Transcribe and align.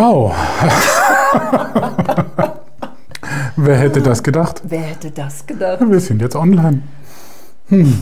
Wow. 0.00 0.32
Wer 3.56 3.76
hätte 3.76 4.00
das 4.00 4.22
gedacht? 4.22 4.62
Wer 4.64 4.80
hätte 4.80 5.10
das 5.10 5.44
gedacht? 5.44 5.78
Wir 5.86 6.00
sind 6.00 6.22
jetzt 6.22 6.36
online. 6.36 6.80
Hm. 7.68 8.00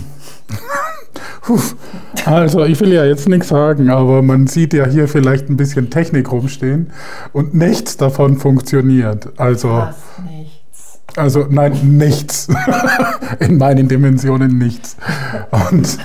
Also, 2.24 2.64
ich 2.64 2.78
will 2.78 2.92
ja 2.92 3.04
jetzt 3.04 3.28
nichts 3.28 3.48
sagen, 3.48 3.90
aber 3.90 4.22
man 4.22 4.46
sieht 4.46 4.74
ja 4.74 4.86
hier 4.86 5.08
vielleicht 5.08 5.50
ein 5.50 5.56
bisschen 5.56 5.90
Technik 5.90 6.30
rumstehen 6.30 6.92
und 7.32 7.54
nichts 7.54 7.96
davon 7.96 8.36
funktioniert. 8.36 9.30
Also, 9.36 9.88
nichts. 10.32 11.00
also 11.16 11.46
nein, 11.50 11.72
nichts. 11.82 12.46
In 13.40 13.58
meinen 13.58 13.88
Dimensionen 13.88 14.56
nichts. 14.56 14.96
Und, 15.72 15.98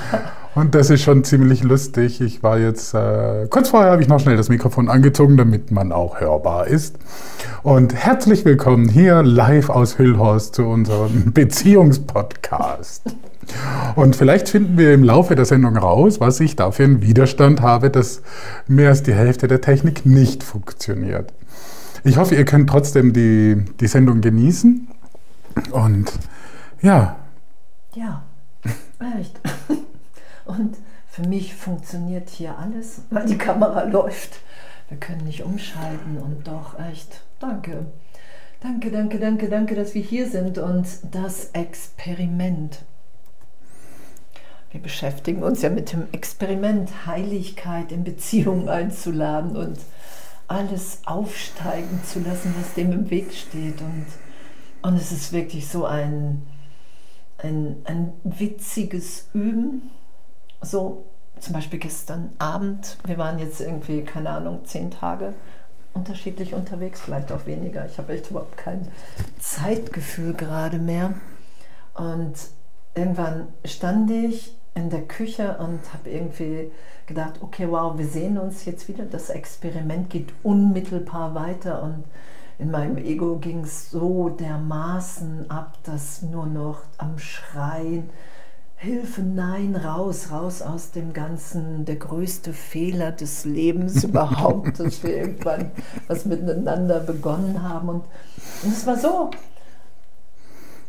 und 0.56 0.76
das 0.76 0.90
ist 0.90 1.02
schon 1.02 1.24
ziemlich 1.24 1.64
lustig. 1.64 2.22
Ich 2.22 2.44
war 2.44 2.60
jetzt, 2.60 2.94
äh, 2.94 3.48
kurz 3.50 3.70
vorher 3.70 3.92
habe 3.92 4.02
ich 4.02 4.08
noch 4.08 4.20
schnell 4.20 4.38
das 4.38 4.50
Mikrofon 4.50 4.90
angezogen, 4.90 5.38
damit 5.38 5.72
man 5.72 5.92
auch 5.92 6.20
hörbar 6.20 6.68
ist. 6.68 6.98
Und 7.64 7.96
herzlich 7.96 8.46
willkommen 8.46 8.88
hier 8.88 9.24
live 9.24 9.70
aus 9.70 9.98
Hüllhorst 9.98 10.56
zu 10.56 10.66
unserem 10.66 11.32
Beziehungspodcast. 11.34 13.04
Und 13.96 14.16
vielleicht 14.16 14.50
finden 14.50 14.78
wir 14.78 14.94
im 14.94 15.04
Laufe 15.04 15.36
der 15.36 15.46
Sendung 15.46 15.76
raus, 15.76 16.20
was 16.20 16.40
ich 16.40 16.56
da 16.56 16.72
für 16.72 16.84
einen 16.84 17.02
Widerstand 17.02 17.62
habe, 17.62 17.90
dass 17.90 18.22
mehr 18.68 18.90
als 18.90 19.04
die 19.04 19.14
Hälfte 19.14 19.48
der 19.48 19.62
Technik 19.62 20.06
nicht 20.06 20.44
funktioniert. 20.44 21.34
Ich 22.04 22.18
hoffe, 22.18 22.36
ihr 22.36 22.46
könnt 22.46 22.70
trotzdem 22.70 23.14
die, 23.14 23.64
die 23.80 23.88
Sendung 23.88 24.22
genießen. 24.22 24.88
Und 25.72 26.12
ja, 26.82 27.16
Ja, 27.96 28.24
echt. 29.20 29.40
Und 30.46 30.78
für 31.08 31.24
mich 31.24 31.56
funktioniert 31.56 32.30
hier 32.30 32.58
alles, 32.58 33.02
weil 33.10 33.26
die 33.26 33.38
Kamera 33.38 33.84
läuft. 33.84 34.40
Wir 34.90 34.98
können 34.98 35.26
nicht 35.26 35.44
umschalten 35.44 36.18
und 36.18 36.48
doch 36.48 36.78
echt, 36.80 37.22
danke. 37.40 37.86
Danke, 38.62 38.92
danke, 38.92 39.20
danke, 39.20 39.50
danke, 39.50 39.76
dass 39.76 39.94
wir 39.94 40.02
hier 40.02 40.30
sind 40.30 40.58
und 40.58 40.88
das 41.12 41.50
Experiment. 41.52 42.80
Wir 44.72 44.82
beschäftigen 44.82 45.44
uns 45.44 45.62
ja 45.62 45.70
mit 45.70 45.94
dem 45.94 46.08
Experiment, 46.14 47.06
Heiligkeit 47.06 47.92
in 47.92 48.04
Beziehungen 48.04 48.70
einzuladen 48.70 49.56
und 49.56 49.78
alles 50.48 51.02
aufsteigen 51.06 52.02
zu 52.04 52.20
lassen, 52.20 52.56
was 52.58 52.74
dem 52.74 52.92
im 52.92 53.10
Weg 53.10 53.34
steht. 53.34 53.82
Und, 53.82 54.06
und 54.82 54.96
es 54.96 55.12
ist 55.12 55.32
wirklich 55.32 55.68
so 55.68 55.86
ein, 55.86 56.44
ein, 57.38 57.78
ein 57.86 58.14
witziges 58.24 59.30
Üben. 59.34 59.92
So 60.64 61.06
zum 61.40 61.54
Beispiel 61.54 61.80
gestern 61.80 62.32
Abend, 62.40 62.98
wir 63.06 63.18
waren 63.18 63.38
jetzt 63.38 63.60
irgendwie, 63.60 64.04
keine 64.04 64.30
Ahnung, 64.30 64.66
zehn 64.66 64.92
Tage 64.92 65.34
unterschiedlich 65.94 66.54
unterwegs, 66.54 67.02
vielleicht 67.02 67.32
auch 67.32 67.46
weniger. 67.46 67.86
Ich 67.86 67.98
habe 67.98 68.14
echt 68.14 68.32
überhaupt 68.32 68.58
kein 68.58 68.88
Zeitgefühl 69.40 70.34
gerade 70.34 70.80
mehr. 70.80 71.14
Und 71.94 72.34
irgendwann 72.96 73.50
stand 73.66 74.10
ich 74.10 74.58
in 74.74 74.90
der 74.90 75.04
Küche 75.04 75.58
und 75.60 75.82
habe 75.94 76.10
irgendwie 76.10 76.72
gedacht, 77.06 77.34
okay, 77.42 77.68
wow, 77.70 77.98
wir 77.98 78.08
sehen 78.08 78.38
uns 78.38 78.66
jetzt 78.66 78.88
wieder. 78.88 79.06
Das 79.06 79.30
Experiment 79.30 80.10
geht 80.10 80.34
unmittelbar 80.42 81.36
weiter 81.36 81.84
und 81.84 82.06
in 82.58 82.72
meinem 82.72 82.98
Ego 82.98 83.38
ging 83.38 83.62
es 83.62 83.90
so 83.92 84.30
dermaßen 84.30 85.50
ab, 85.52 85.78
dass 85.84 86.22
nur 86.22 86.46
noch 86.46 86.82
am 86.98 87.20
Schreien, 87.20 88.10
Hilfe, 88.84 89.22
nein, 89.22 89.78
raus, 89.78 90.28
raus 90.30 90.62
aus 90.62 90.92
dem 90.92 91.14
Ganzen, 91.14 91.86
der 91.86 91.96
größte 91.96 92.52
Fehler 92.52 93.14
des 93.14 93.46
Lebens 93.46 94.04
überhaupt, 94.04 94.78
dass 94.78 95.02
wir 95.04 95.16
irgendwann 95.16 95.72
was 96.10 96.26
miteinander 96.26 97.00
begonnen 97.00 97.64
haben. 97.64 97.88
Und, 97.88 98.04
es 98.62 98.86
war 98.86 98.98
so, 98.98 99.32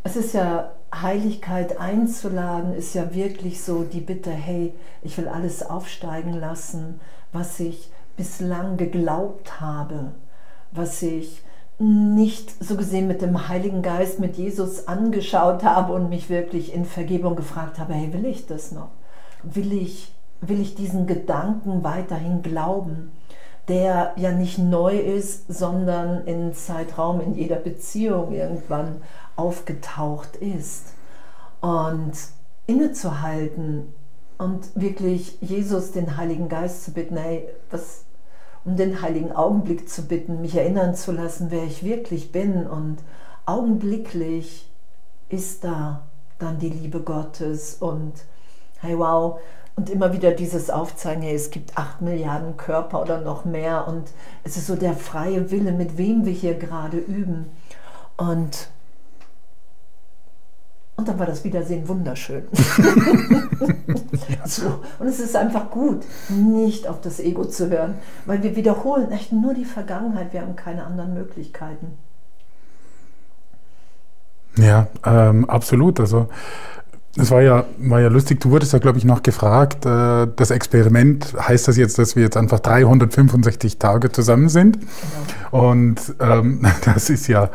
es 0.02 0.16
ist 0.16 0.34
ja 0.34 0.72
Heiligkeit 0.92 1.78
einzuladen, 1.78 2.74
ist 2.74 2.96
ja 2.96 3.14
wirklich 3.14 3.62
so 3.62 3.84
die 3.84 4.00
Bitte, 4.00 4.32
hey, 4.32 4.74
ich 5.02 5.16
will 5.16 5.28
alles 5.28 5.62
aufsteigen 5.62 6.32
lassen, 6.32 7.00
was 7.32 7.60
ich 7.60 7.92
bislang 8.16 8.76
geglaubt 8.76 9.60
habe, 9.60 10.10
was 10.72 11.00
ich 11.00 11.44
nicht 11.84 12.64
so 12.64 12.76
gesehen 12.76 13.06
mit 13.08 13.20
dem 13.20 13.48
Heiligen 13.48 13.82
Geist, 13.82 14.18
mit 14.18 14.36
Jesus 14.36 14.88
angeschaut 14.88 15.62
habe 15.62 15.92
und 15.92 16.08
mich 16.08 16.30
wirklich 16.30 16.74
in 16.74 16.84
Vergebung 16.84 17.36
gefragt 17.36 17.78
habe, 17.78 17.92
hey, 17.92 18.12
will 18.12 18.24
ich 18.24 18.46
das 18.46 18.72
noch? 18.72 18.88
Will 19.42 19.72
ich, 19.72 20.14
will 20.40 20.60
ich 20.60 20.74
diesen 20.74 21.06
Gedanken 21.06 21.84
weiterhin 21.84 22.42
glauben, 22.42 23.12
der 23.68 24.12
ja 24.16 24.32
nicht 24.32 24.58
neu 24.58 24.98
ist, 24.98 25.52
sondern 25.52 26.24
in 26.26 26.54
Zeitraum, 26.54 27.20
in 27.20 27.34
jeder 27.34 27.56
Beziehung 27.56 28.32
irgendwann 28.32 29.02
aufgetaucht 29.36 30.36
ist. 30.36 30.94
Und 31.60 32.12
innezuhalten 32.66 33.92
und 34.38 34.68
wirklich 34.74 35.38
Jesus, 35.40 35.92
den 35.92 36.16
Heiligen 36.16 36.48
Geist 36.48 36.84
zu 36.84 36.92
bitten, 36.92 37.16
hey, 37.16 37.48
was, 37.70 38.04
um 38.64 38.76
den 38.76 39.02
heiligen 39.02 39.32
Augenblick 39.32 39.88
zu 39.88 40.02
bitten, 40.02 40.40
mich 40.40 40.56
erinnern 40.56 40.94
zu 40.94 41.12
lassen, 41.12 41.48
wer 41.50 41.64
ich 41.64 41.84
wirklich 41.84 42.32
bin. 42.32 42.66
Und 42.66 42.98
augenblicklich 43.46 44.68
ist 45.28 45.64
da 45.64 46.02
dann 46.38 46.58
die 46.58 46.70
Liebe 46.70 47.00
Gottes 47.00 47.74
und 47.74 48.12
hey 48.80 48.98
wow, 48.98 49.38
und 49.76 49.90
immer 49.90 50.12
wieder 50.12 50.30
dieses 50.30 50.70
Aufzeigen, 50.70 51.22
hey, 51.22 51.34
es 51.34 51.50
gibt 51.50 51.76
acht 51.76 52.00
Milliarden 52.00 52.56
Körper 52.56 53.02
oder 53.02 53.20
noch 53.20 53.44
mehr 53.44 53.88
und 53.88 54.04
es 54.44 54.56
ist 54.56 54.66
so 54.66 54.76
der 54.76 54.94
freie 54.94 55.50
Wille, 55.50 55.72
mit 55.72 55.98
wem 55.98 56.24
wir 56.24 56.32
hier 56.32 56.54
gerade 56.54 56.98
üben. 56.98 57.46
Und 58.16 58.68
und 60.96 61.08
dann 61.08 61.18
war 61.18 61.26
das 61.26 61.42
Wiedersehen 61.42 61.88
wunderschön. 61.88 62.44
so. 64.44 64.80
Und 64.98 65.06
es 65.06 65.18
ist 65.18 65.34
einfach 65.34 65.70
gut, 65.70 66.02
nicht 66.28 66.86
auf 66.86 67.00
das 67.00 67.18
Ego 67.18 67.44
zu 67.44 67.68
hören, 67.68 67.94
weil 68.26 68.42
wir 68.42 68.54
wiederholen 68.54 69.10
echt 69.10 69.32
nur 69.32 69.54
die 69.54 69.64
Vergangenheit, 69.64 70.32
wir 70.32 70.42
haben 70.42 70.54
keine 70.54 70.84
anderen 70.84 71.14
Möglichkeiten. 71.14 71.98
ja, 74.56 74.86
ähm, 75.04 75.50
absolut. 75.50 75.98
Also 75.98 76.28
es 77.16 77.30
war 77.30 77.42
ja, 77.42 77.64
war 77.78 78.00
ja 78.00 78.08
lustig, 78.08 78.40
du 78.40 78.50
wurdest 78.50 78.72
ja, 78.72 78.78
glaube 78.80 78.98
ich, 78.98 79.04
noch 79.04 79.22
gefragt, 79.22 79.86
äh, 79.86 80.26
das 80.34 80.50
Experiment, 80.50 81.34
heißt 81.38 81.68
das 81.68 81.76
jetzt, 81.76 81.98
dass 81.98 82.16
wir 82.16 82.24
jetzt 82.24 82.36
einfach 82.36 82.60
365 82.60 83.78
Tage 83.78 84.10
zusammen 84.10 84.48
sind? 84.48 84.78
Genau. 85.50 85.70
Und 85.70 86.00
ähm, 86.20 86.66
das 86.84 87.10
ist 87.10 87.28
ja, 87.28 87.50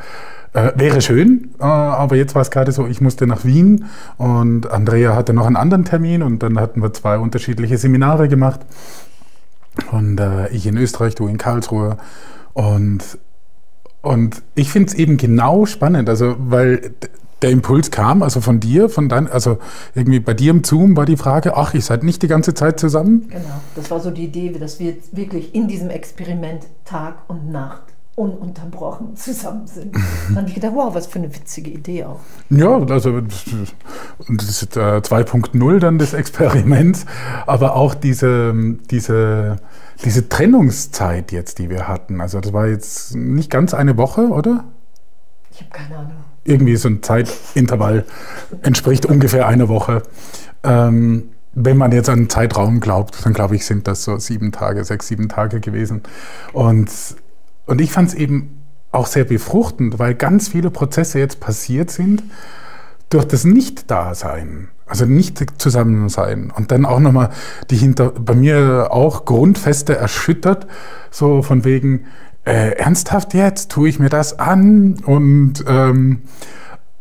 äh, 0.54 0.72
wäre 0.76 1.02
schön, 1.02 1.52
äh, 1.60 1.64
aber 1.64 2.16
jetzt 2.16 2.36
war 2.36 2.42
es 2.42 2.52
gerade 2.52 2.72
so, 2.72 2.88
ich 2.88 3.02
musste 3.02 3.28
nach 3.28 3.46
Wien 3.46 3.86
und 4.18 4.72
Andrea 4.72 5.16
hatte 5.16 5.34
noch 5.34 5.46
einen 5.46 5.56
anderen 5.56 5.86
Termin 5.86 6.24
und 6.24 6.42
dann 6.42 6.60
hatten 6.60 6.82
wir 6.82 6.94
zwei 6.94 7.18
unterschiedliche 7.20 7.78
Seminare 7.78 8.28
gemacht. 8.28 8.62
Und 9.92 10.20
äh, 10.20 10.50
ich 10.50 10.66
in 10.66 10.78
Österreich, 10.78 11.16
du 11.16 11.28
in 11.28 11.38
Karlsruhe. 11.38 11.98
Und, 12.54 13.20
und 14.02 14.42
ich 14.56 14.72
finde 14.72 14.90
es 14.90 14.96
eben 14.96 15.18
genau 15.18 15.66
spannend, 15.66 16.10
also 16.10 16.36
weil 16.40 16.94
der 17.42 17.52
Impuls 17.52 17.90
kam, 17.92 18.22
also 18.22 18.42
von 18.42 18.60
dir, 18.60 18.90
von 18.90 19.08
dein, 19.08 19.30
also 19.30 19.60
irgendwie 19.96 20.20
bei 20.20 20.34
dir 20.34 20.52
im 20.52 20.64
Zoom 20.64 20.98
war 20.98 21.06
die 21.06 21.16
Frage, 21.16 21.56
ach, 21.56 21.74
ihr 21.74 21.82
seid 21.82 22.04
nicht 22.04 22.22
die 22.22 22.28
ganze 22.28 22.54
Zeit 22.54 22.80
zusammen? 22.80 23.30
Genau, 23.30 23.62
das 23.76 23.90
war 23.92 24.00
so 24.00 24.12
die 24.12 24.26
Idee, 24.26 24.52
dass 24.52 24.80
wir 24.80 24.88
jetzt 24.88 25.16
wirklich 25.16 25.56
in 25.56 25.68
diesem 25.68 25.90
Experiment 25.90 26.66
Tag 26.84 27.16
und 27.30 27.50
Nacht 27.52 27.84
ununterbrochen 28.20 29.16
zusammen 29.16 29.66
sind. 29.66 29.96
Dann 30.28 30.38
habe 30.38 30.48
ich 30.48 30.56
gedacht, 30.56 30.74
wow, 30.76 30.94
was 30.94 31.08
für 31.08 31.20
eine 31.20 31.34
witzige 31.34 31.72
Idee 31.72 32.04
auch. 32.04 32.20
Ja, 32.50 32.78
also 32.78 33.22
das 33.22 33.46
und 34.28 34.42
das 34.42 34.50
ist 34.50 34.76
äh, 34.76 35.00
2.0 35.00 35.80
dann 35.80 35.98
des 35.98 36.14
Experiments, 36.14 37.06
aber 37.48 37.76
auch 37.76 37.94
diese, 37.96 38.54
diese, 38.92 39.58
diese 40.04 40.30
Trennungszeit 40.30 41.32
jetzt, 41.32 41.60
die 41.60 41.70
wir 41.70 41.88
hatten. 41.88 42.22
Also 42.22 42.42
das 42.42 42.54
war 42.54 42.68
jetzt 42.68 43.16
nicht 43.16 43.50
ganz 43.50 43.74
eine 43.74 43.98
Woche, 43.98 44.28
oder? 44.28 44.66
Ich 45.52 45.62
habe 45.62 45.72
keine 45.72 45.98
Ahnung. 45.98 46.12
Irgendwie 46.44 46.76
so 46.76 46.90
ein 46.90 47.02
Zeitintervall 47.04 48.06
entspricht 48.62 49.06
ungefähr 49.06 49.48
einer 49.48 49.70
Woche. 49.70 50.04
Ähm, 50.64 51.30
wenn 51.54 51.78
man 51.78 51.92
jetzt 51.92 52.10
an 52.10 52.20
den 52.20 52.30
Zeitraum 52.30 52.80
glaubt, 52.80 53.26
dann 53.26 53.34
glaube 53.34 53.56
ich, 53.56 53.66
sind 53.66 53.88
das 53.88 54.04
so 54.04 54.18
sieben 54.18 54.52
Tage, 54.52 54.84
sechs, 54.84 55.08
sieben 55.08 55.30
Tage 55.30 55.60
gewesen. 55.60 56.04
Und, 56.54 56.90
und 57.70 57.80
ich 57.82 57.92
fand 57.92 58.10
es 58.10 58.16
eben 58.16 58.64
auch 58.92 59.06
sehr 59.06 59.26
befruchtend, 59.26 60.00
weil 60.00 60.16
ganz 60.16 60.50
viele 60.50 60.72
Prozesse 60.72 61.20
jetzt 61.20 61.40
passiert 61.40 61.92
sind 61.92 62.24
durch 63.10 63.26
das 63.26 63.44
Nicht-Dasein, 63.44 64.70
also 64.88 65.06
nicht 65.06 65.62
Zusammensein. 65.62 66.50
Und 66.50 66.72
dann 66.72 66.86
auch 66.86 67.00
nochmal 67.00 67.30
die 67.70 67.78
hinter, 67.78 68.10
bei 68.10 68.34
mir 68.34 68.88
auch 68.90 69.26
Grundfeste 69.26 69.96
erschüttert, 69.96 70.66
so 71.12 71.44
von 71.44 71.64
wegen, 71.64 72.06
äh, 72.44 72.72
ernsthaft 72.72 73.36
jetzt, 73.36 73.70
tue 73.70 73.88
ich 73.88 74.00
mir 74.00 74.10
das 74.10 74.40
an? 74.40 74.96
Und, 75.06 75.64
ähm, 75.68 76.24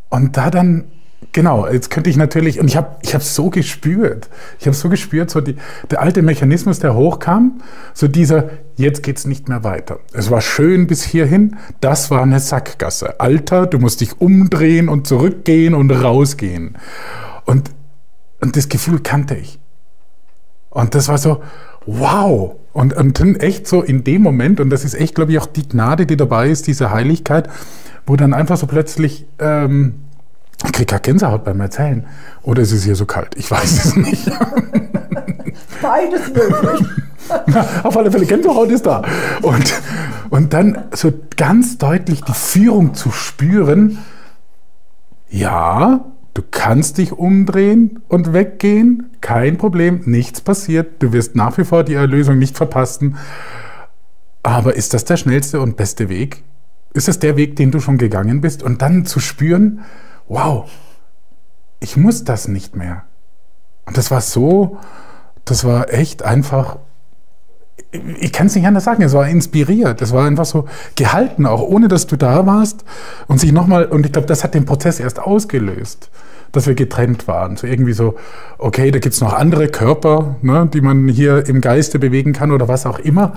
und 0.09 0.37
da 0.37 0.51
dann 0.51 0.85
Genau, 1.31 1.67
jetzt 1.67 1.91
könnte 1.91 2.09
ich 2.09 2.17
natürlich, 2.17 2.59
und 2.59 2.67
ich 2.67 2.77
habe 2.77 2.95
ich 3.01 3.13
hab 3.13 3.21
so 3.21 3.49
gespürt, 3.49 4.29
ich 4.59 4.65
habe 4.65 4.75
so 4.75 4.89
gespürt, 4.89 5.29
so 5.29 5.41
die, 5.41 5.57
der 5.91 6.01
alte 6.01 6.21
Mechanismus, 6.21 6.79
der 6.79 6.95
hochkam, 6.95 7.61
so 7.93 8.07
dieser, 8.07 8.49
jetzt 8.77 9.03
geht's 9.03 9.27
nicht 9.27 9.47
mehr 9.47 9.63
weiter. 9.63 9.99
Es 10.13 10.31
war 10.31 10.41
schön 10.41 10.87
bis 10.87 11.03
hierhin, 11.03 11.57
das 11.81 12.09
war 12.09 12.23
eine 12.23 12.39
Sackgasse. 12.39 13.19
Alter, 13.19 13.67
du 13.67 13.79
musst 13.79 14.01
dich 14.01 14.19
umdrehen 14.19 14.89
und 14.89 15.07
zurückgehen 15.07 15.75
und 15.75 15.91
rausgehen. 15.91 16.77
Und, 17.45 17.69
und 18.41 18.55
das 18.55 18.69
Gefühl 18.69 18.99
kannte 19.01 19.35
ich. 19.35 19.59
Und 20.69 20.95
das 20.95 21.09
war 21.09 21.17
so, 21.17 21.43
wow. 21.85 22.55
Und, 22.71 22.93
und 22.93 23.19
dann 23.19 23.35
echt 23.35 23.67
so 23.67 23.83
in 23.83 24.03
dem 24.03 24.21
Moment, 24.21 24.59
und 24.61 24.69
das 24.69 24.85
ist 24.85 24.95
echt, 24.95 25.15
glaube 25.15 25.33
ich, 25.33 25.39
auch 25.39 25.47
die 25.47 25.67
Gnade, 25.67 26.05
die 26.05 26.17
dabei 26.17 26.49
ist, 26.49 26.65
diese 26.65 26.91
Heiligkeit, 26.91 27.49
wo 28.07 28.15
dann 28.15 28.33
einfach 28.33 28.57
so 28.57 28.65
plötzlich... 28.67 29.27
Ähm, 29.37 30.05
ich 30.65 30.71
kriege 30.73 30.85
gar 30.85 30.99
Gänsehaut 30.99 31.43
beim 31.45 31.59
Erzählen. 31.61 32.05
Oder 32.41 32.61
ist 32.61 32.71
es 32.71 32.83
hier 32.83 32.95
so 32.95 33.05
kalt? 33.05 33.35
Ich 33.35 33.49
weiß 33.49 33.85
es 33.85 33.95
nicht. 33.95 34.29
Beides 35.81 36.27
möglich. 36.33 36.87
Auf 37.83 37.95
alle 37.95 38.11
Fälle, 38.11 38.25
Gänsehaut 38.25 38.69
ist 38.69 38.85
da. 38.85 39.03
Und, 39.41 39.73
und 40.29 40.53
dann 40.53 40.85
so 40.93 41.13
ganz 41.37 41.77
deutlich 41.77 42.21
die 42.23 42.33
Führung 42.33 42.93
zu 42.93 43.11
spüren, 43.11 43.99
ja, 45.29 46.05
du 46.33 46.41
kannst 46.49 46.97
dich 46.97 47.13
umdrehen 47.13 47.99
und 48.07 48.33
weggehen, 48.33 49.11
kein 49.21 49.57
Problem, 49.57 50.01
nichts 50.05 50.41
passiert, 50.41 51.01
du 51.01 51.13
wirst 51.13 51.35
nach 51.35 51.57
wie 51.57 51.63
vor 51.63 51.83
die 51.83 51.93
Erlösung 51.93 52.39
nicht 52.39 52.57
verpassen. 52.57 53.17
Aber 54.43 54.75
ist 54.75 54.93
das 54.93 55.05
der 55.05 55.17
schnellste 55.17 55.61
und 55.61 55.77
beste 55.77 56.09
Weg? 56.09 56.43
Ist 56.93 57.07
das 57.07 57.19
der 57.19 57.37
Weg, 57.37 57.55
den 57.55 57.71
du 57.71 57.79
schon 57.79 57.97
gegangen 57.97 58.41
bist? 58.41 58.63
Und 58.63 58.81
dann 58.81 59.05
zu 59.05 59.19
spüren, 59.19 59.81
wow, 60.29 60.69
ich 61.81 61.97
muss 61.97 62.23
das 62.23 62.47
nicht 62.47 62.75
mehr. 62.75 63.03
Und 63.85 63.97
das 63.97 64.11
war 64.11 64.21
so, 64.21 64.77
das 65.45 65.65
war 65.65 65.91
echt 65.91 66.23
einfach, 66.23 66.77
ich 67.91 68.31
kann 68.31 68.47
es 68.47 68.55
nicht 68.55 68.67
anders 68.67 68.83
sagen, 68.83 69.01
es 69.01 69.13
war 69.13 69.27
inspiriert, 69.27 70.01
es 70.01 70.13
war 70.13 70.25
einfach 70.25 70.45
so 70.45 70.67
gehalten, 70.95 71.45
auch 71.45 71.61
ohne 71.61 71.87
dass 71.87 72.05
du 72.05 72.15
da 72.15 72.45
warst 72.45 72.85
und 73.27 73.39
sich 73.39 73.51
nochmal, 73.51 73.85
und 73.85 74.05
ich 74.05 74.11
glaube, 74.11 74.27
das 74.27 74.43
hat 74.43 74.53
den 74.53 74.65
Prozess 74.65 74.99
erst 74.99 75.19
ausgelöst, 75.19 76.11
dass 76.51 76.67
wir 76.67 76.75
getrennt 76.75 77.27
waren. 77.27 77.57
So 77.57 77.65
irgendwie 77.65 77.93
so, 77.93 78.15
okay, 78.59 78.91
da 78.91 78.99
gibt 78.99 79.15
es 79.15 79.21
noch 79.21 79.33
andere 79.33 79.69
Körper, 79.69 80.35
ne, 80.43 80.69
die 80.71 80.81
man 80.81 81.07
hier 81.07 81.47
im 81.47 81.61
Geiste 81.61 81.97
bewegen 81.97 82.33
kann 82.33 82.51
oder 82.51 82.67
was 82.67 82.85
auch 82.85 82.99
immer. 82.99 83.33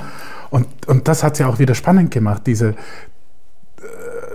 Und, 0.50 0.66
und 0.86 1.08
das 1.08 1.22
hat 1.22 1.34
es 1.34 1.38
ja 1.38 1.46
auch 1.46 1.58
wieder 1.58 1.74
spannend 1.74 2.10
gemacht, 2.10 2.42
diese, 2.46 2.74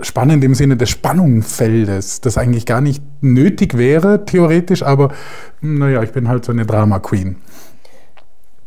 spannend 0.02 0.44
im 0.44 0.56
Sinne 0.56 0.78
des 0.78 0.90
Spannungsfeldes, 0.90 2.22
das 2.22 2.38
eigentlich 2.38 2.66
gar 2.66 2.82
nicht 2.82 3.04
nötig 3.22 3.78
wäre, 3.78 4.26
theoretisch, 4.26 4.84
aber 4.84 5.14
naja, 5.62 6.04
ich 6.04 6.12
bin 6.12 6.28
halt 6.28 6.46
so 6.46 6.52
eine 6.52 6.66
Drama 6.66 7.00
Queen. 7.00 7.38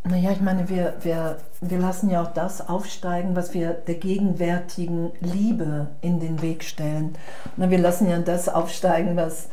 Naja, 0.04 0.30
ich 0.32 0.40
meine, 0.40 0.68
wir, 0.68 0.94
wir, 1.02 1.36
wir 1.60 1.78
lassen 1.78 2.08
ja 2.08 2.22
auch 2.22 2.32
das 2.32 2.68
aufsteigen, 2.68 3.36
was 3.36 3.52
wir 3.52 3.72
der 3.72 3.96
gegenwärtigen 3.96 5.12
Liebe 5.20 5.88
in 6.00 6.20
den 6.20 6.40
Weg 6.40 6.64
stellen. 6.64 7.16
wir 7.56 7.78
lassen 7.78 8.08
ja 8.08 8.18
das 8.18 8.48
aufsteigen, 8.48 9.16
was, 9.16 9.48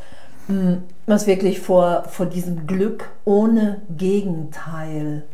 hm, 0.46 0.84
was 1.06 1.26
wirklich 1.26 1.60
vor, 1.60 2.04
vor 2.08 2.26
diesem 2.26 2.66
Glück 2.66 3.10
ohne 3.24 3.82
Gegenteil 3.94 5.24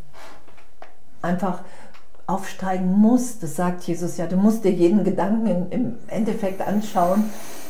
einfach 1.22 1.60
aufsteigen 2.26 2.92
muss. 2.92 3.38
Das 3.38 3.56
sagt 3.56 3.84
Jesus 3.84 4.16
ja. 4.16 4.26
Du 4.26 4.36
musst 4.36 4.64
dir 4.64 4.72
jeden 4.72 5.04
Gedanken 5.04 5.70
im 5.70 5.96
Endeffekt 6.08 6.66
anschauen, 6.66 7.24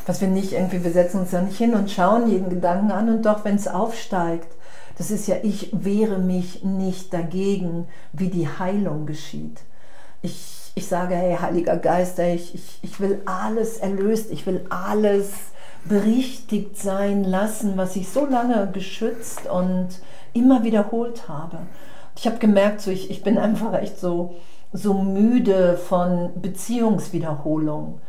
was 0.07 0.21
wir 0.21 0.29
nicht 0.29 0.53
irgendwie, 0.53 0.85
wir 0.85 0.93
setzen 0.93 1.21
uns 1.21 1.33
ja 1.33 1.41
nicht 1.41 1.57
hin 1.57 1.75
und 1.75 1.91
schauen 1.91 2.31
jeden 2.31 2.51
Gedanken 2.51 2.91
an 2.93 3.09
und 3.09 3.25
doch, 3.25 3.45
wenn 3.45 3.57
es 3.57 3.69
aufsteigt, 3.69 4.49
das 4.99 5.11
ist 5.11 5.27
ja, 5.27 5.37
ich 5.43 5.71
wehre 5.73 6.19
mich 6.19 6.63
nicht 6.63 7.13
dagegen, 7.13 7.89
wie 8.13 8.29
die 8.29 8.49
Heilung 8.49 9.07
geschieht. 9.07 9.61
Ich, 10.23 10.73
ich 10.75 10.87
sage, 10.87 11.15
hey, 11.15 11.37
Heiliger 11.41 11.77
Geist, 11.77 12.19
ich, 12.19 12.55
ich, 12.55 12.79
ich 12.83 13.01
will 13.01 13.21
alles 13.25 13.79
erlöst, 13.79 14.31
ich 14.31 14.47
will 14.47 14.65
alles 14.71 15.31
berichtigt 15.85 16.79
sein 16.79 17.25
lassen, 17.25 17.77
was 17.77 17.97
ich 17.97 18.09
so 18.09 18.25
lange 18.25 18.71
geschützt 18.73 19.47
und 19.47 19.89
immer 20.33 20.65
wiederholt 20.65 21.29
habe. 21.29 21.59
Ich 22.17 22.27
habe 22.27 22.39
gemerkt, 22.39 22.81
so 22.81 22.91
ich, 22.91 23.11
ich 23.11 23.23
bin 23.23 23.39
einfach 23.39 23.75
echt 23.75 23.99
so, 23.99 24.37
so 24.73 24.95
müde 24.95 25.77
von 25.77 26.31
Beziehungswiederholung. 26.41 28.01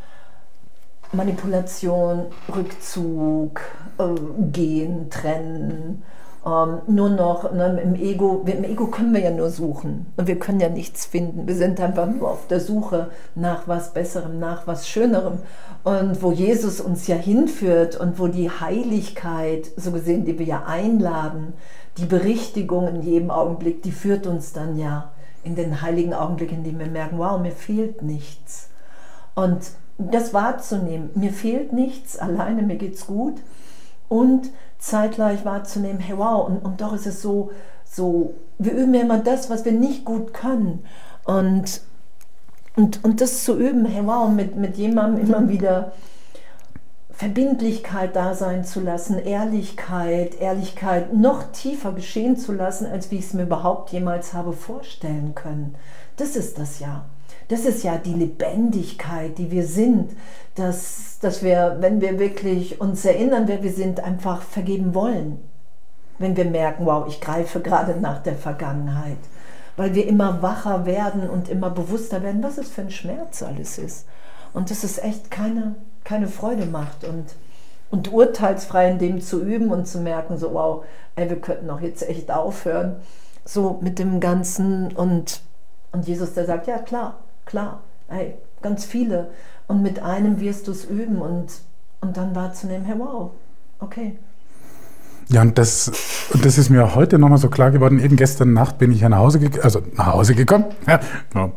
Manipulation, 1.11 2.25
Rückzug, 2.53 3.61
äh, 3.97 4.03
gehen, 4.51 5.09
trennen. 5.09 6.03
Ähm, 6.45 6.81
nur 6.87 7.09
noch 7.09 7.51
ne, 7.51 7.81
im 7.81 7.95
Ego, 7.95 8.43
im 8.45 8.63
Ego 8.63 8.87
können 8.87 9.13
wir 9.13 9.21
ja 9.21 9.31
nur 9.31 9.49
suchen 9.49 10.05
und 10.15 10.27
wir 10.27 10.37
können 10.37 10.59
ja 10.59 10.69
nichts 10.69 11.05
finden. 11.05 11.47
Wir 11.47 11.55
sind 11.55 11.79
einfach 11.79 12.05
nur 12.05 12.29
auf 12.29 12.47
der 12.47 12.59
Suche 12.59 13.09
nach 13.33 13.67
was 13.67 13.93
Besserem, 13.93 14.37
nach 14.39 14.67
was 14.67 14.87
Schönerem. 14.87 15.39
Und 15.83 16.21
wo 16.21 16.31
Jesus 16.31 16.81
uns 16.81 17.07
ja 17.07 17.15
hinführt 17.15 17.95
und 17.99 18.19
wo 18.19 18.27
die 18.27 18.49
Heiligkeit, 18.51 19.71
so 19.75 19.91
gesehen, 19.91 20.25
die 20.25 20.37
wir 20.37 20.45
ja 20.45 20.63
einladen, 20.67 21.53
die 21.97 22.05
Berichtigung 22.05 22.87
in 22.87 23.01
jedem 23.01 23.31
Augenblick, 23.31 23.81
die 23.83 23.91
führt 23.91 24.27
uns 24.27 24.53
dann 24.53 24.77
ja 24.77 25.11
in 25.43 25.55
den 25.55 25.81
heiligen 25.81 26.13
Augenblicken, 26.13 26.57
in 26.57 26.63
denen 26.63 26.79
wir 26.79 26.87
merken, 26.87 27.17
wow, 27.17 27.39
mir 27.39 27.51
fehlt 27.51 28.01
nichts. 28.01 28.69
Und 29.35 29.71
das 29.97 30.33
wahrzunehmen, 30.33 31.09
mir 31.15 31.31
fehlt 31.31 31.71
nichts, 31.71 32.17
alleine 32.17 32.63
mir 32.63 32.75
geht's 32.77 33.07
gut. 33.07 33.35
Und 34.09 34.49
zeitgleich 34.77 35.45
wahrzunehmen, 35.45 35.99
hey 35.99 36.17
wow, 36.17 36.47
und, 36.47 36.57
und 36.65 36.81
doch 36.81 36.93
ist 36.93 37.07
es 37.07 37.21
so, 37.21 37.51
so, 37.85 38.33
wir 38.57 38.73
üben 38.73 38.93
ja 38.93 39.01
immer 39.01 39.19
das, 39.19 39.49
was 39.49 39.65
wir 39.65 39.71
nicht 39.71 40.05
gut 40.05 40.33
können. 40.33 40.83
Und, 41.23 41.81
und, 42.75 43.03
und 43.03 43.21
das 43.21 43.43
zu 43.43 43.57
üben, 43.57 43.85
hey 43.85 44.05
wow, 44.05 44.29
mit, 44.29 44.57
mit 44.57 44.77
jemandem 44.77 45.25
immer 45.25 45.47
wieder 45.47 45.93
Verbindlichkeit 47.17 48.13
da 48.13 48.33
sein 48.33 48.65
zu 48.65 48.81
lassen, 48.81 49.17
Ehrlichkeit, 49.19 50.35
Ehrlichkeit 50.41 51.13
noch 51.13 51.49
tiefer 51.53 51.93
geschehen 51.93 52.35
zu 52.35 52.51
lassen, 52.51 52.85
als 52.85 53.09
wie 53.09 53.19
ich 53.19 53.25
es 53.25 53.33
mir 53.33 53.43
überhaupt 53.43 53.91
jemals 53.91 54.33
habe 54.33 54.51
vorstellen 54.51 55.33
können. 55.33 55.75
Das 56.17 56.35
ist 56.35 56.59
das 56.59 56.79
ja. 56.79 57.05
Das 57.47 57.61
ist 57.61 57.83
ja 57.83 57.97
die 57.97 58.13
Lebendigkeit, 58.13 59.37
die 59.37 59.49
wir 59.49 59.65
sind, 59.65 60.11
dass, 60.55 61.19
dass 61.21 61.41
wir, 61.41 61.77
wenn 61.79 62.01
wir 62.01 62.19
wirklich 62.19 62.81
uns 62.81 63.05
erinnern, 63.05 63.47
wer 63.47 63.63
wir 63.63 63.71
sind, 63.71 64.01
einfach 64.01 64.41
vergeben 64.41 64.93
wollen. 64.93 65.39
Wenn 66.19 66.35
wir 66.35 66.45
merken, 66.45 66.85
wow, 66.85 67.05
ich 67.07 67.21
greife 67.21 67.61
gerade 67.61 67.97
nach 67.99 68.23
der 68.23 68.35
Vergangenheit. 68.35 69.17
Weil 69.77 69.95
wir 69.95 70.05
immer 70.05 70.41
wacher 70.41 70.85
werden 70.85 71.29
und 71.29 71.47
immer 71.47 71.69
bewusster 71.69 72.23
werden, 72.23 72.43
was 72.43 72.57
es 72.57 72.69
für 72.69 72.81
ein 72.81 72.91
Schmerz 72.91 73.41
alles 73.41 73.77
ist. 73.77 74.05
Und 74.53 74.69
das 74.69 74.83
ist 74.83 75.01
echt 75.01 75.31
keine 75.31 75.75
keine 76.05 76.29
Freude 76.29 76.65
macht 76.65 77.03
und, 77.03 77.35
und 77.91 78.13
urteilsfrei 78.13 78.89
in 78.91 78.99
dem 78.99 79.21
zu 79.21 79.43
üben 79.43 79.71
und 79.71 79.87
zu 79.87 79.99
merken, 79.99 80.37
so 80.37 80.53
wow, 80.53 80.85
ey, 81.15 81.29
wir 81.29 81.41
könnten 81.41 81.69
auch 81.69 81.81
jetzt 81.81 82.07
echt 82.07 82.31
aufhören, 82.31 82.95
so 83.43 83.79
mit 83.81 83.99
dem 83.99 84.21
Ganzen 84.21 84.95
und, 84.95 85.41
und 85.91 86.07
Jesus, 86.07 86.33
der 86.33 86.45
sagt, 86.45 86.67
ja 86.67 86.77
klar, 86.77 87.19
klar, 87.45 87.81
ey, 88.07 88.35
ganz 88.61 88.85
viele. 88.85 89.31
Und 89.67 89.81
mit 89.81 89.99
einem 89.99 90.39
wirst 90.39 90.67
du 90.67 90.71
es 90.71 90.85
üben 90.85 91.21
und, 91.21 91.47
und 92.01 92.15
dann 92.15 92.35
wahrzunehmen, 92.35 92.85
hey 92.85 92.97
wow, 92.97 93.31
okay, 93.79 94.17
ja, 95.29 95.41
und 95.41 95.57
das, 95.57 95.91
das 96.43 96.57
ist 96.57 96.69
mir 96.69 96.93
heute 96.93 97.17
nochmal 97.17 97.39
so 97.39 97.49
klar 97.49 97.71
geworden. 97.71 97.99
Eben 97.99 98.15
gestern 98.15 98.53
Nacht 98.53 98.77
bin 98.77 98.91
ich 98.91 99.01
ja 99.01 99.09
nach 99.09 99.17
Hause, 99.17 99.39
gekommen, 99.39 99.63
also 99.63 99.81
nach 99.95 100.07
Hause 100.07 100.35
gekommen. 100.35 100.65
Ja, 100.87 100.99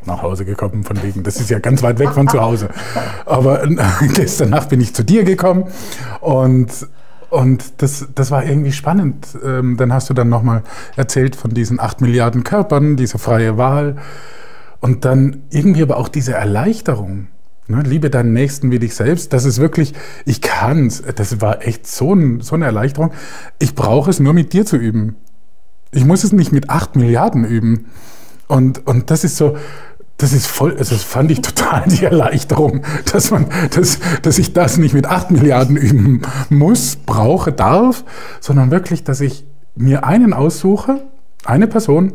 nach 0.07 0.23
Hause 0.23 0.45
gekommen 0.45 0.85
von 0.85 1.03
wegen. 1.03 1.23
Das 1.23 1.39
ist 1.39 1.51
ja 1.51 1.59
ganz 1.59 1.83
weit 1.83 1.99
weg 1.99 2.11
von 2.11 2.29
zu 2.29 2.41
Hause. 2.41 2.71
Aber 3.27 3.63
äh, 3.65 3.77
gestern 4.15 4.51
Nacht 4.51 4.71
bin 4.71 4.81
ich 4.81 4.95
zu 4.95 5.05
dir 5.05 5.25
gekommen 5.25 5.65
und 6.21 6.89
und 7.31 7.83
das, 7.83 8.09
das 8.15 8.31
war 8.31 8.45
irgendwie 8.45 8.73
spannend. 8.73 9.37
Ähm, 9.45 9.77
dann 9.77 9.93
hast 9.93 10.09
du 10.09 10.15
dann 10.15 10.31
nochmal 10.31 10.63
erzählt 10.97 11.37
von 11.37 11.53
diesen 11.53 11.79
acht 11.79 12.01
Milliarden 12.01 12.43
Körpern, 12.43 12.97
diese 12.97 13.19
freie 13.19 13.59
Wahl. 13.59 13.97
Und 14.81 15.05
dann 15.05 15.43
irgendwie 15.51 15.83
aber 15.83 15.99
auch 15.99 16.09
diese 16.09 16.33
Erleichterung. 16.33 17.27
Ne, 17.71 17.83
liebe 17.83 18.09
deinen 18.09 18.33
Nächsten 18.33 18.71
wie 18.71 18.79
dich 18.79 18.95
selbst. 18.95 19.35
Das 19.35 19.45
ist 19.45 19.59
wirklich, 19.59 19.93
ich 20.25 20.41
kann's. 20.41 21.03
Das 21.17 21.43
war 21.43 21.67
echt 21.67 21.87
so, 21.87 22.15
ein, 22.15 22.41
so 22.41 22.55
eine 22.55 22.65
Erleichterung. 22.65 23.13
Ich 23.59 23.75
brauche 23.75 24.09
es 24.09 24.21
nur 24.21 24.33
mit 24.33 24.55
dir 24.55 24.65
zu 24.65 24.77
üben. 24.77 25.17
Ich 25.93 26.07
muss 26.07 26.25
es 26.25 26.33
nicht 26.33 26.51
mit 26.51 26.71
acht 26.71 26.97
Milliarden 26.97 27.45
üben. 27.45 27.87
Und, 28.47 28.87
und 28.87 29.11
das 29.11 29.23
ist 29.23 29.37
so, 29.37 29.59
das 30.17 30.33
ist 30.33 30.47
voll, 30.47 30.77
also 30.79 30.95
das 30.95 31.05
fand 31.05 31.31
ich 31.31 31.43
total 31.43 31.85
die 31.87 32.05
Erleichterung, 32.05 32.83
dass 33.13 33.31
man, 33.31 33.47
dass, 33.75 33.99
dass 34.23 34.39
ich 34.39 34.55
das 34.55 34.79
nicht 34.79 34.95
mit 34.95 35.07
acht 35.07 35.31
Milliarden 35.31 35.77
üben 35.77 36.23
muss, 36.49 36.97
brauche, 36.97 37.53
darf, 37.53 38.05
sondern 38.41 38.71
wirklich, 38.71 39.05
dass 39.05 39.21
ich 39.21 39.47
mir 39.77 40.05
einen 40.05 40.33
aussuche, 40.33 41.05
eine 41.45 41.69
Person, 41.69 42.15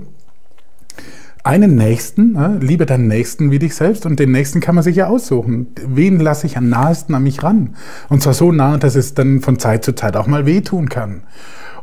einen 1.43 1.75
Nächsten, 1.75 2.33
ne, 2.33 2.57
liebe 2.61 2.85
deinen 2.85 3.07
Nächsten 3.07 3.51
wie 3.51 3.59
dich 3.59 3.75
selbst 3.75 4.05
und 4.05 4.19
den 4.19 4.31
Nächsten 4.31 4.61
kann 4.61 4.75
man 4.75 4.83
sich 4.83 4.95
ja 4.95 5.07
aussuchen. 5.07 5.67
Wen 5.85 6.19
lasse 6.19 6.47
ich 6.47 6.57
am 6.57 6.69
nahesten 6.69 7.13
an 7.15 7.23
mich 7.23 7.43
ran? 7.43 7.75
Und 8.07 8.23
zwar 8.23 8.33
so 8.33 8.51
nah, 8.53 8.77
dass 8.77 8.95
es 8.95 9.13
dann 9.13 9.41
von 9.41 9.59
Zeit 9.59 9.83
zu 9.83 9.93
Zeit 9.93 10.15
auch 10.15 10.27
mal 10.27 10.45
wehtun 10.45 10.87
kann. 10.87 11.23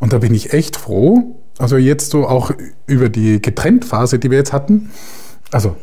Und 0.01 0.15
da 0.15 0.19
bin 0.19 0.35
ich 0.35 0.55
echt 0.55 0.77
froh, 0.77 1.37
also 1.59 1.77
jetzt 1.77 2.11
so 2.11 2.27
auch 2.27 2.53
über 2.87 3.11
die 3.11 3.43
Getrenntphase, 3.43 4.19
die 4.19 4.31
wir 4.31 4.39
jetzt 4.39 4.55
hatten, 4.55 4.91
also 5.51 5.77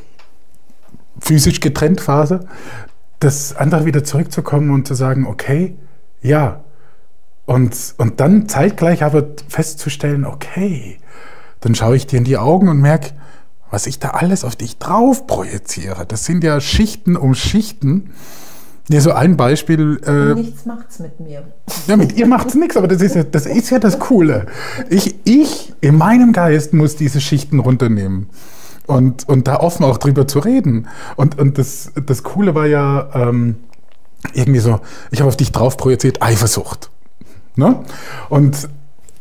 physisch 1.19 1.60
getrennt 1.60 2.01
Phase, 2.01 2.41
das 3.19 3.55
einfach 3.55 3.86
wieder 3.86 4.03
zurückzukommen 4.03 4.72
und 4.72 4.88
zu 4.88 4.96
sagen, 4.96 5.27
okay, 5.27 5.75
ja. 6.22 6.63
Und, 7.46 7.96
und 7.98 8.19
dann 8.19 8.50
zeitgleich 8.50 9.03
aber 9.03 9.27
festzustellen, 9.48 10.25
okay, 10.25 10.98
dann 11.62 11.75
schaue 11.75 11.96
ich 11.96 12.07
dir 12.07 12.17
in 12.17 12.25
die 12.25 12.38
Augen 12.38 12.69
und 12.69 12.79
merke, 12.79 13.12
was 13.69 13.88
ich 13.88 14.00
da 14.00 14.09
alles 14.09 14.43
auf 14.43 14.55
dich 14.55 14.77
drauf 14.77 15.27
projiziere. 15.27 16.05
Das 16.05 16.25
sind 16.25 16.43
ja 16.43 16.59
Schichten 16.62 17.15
um 17.15 17.36
Schichten. 17.36 18.12
Ja, 18.89 19.01
so 19.01 19.12
ein 19.12 19.36
Beispiel. 19.36 20.00
Äh, 20.05 20.33
nichts 20.33 20.65
macht's 20.65 21.00
mit 21.00 21.19
mir. 21.19 21.43
Ja, 21.88 21.97
mit 21.97 22.13
ihr 22.13 22.25
macht's 22.25 22.55
nichts, 22.55 22.77
aber 22.77 22.88
das 22.88 23.01
ist 23.01 23.15
ja 23.15 23.24
das, 23.24 23.45
ist 23.45 23.69
ja 23.69 23.79
das 23.79 24.00
Coole. 24.00 24.45
Ich, 24.89 25.15
ich 25.25 25.74
in 25.81 25.97
meinem 25.97 26.31
Geist 26.31 26.74
muss 26.74 26.95
diese 26.95 27.19
Schichten 27.19 27.59
runternehmen. 27.59 28.29
Und, 28.86 29.27
und 29.27 29.50
da 29.50 29.59
offen 29.59 29.83
auch 29.83 29.97
drüber 29.97 30.27
zu 30.27 30.39
reden. 30.39 30.88
Und, 31.17 31.38
und 31.38 31.57
das, 31.57 31.91
das 32.05 32.24
Coole 32.24 32.55
war 32.55 32.65
ja 32.65 33.09
ähm, 33.13 33.57
irgendwie 34.33 34.59
so, 34.59 34.79
ich 35.12 35.19
habe 35.19 35.27
auf 35.27 35.36
dich 35.36 35.51
drauf 35.51 35.75
projiziert, 35.75 36.21
Eifersucht. 36.21 36.89
Ne? 37.57 37.83
Und 38.29 38.69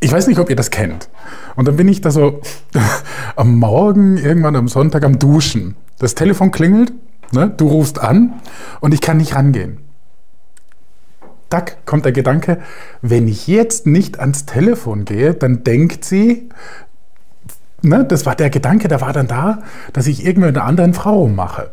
ich 0.01 0.13
weiß 0.13 0.27
nicht, 0.27 0.39
ob 0.39 0.51
ihr 0.51 0.57
das 0.57 0.71
kennt. 0.71 1.09
Und 1.55 1.69
dann 1.69 1.77
bin 1.77 1.89
ich 1.89 2.01
da 2.01 2.11
so 2.11 2.41
am 3.37 3.59
Morgen, 3.59 4.17
irgendwann 4.17 4.57
am 4.57 4.69
Sonntag 4.69 5.05
am 5.05 5.19
Duschen. 5.19 5.77
Das 5.99 6.15
Telefon 6.15 6.51
klingelt, 6.51 6.93
ne? 7.33 7.53
du 7.57 7.69
rufst 7.69 7.99
an 8.01 8.35
und 8.81 8.93
ich 8.93 9.01
kann 9.01 9.17
nicht 9.17 9.35
rangehen. 9.35 9.79
Tack, 11.49 11.87
kommt 11.87 12.05
der 12.05 12.13
Gedanke, 12.13 12.59
wenn 13.03 13.29
ich 13.29 13.47
jetzt 13.47 13.87
nicht 13.87 14.19
ans 14.19 14.47
Telefon 14.47 15.05
gehe, 15.05 15.33
dann 15.33 15.63
denkt 15.63 16.05
sie, 16.05 16.49
ne, 17.83 18.05
das 18.05 18.27
war 18.27 18.35
der 18.35 18.51
Gedanke, 18.51 18.89
der 18.89 19.01
war 19.01 19.13
dann 19.13 19.29
da, 19.29 19.63
dass 19.93 20.09
ich 20.09 20.27
irgendwie 20.27 20.49
eine 20.49 20.63
anderen 20.63 20.93
Frau 20.93 21.29
mache. 21.29 21.71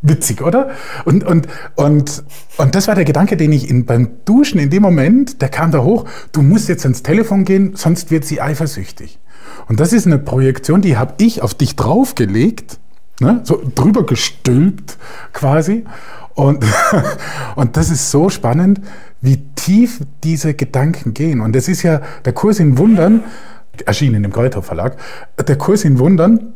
Witzig, 0.00 0.42
oder? 0.42 0.70
Und, 1.04 1.24
und, 1.24 1.48
und, 1.74 2.22
und 2.56 2.74
das 2.74 2.86
war 2.86 2.94
der 2.94 3.04
Gedanke, 3.04 3.36
den 3.36 3.52
ich 3.52 3.68
in, 3.68 3.84
beim 3.84 4.10
Duschen 4.24 4.60
in 4.60 4.70
dem 4.70 4.82
Moment, 4.82 5.42
der 5.42 5.48
kam 5.48 5.72
da 5.72 5.82
hoch, 5.82 6.04
du 6.30 6.42
musst 6.42 6.68
jetzt 6.68 6.84
ans 6.84 7.02
Telefon 7.02 7.44
gehen, 7.44 7.72
sonst 7.74 8.10
wird 8.10 8.24
sie 8.24 8.40
eifersüchtig. 8.40 9.18
Und 9.66 9.80
das 9.80 9.92
ist 9.92 10.06
eine 10.06 10.18
Projektion, 10.18 10.82
die 10.82 10.96
habe 10.96 11.14
ich 11.18 11.42
auf 11.42 11.54
dich 11.54 11.74
draufgelegt, 11.74 12.78
ne? 13.20 13.40
so 13.42 13.60
drüber 13.74 14.06
gestülpt 14.06 14.98
quasi. 15.32 15.84
Und, 16.34 16.64
und 17.56 17.76
das 17.76 17.90
ist 17.90 18.12
so 18.12 18.30
spannend, 18.30 18.80
wie 19.20 19.38
tief 19.56 20.00
diese 20.22 20.54
Gedanken 20.54 21.12
gehen. 21.12 21.40
Und 21.40 21.56
das 21.56 21.66
ist 21.66 21.82
ja 21.82 22.02
der 22.24 22.32
Kurs 22.32 22.60
in 22.60 22.78
Wundern, 22.78 23.24
erschienen 23.84 24.22
im 24.22 24.32
Kräuter 24.32 24.62
Verlag, 24.62 24.96
der 25.36 25.56
Kurs 25.56 25.84
in 25.84 25.98
Wundern 25.98 26.54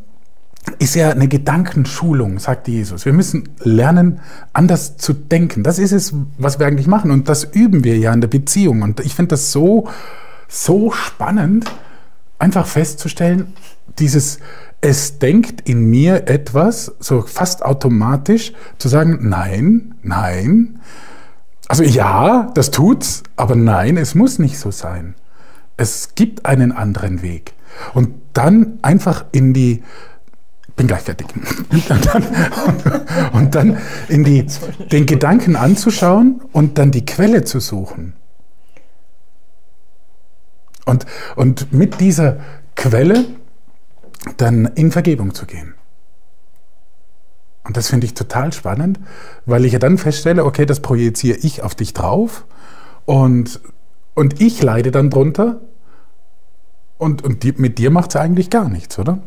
ist 0.79 0.95
ja 0.95 1.11
eine 1.11 1.29
Gedankenschulung, 1.29 2.39
sagt 2.39 2.69
Jesus. 2.69 3.05
Wir 3.05 3.13
müssen 3.13 3.49
lernen, 3.61 4.21
anders 4.53 4.97
zu 4.97 5.13
denken. 5.13 5.63
Das 5.63 5.79
ist 5.79 5.93
es, 5.93 6.15
was 6.39 6.59
wir 6.59 6.67
eigentlich 6.67 6.87
machen. 6.87 7.11
Und 7.11 7.29
das 7.29 7.45
üben 7.45 7.85
wir 7.85 7.99
ja 7.99 8.13
in 8.13 8.21
der 8.21 8.29
Beziehung. 8.29 8.83
Und 8.83 9.01
ich 9.01 9.15
finde 9.15 9.31
das 9.31 9.53
so, 9.53 9.89
so 10.49 10.93
spannend, 10.93 11.71
einfach 12.39 12.67
festzustellen, 12.67 13.55
dieses, 13.99 14.39
es 14.81 15.19
denkt 15.19 15.69
in 15.69 15.85
mir 15.91 16.29
etwas, 16.29 16.93
so 16.99 17.23
fast 17.23 17.65
automatisch, 17.65 18.53
zu 18.79 18.89
sagen, 18.89 19.19
nein, 19.29 19.95
nein. 20.03 20.81
Also 21.69 21.85
ja, 21.85 22.51
das 22.55 22.71
tut's, 22.71 23.23
aber 23.37 23.57
nein, 23.57 23.97
es 23.97 24.15
muss 24.15 24.39
nicht 24.39 24.59
so 24.59 24.71
sein. 24.71 25.15
Es 25.77 26.15
gibt 26.15 26.47
einen 26.47 26.73
anderen 26.73 27.23
Weg. 27.23 27.55
Und 27.95 28.11
dann 28.33 28.79
einfach 28.83 29.25
in 29.33 29.55
die 29.55 29.83
bin 30.77 30.87
gleich 30.87 31.03
fertig. 31.03 31.27
Und 31.71 32.07
dann, 32.07 32.27
und 33.33 33.55
dann 33.55 33.79
in 34.09 34.25
die, 34.25 34.47
den 34.91 35.07
Gedanken 35.07 35.57
anzuschauen 35.57 36.41
und 36.53 36.79
dann 36.79 36.91
die 36.91 37.05
Quelle 37.05 37.45
zu 37.45 37.61
suchen. 37.61 38.15
Und, 40.85 41.07
und 41.37 41.73
mit 41.73 42.01
dieser 42.01 42.39
Quelle 42.75 43.27
dann 44.37 44.67
in 44.67 44.91
Vergebung 44.91 45.35
zu 45.35 45.47
gehen. 45.47 45.75
Und 47.65 47.77
das 47.77 47.89
finde 47.89 48.07
ich 48.07 48.15
total 48.15 48.53
spannend, 48.53 48.99
weil 49.47 49.65
ich 49.65 49.73
ja 49.73 49.79
dann 49.79 49.99
feststelle, 49.99 50.45
okay, 50.45 50.67
das 50.67 50.81
projiziere 50.81 51.39
ich 51.39 51.63
auf 51.63 51.75
dich 51.75 51.95
drauf 51.95 52.45
und, 53.05 53.61
und 54.15 54.41
ich 54.41 54.63
leide 54.63 54.91
dann 54.91 55.11
drunter 55.11 55.61
und, 56.99 57.23
und 57.23 57.45
die, 57.45 57.53
mit 57.53 57.79
dir 57.79 57.91
macht 57.91 58.11
es 58.11 58.17
eigentlich 58.17 58.51
gar 58.51 58.69
nichts, 58.69 58.99
oder? 58.99 59.21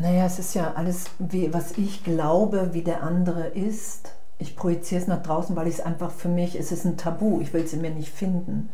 Naja, 0.00 0.26
es 0.26 0.38
ist 0.38 0.54
ja 0.54 0.74
alles, 0.74 1.06
wie, 1.18 1.52
was 1.52 1.72
ich 1.72 2.04
glaube, 2.04 2.70
wie 2.72 2.82
der 2.82 3.02
andere 3.02 3.48
ist. 3.48 4.12
Ich 4.38 4.54
projiziere 4.54 5.02
es 5.02 5.08
nach 5.08 5.24
draußen, 5.24 5.56
weil 5.56 5.66
ich 5.66 5.74
es 5.74 5.80
einfach 5.80 6.12
für 6.12 6.28
mich, 6.28 6.54
es 6.54 6.70
ist 6.70 6.84
ein 6.84 6.96
Tabu, 6.96 7.40
ich 7.40 7.52
will 7.52 7.64
es 7.64 7.72
in 7.72 7.80
mir 7.80 7.90
nicht 7.90 8.12
finden. 8.12 8.70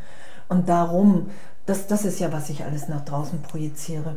Und 0.50 0.68
darum, 0.68 1.30
das, 1.64 1.86
das 1.86 2.04
ist 2.04 2.20
ja, 2.20 2.30
was 2.30 2.50
ich 2.50 2.64
alles 2.64 2.88
nach 2.88 3.06
draußen 3.06 3.40
projiziere. 3.40 4.16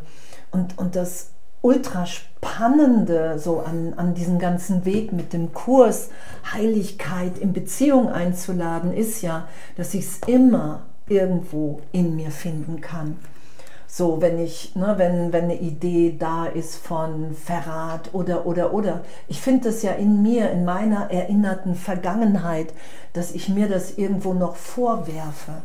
Und, 0.52 0.78
und 0.78 0.98
das 0.98 1.30
ultra 1.62 2.06
spannende 2.06 3.40
so 3.40 3.62
an, 3.62 3.94
an 3.96 4.14
diesem 4.14 4.38
ganzen 4.38 4.84
Weg 4.84 5.14
mit 5.14 5.32
dem 5.32 5.54
Kurs 5.54 6.10
Heiligkeit 6.54 7.38
in 7.38 7.54
Beziehung 7.54 8.10
einzuladen, 8.10 8.92
ist 8.92 9.22
ja, 9.22 9.48
dass 9.78 9.94
ich 9.94 10.06
es 10.06 10.20
immer 10.28 10.82
irgendwo 11.08 11.80
in 11.94 12.18
mir 12.18 12.32
finden 12.32 12.82
kann. 12.82 13.16
So, 13.98 14.22
wenn 14.22 14.38
ich, 14.38 14.75
ne, 14.75 14.94
wenn, 14.98 15.34
wenn 15.34 15.46
eine 15.46 15.60
Idee 15.60 16.16
da 16.20 16.46
ist 16.46 16.75
von 16.75 17.34
Verrat 17.34 18.13
oder, 18.13 18.46
oder, 18.46 18.72
oder. 18.72 19.01
Ich 19.27 19.42
finde 19.42 19.70
das 19.70 19.82
ja 19.82 19.94
in 19.94 20.22
mir, 20.22 20.51
in 20.51 20.66
meiner 20.66 21.10
erinnerten 21.10 21.74
Vergangenheit, 21.74 22.75
dass 23.13 23.32
ich 23.32 23.50
mir 23.50 23.68
das 23.68 23.98
irgendwo 23.98 24.36
noch 24.36 24.56
vorwerfe. 24.56 25.63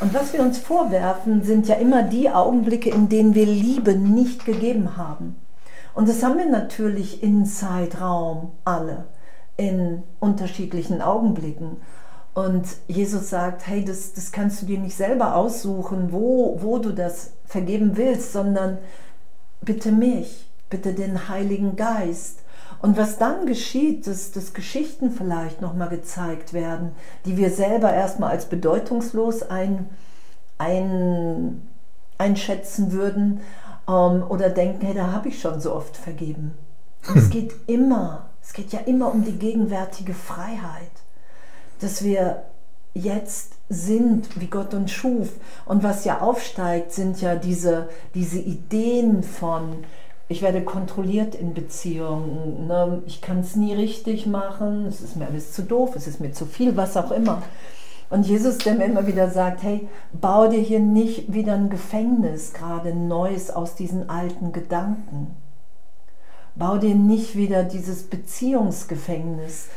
Und 0.00 0.14
was 0.14 0.32
wir 0.32 0.40
uns 0.40 0.56
vorwerfen, 0.56 1.42
sind 1.42 1.68
ja 1.68 1.74
immer 1.74 2.02
die 2.02 2.30
Augenblicke, 2.30 2.88
in 2.88 3.10
denen 3.10 3.34
wir 3.34 3.44
Liebe 3.44 3.94
nicht 3.94 4.46
gegeben 4.46 4.96
haben. 4.96 5.36
Und 5.92 6.08
das 6.08 6.22
haben 6.22 6.38
wir 6.38 6.48
natürlich 6.48 7.22
in 7.22 7.44
Zeitraum 7.44 8.52
alle, 8.64 9.04
in 9.58 10.02
unterschiedlichen 10.18 11.02
Augenblicken. 11.02 11.76
Und 12.36 12.66
Jesus 12.86 13.30
sagt, 13.30 13.66
hey, 13.66 13.82
das, 13.82 14.12
das 14.12 14.30
kannst 14.30 14.60
du 14.60 14.66
dir 14.66 14.78
nicht 14.78 14.94
selber 14.94 15.36
aussuchen, 15.36 16.12
wo, 16.12 16.58
wo 16.60 16.76
du 16.76 16.92
das 16.92 17.30
vergeben 17.46 17.96
willst, 17.96 18.34
sondern 18.34 18.76
bitte 19.62 19.90
mich, 19.90 20.46
bitte 20.68 20.92
den 20.92 21.30
Heiligen 21.30 21.76
Geist. 21.76 22.40
Und 22.82 22.98
was 22.98 23.16
dann 23.16 23.46
geschieht, 23.46 24.06
dass, 24.06 24.32
dass 24.32 24.52
Geschichten 24.52 25.12
vielleicht 25.12 25.62
nochmal 25.62 25.88
gezeigt 25.88 26.52
werden, 26.52 26.92
die 27.24 27.38
wir 27.38 27.48
selber 27.48 27.90
erstmal 27.90 28.32
als 28.32 28.44
bedeutungslos 28.44 29.42
ein, 29.42 29.88
ein, 30.58 31.66
einschätzen 32.18 32.92
würden 32.92 33.40
ähm, 33.88 34.22
oder 34.28 34.50
denken, 34.50 34.84
hey, 34.84 34.94
da 34.94 35.10
habe 35.10 35.28
ich 35.28 35.40
schon 35.40 35.58
so 35.62 35.74
oft 35.74 35.96
vergeben. 35.96 36.52
Und 37.08 37.16
es 37.16 37.30
geht 37.30 37.54
immer, 37.66 38.26
es 38.42 38.52
geht 38.52 38.74
ja 38.74 38.80
immer 38.80 39.10
um 39.10 39.24
die 39.24 39.38
gegenwärtige 39.38 40.12
Freiheit 40.12 41.05
dass 41.80 42.02
wir 42.04 42.42
jetzt 42.94 43.54
sind, 43.68 44.40
wie 44.40 44.46
Gott 44.46 44.72
uns 44.74 44.92
schuf. 44.92 45.28
Und 45.66 45.82
was 45.82 46.04
ja 46.04 46.20
aufsteigt, 46.20 46.92
sind 46.92 47.20
ja 47.20 47.36
diese, 47.36 47.88
diese 48.14 48.38
Ideen 48.38 49.22
von, 49.22 49.84
ich 50.28 50.42
werde 50.42 50.62
kontrolliert 50.62 51.34
in 51.34 51.54
Beziehungen, 51.54 52.66
ne? 52.66 53.02
ich 53.06 53.20
kann 53.20 53.40
es 53.40 53.54
nie 53.54 53.74
richtig 53.74 54.26
machen, 54.26 54.86
es 54.86 55.00
ist 55.00 55.16
mir 55.16 55.26
alles 55.26 55.52
zu 55.52 55.62
doof, 55.62 55.94
es 55.94 56.06
ist 56.06 56.20
mir 56.20 56.32
zu 56.32 56.46
viel, 56.46 56.76
was 56.76 56.96
auch 56.96 57.10
immer. 57.10 57.42
Und 58.08 58.26
Jesus, 58.26 58.58
der 58.58 58.74
mir 58.74 58.84
immer 58.84 59.06
wieder 59.06 59.30
sagt, 59.30 59.62
hey, 59.62 59.88
bau 60.12 60.48
dir 60.48 60.60
hier 60.60 60.80
nicht 60.80 61.32
wieder 61.32 61.54
ein 61.54 61.70
Gefängnis, 61.70 62.52
gerade 62.52 62.94
Neues 62.94 63.50
aus 63.50 63.74
diesen 63.74 64.08
alten 64.08 64.52
Gedanken. 64.52 65.36
Bau 66.54 66.78
dir 66.78 66.94
nicht 66.94 67.36
wieder 67.36 67.64
dieses 67.64 68.04
Beziehungsgefängnis, 68.04 69.68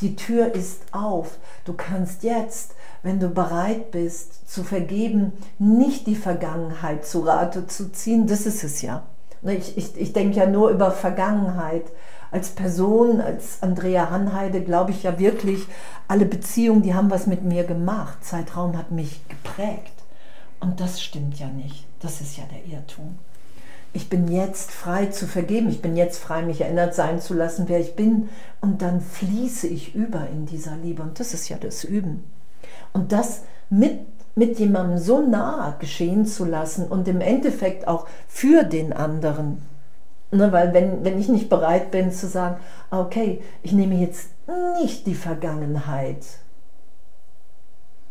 die 0.00 0.16
Tür 0.16 0.54
ist 0.54 0.82
auf. 0.92 1.38
Du 1.64 1.72
kannst 1.72 2.22
jetzt, 2.22 2.74
wenn 3.02 3.20
du 3.20 3.28
bereit 3.28 3.90
bist 3.90 4.50
zu 4.50 4.64
vergeben, 4.64 5.32
nicht 5.58 6.06
die 6.06 6.16
Vergangenheit 6.16 7.06
zu 7.06 7.20
Rate 7.20 7.66
zu 7.66 7.90
ziehen. 7.90 8.26
Das 8.26 8.46
ist 8.46 8.64
es 8.64 8.82
ja. 8.82 9.04
Ich, 9.42 9.76
ich, 9.76 9.96
ich 9.96 10.12
denke 10.12 10.38
ja 10.38 10.46
nur 10.46 10.70
über 10.70 10.90
Vergangenheit. 10.90 11.84
Als 12.30 12.50
Person, 12.50 13.20
als 13.20 13.62
Andrea 13.62 14.10
Hanheide, 14.10 14.62
glaube 14.62 14.90
ich 14.90 15.04
ja 15.04 15.18
wirklich, 15.18 15.66
alle 16.08 16.26
Beziehungen, 16.26 16.82
die 16.82 16.94
haben 16.94 17.10
was 17.10 17.26
mit 17.26 17.44
mir 17.44 17.64
gemacht. 17.64 18.24
Zeitraum 18.24 18.76
hat 18.76 18.90
mich 18.90 19.20
geprägt. 19.28 19.92
Und 20.60 20.80
das 20.80 21.02
stimmt 21.02 21.38
ja 21.38 21.46
nicht. 21.46 21.86
Das 22.00 22.20
ist 22.20 22.36
ja 22.36 22.44
der 22.50 22.64
Irrtum. 22.66 23.18
Ich 23.94 24.08
bin 24.08 24.26
jetzt 24.26 24.72
frei 24.72 25.06
zu 25.06 25.28
vergeben, 25.28 25.68
ich 25.68 25.80
bin 25.80 25.96
jetzt 25.96 26.18
frei, 26.18 26.42
mich 26.42 26.60
erinnert 26.60 26.94
sein 26.94 27.20
zu 27.20 27.32
lassen, 27.32 27.68
wer 27.68 27.78
ich 27.78 27.94
bin. 27.94 28.28
Und 28.60 28.82
dann 28.82 29.00
fließe 29.00 29.68
ich 29.68 29.94
über 29.94 30.26
in 30.28 30.46
dieser 30.46 30.76
Liebe. 30.76 31.02
Und 31.02 31.20
das 31.20 31.32
ist 31.32 31.48
ja 31.48 31.56
das 31.56 31.84
Üben. 31.84 32.24
Und 32.92 33.12
das 33.12 33.42
mit, 33.70 34.00
mit 34.34 34.58
jemandem 34.58 34.98
so 34.98 35.22
nah 35.22 35.76
geschehen 35.78 36.26
zu 36.26 36.44
lassen 36.44 36.88
und 36.88 37.06
im 37.06 37.20
Endeffekt 37.20 37.86
auch 37.86 38.08
für 38.26 38.64
den 38.64 38.92
anderen. 38.92 39.62
Ne, 40.32 40.50
weil 40.50 40.74
wenn, 40.74 41.04
wenn 41.04 41.20
ich 41.20 41.28
nicht 41.28 41.48
bereit 41.48 41.92
bin 41.92 42.10
zu 42.10 42.26
sagen, 42.26 42.56
okay, 42.90 43.42
ich 43.62 43.70
nehme 43.70 43.94
jetzt 43.94 44.30
nicht 44.82 45.06
die 45.06 45.14
Vergangenheit, 45.14 46.24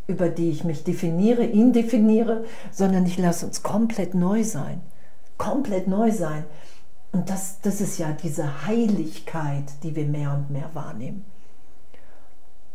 über 0.08 0.30
die 0.30 0.50
ich 0.50 0.64
mich 0.64 0.86
definiere, 0.86 1.44
ihn 1.44 1.74
definiere, 1.74 2.46
sondern 2.72 3.06
ich 3.06 3.18
lasse 3.18 3.46
uns 3.46 3.64
komplett 3.64 4.16
neu 4.16 4.46
sein 4.46 4.82
komplett 5.44 5.88
neu 5.88 6.12
sein. 6.12 6.44
Und 7.12 7.30
das, 7.30 7.60
das 7.62 7.82
ist 7.82 8.00
ja 8.00 8.12
diese 8.12 8.66
Heiligkeit, 8.66 9.66
die 9.84 9.96
wir 9.96 10.06
mehr 10.06 10.34
und 10.34 10.50
mehr 10.50 10.70
wahrnehmen. 10.74 11.26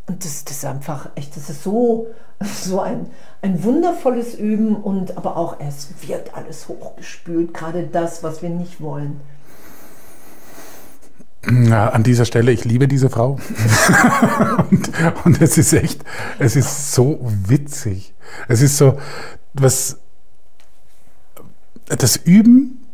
Und 0.07 0.25
das, 0.25 0.45
das 0.45 0.59
ist 0.59 0.65
einfach 0.65 1.11
echt, 1.17 1.37
das 1.37 1.51
ist 1.51 1.63
so, 1.63 2.09
so 2.63 2.81
ein, 2.81 3.07
ein 3.43 3.63
wundervolles 3.65 4.35
Üben 4.35 4.77
und 4.77 5.17
aber 5.17 5.37
auch 5.37 5.61
es 5.61 5.89
wird 6.07 6.35
alles 6.35 6.69
hochgespült, 6.69 7.53
gerade 7.53 7.87
das, 7.87 8.23
was 8.23 8.43
wir 8.43 8.51
nicht 8.51 8.81
wollen. 8.81 9.21
Ja, 11.47 11.91
an 11.91 12.03
dieser 12.03 12.25
Stelle, 12.25 12.53
ich 12.53 12.65
liebe 12.65 12.89
diese 12.89 13.11
Frau. 13.11 13.39
und, 14.71 14.91
und 15.25 15.41
es 15.41 15.57
ist 15.57 15.73
echt, 15.73 16.05
es 16.39 16.57
ist 16.57 16.93
so 16.93 17.21
witzig. 17.47 18.15
Es 18.49 18.61
ist 18.61 18.77
so, 18.77 18.99
was, 19.55 19.99
das 21.89 22.17
Üben, 22.17 22.85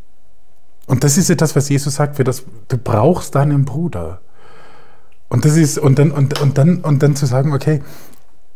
und 0.86 1.04
das 1.04 1.16
ist 1.16 1.28
ja 1.28 1.34
das, 1.34 1.56
was 1.56 1.68
Jesus 1.68 1.94
sagt, 1.94 2.16
für 2.16 2.24
das, 2.24 2.44
du 2.68 2.78
brauchst 2.78 3.34
deinen 3.34 3.64
Bruder. 3.64 4.20
Und 5.28 5.44
das 5.44 5.56
ist, 5.56 5.78
und 5.78 5.98
dann, 5.98 6.10
und, 6.10 6.40
und 6.40 6.58
dann, 6.58 6.78
und 6.78 7.02
dann 7.02 7.16
zu 7.16 7.26
sagen, 7.26 7.52
okay, 7.52 7.82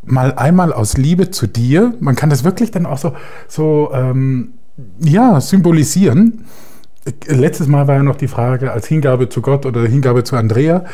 mal 0.03 0.33
einmal 0.35 0.71
aus 0.71 0.97
Liebe 0.97 1.31
zu 1.31 1.47
dir, 1.47 1.93
man 1.99 2.15
kann 2.15 2.29
das 2.29 2.43
wirklich 2.43 2.71
dann 2.71 2.85
auch 2.85 2.97
so, 2.97 3.13
so 3.47 3.91
ähm, 3.93 4.53
ja, 4.99 5.41
symbolisieren. 5.41 6.45
Letztes 7.27 7.67
Mal 7.67 7.87
war 7.87 7.95
ja 7.95 8.03
noch 8.03 8.15
die 8.15 8.27
Frage 8.27 8.71
als 8.71 8.87
Hingabe 8.87 9.29
zu 9.29 9.41
Gott 9.41 9.65
oder 9.65 9.81
Hingabe 9.87 10.23
zu 10.23 10.35
Andrea 10.35 10.85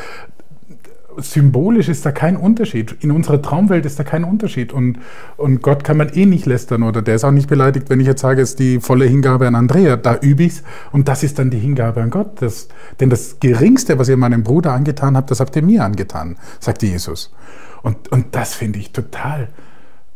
symbolisch 1.17 1.89
ist 1.89 2.05
da 2.05 2.11
kein 2.11 2.37
Unterschied. 2.37 2.95
In 3.01 3.11
unserer 3.11 3.41
Traumwelt 3.41 3.85
ist 3.85 3.99
da 3.99 4.03
kein 4.03 4.23
Unterschied. 4.23 4.73
Und, 4.73 4.99
und 5.37 5.61
Gott 5.61 5.83
kann 5.83 5.97
man 5.97 6.09
eh 6.09 6.25
nicht 6.25 6.45
lästern 6.45 6.83
oder 6.83 7.01
der 7.01 7.15
ist 7.15 7.23
auch 7.23 7.31
nicht 7.31 7.49
beleidigt, 7.49 7.89
wenn 7.89 7.99
ich 7.99 8.07
jetzt 8.07 8.21
sage, 8.21 8.41
es 8.41 8.51
ist 8.51 8.59
die 8.59 8.79
volle 8.79 9.05
Hingabe 9.05 9.47
an 9.47 9.55
Andrea. 9.55 9.95
Da 9.97 10.17
übe 10.17 10.43
ich's 10.43 10.63
und 10.91 11.07
das 11.07 11.23
ist 11.23 11.39
dann 11.39 11.49
die 11.49 11.59
Hingabe 11.59 12.01
an 12.01 12.09
Gott. 12.09 12.41
Das, 12.41 12.67
denn 12.99 13.09
das 13.09 13.39
Geringste, 13.39 13.99
was 13.99 14.09
ihr 14.09 14.17
meinem 14.17 14.43
Bruder 14.43 14.73
angetan 14.73 15.15
habt, 15.15 15.31
das 15.31 15.39
habt 15.39 15.55
ihr 15.55 15.63
mir 15.63 15.83
angetan, 15.83 16.37
sagt 16.59 16.83
Jesus. 16.83 17.33
Und, 17.81 18.11
und 18.11 18.35
das 18.35 18.53
finde 18.53 18.79
ich 18.79 18.91
total 18.91 19.49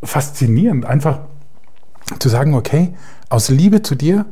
faszinierend. 0.04 0.86
Einfach 0.86 1.20
zu 2.20 2.30
sagen, 2.30 2.54
okay, 2.54 2.94
aus 3.30 3.50
Liebe 3.50 3.82
zu 3.82 3.96
dir 3.96 4.26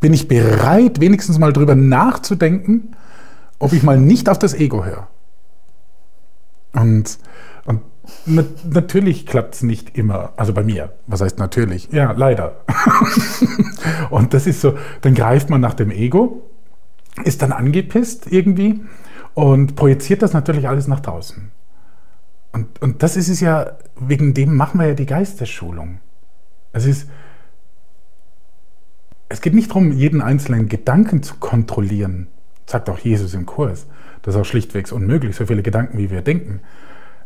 bin 0.00 0.12
ich 0.12 0.28
bereit, 0.28 1.00
wenigstens 1.00 1.38
mal 1.38 1.52
drüber 1.52 1.74
nachzudenken, 1.74 2.94
ob 3.58 3.72
ich 3.72 3.82
mal 3.82 3.98
nicht 3.98 4.28
auf 4.28 4.38
das 4.38 4.54
Ego 4.54 4.84
höre. 4.84 5.08
Und, 6.76 7.18
und 7.64 7.82
na, 8.26 8.44
natürlich 8.70 9.26
klappt 9.26 9.56
es 9.56 9.62
nicht 9.62 9.96
immer. 9.96 10.32
Also 10.36 10.52
bei 10.52 10.62
mir. 10.62 10.92
Was 11.06 11.20
heißt 11.20 11.38
natürlich? 11.38 11.88
Ja, 11.92 12.12
leider. 12.12 12.64
und 14.10 14.34
das 14.34 14.46
ist 14.46 14.60
so, 14.60 14.76
dann 15.00 15.14
greift 15.14 15.50
man 15.50 15.60
nach 15.60 15.74
dem 15.74 15.90
Ego, 15.90 16.50
ist 17.24 17.42
dann 17.42 17.52
angepisst 17.52 18.30
irgendwie 18.30 18.80
und 19.34 19.76
projiziert 19.76 20.22
das 20.22 20.32
natürlich 20.32 20.68
alles 20.68 20.86
nach 20.86 21.00
draußen. 21.00 21.50
Und, 22.52 22.80
und 22.80 23.02
das 23.02 23.16
ist 23.16 23.28
es 23.28 23.40
ja, 23.40 23.76
wegen 24.00 24.34
dem 24.34 24.54
machen 24.54 24.80
wir 24.80 24.88
ja 24.88 24.94
die 24.94 25.06
Geistesschulung. 25.06 25.98
Es 26.72 26.86
ist, 26.86 27.08
es 29.28 29.40
geht 29.40 29.54
nicht 29.54 29.70
darum, 29.70 29.92
jeden 29.92 30.22
einzelnen 30.22 30.68
Gedanken 30.68 31.22
zu 31.22 31.34
kontrollieren, 31.36 32.28
sagt 32.66 32.88
auch 32.88 32.98
Jesus 32.98 33.34
im 33.34 33.44
Kurs. 33.44 33.86
Das 34.26 34.34
ist 34.34 34.40
auch 34.40 34.44
schlichtweg 34.44 34.90
unmöglich, 34.90 35.36
so 35.36 35.46
viele 35.46 35.62
Gedanken, 35.62 35.98
wie 35.98 36.10
wir 36.10 36.20
denken. 36.20 36.60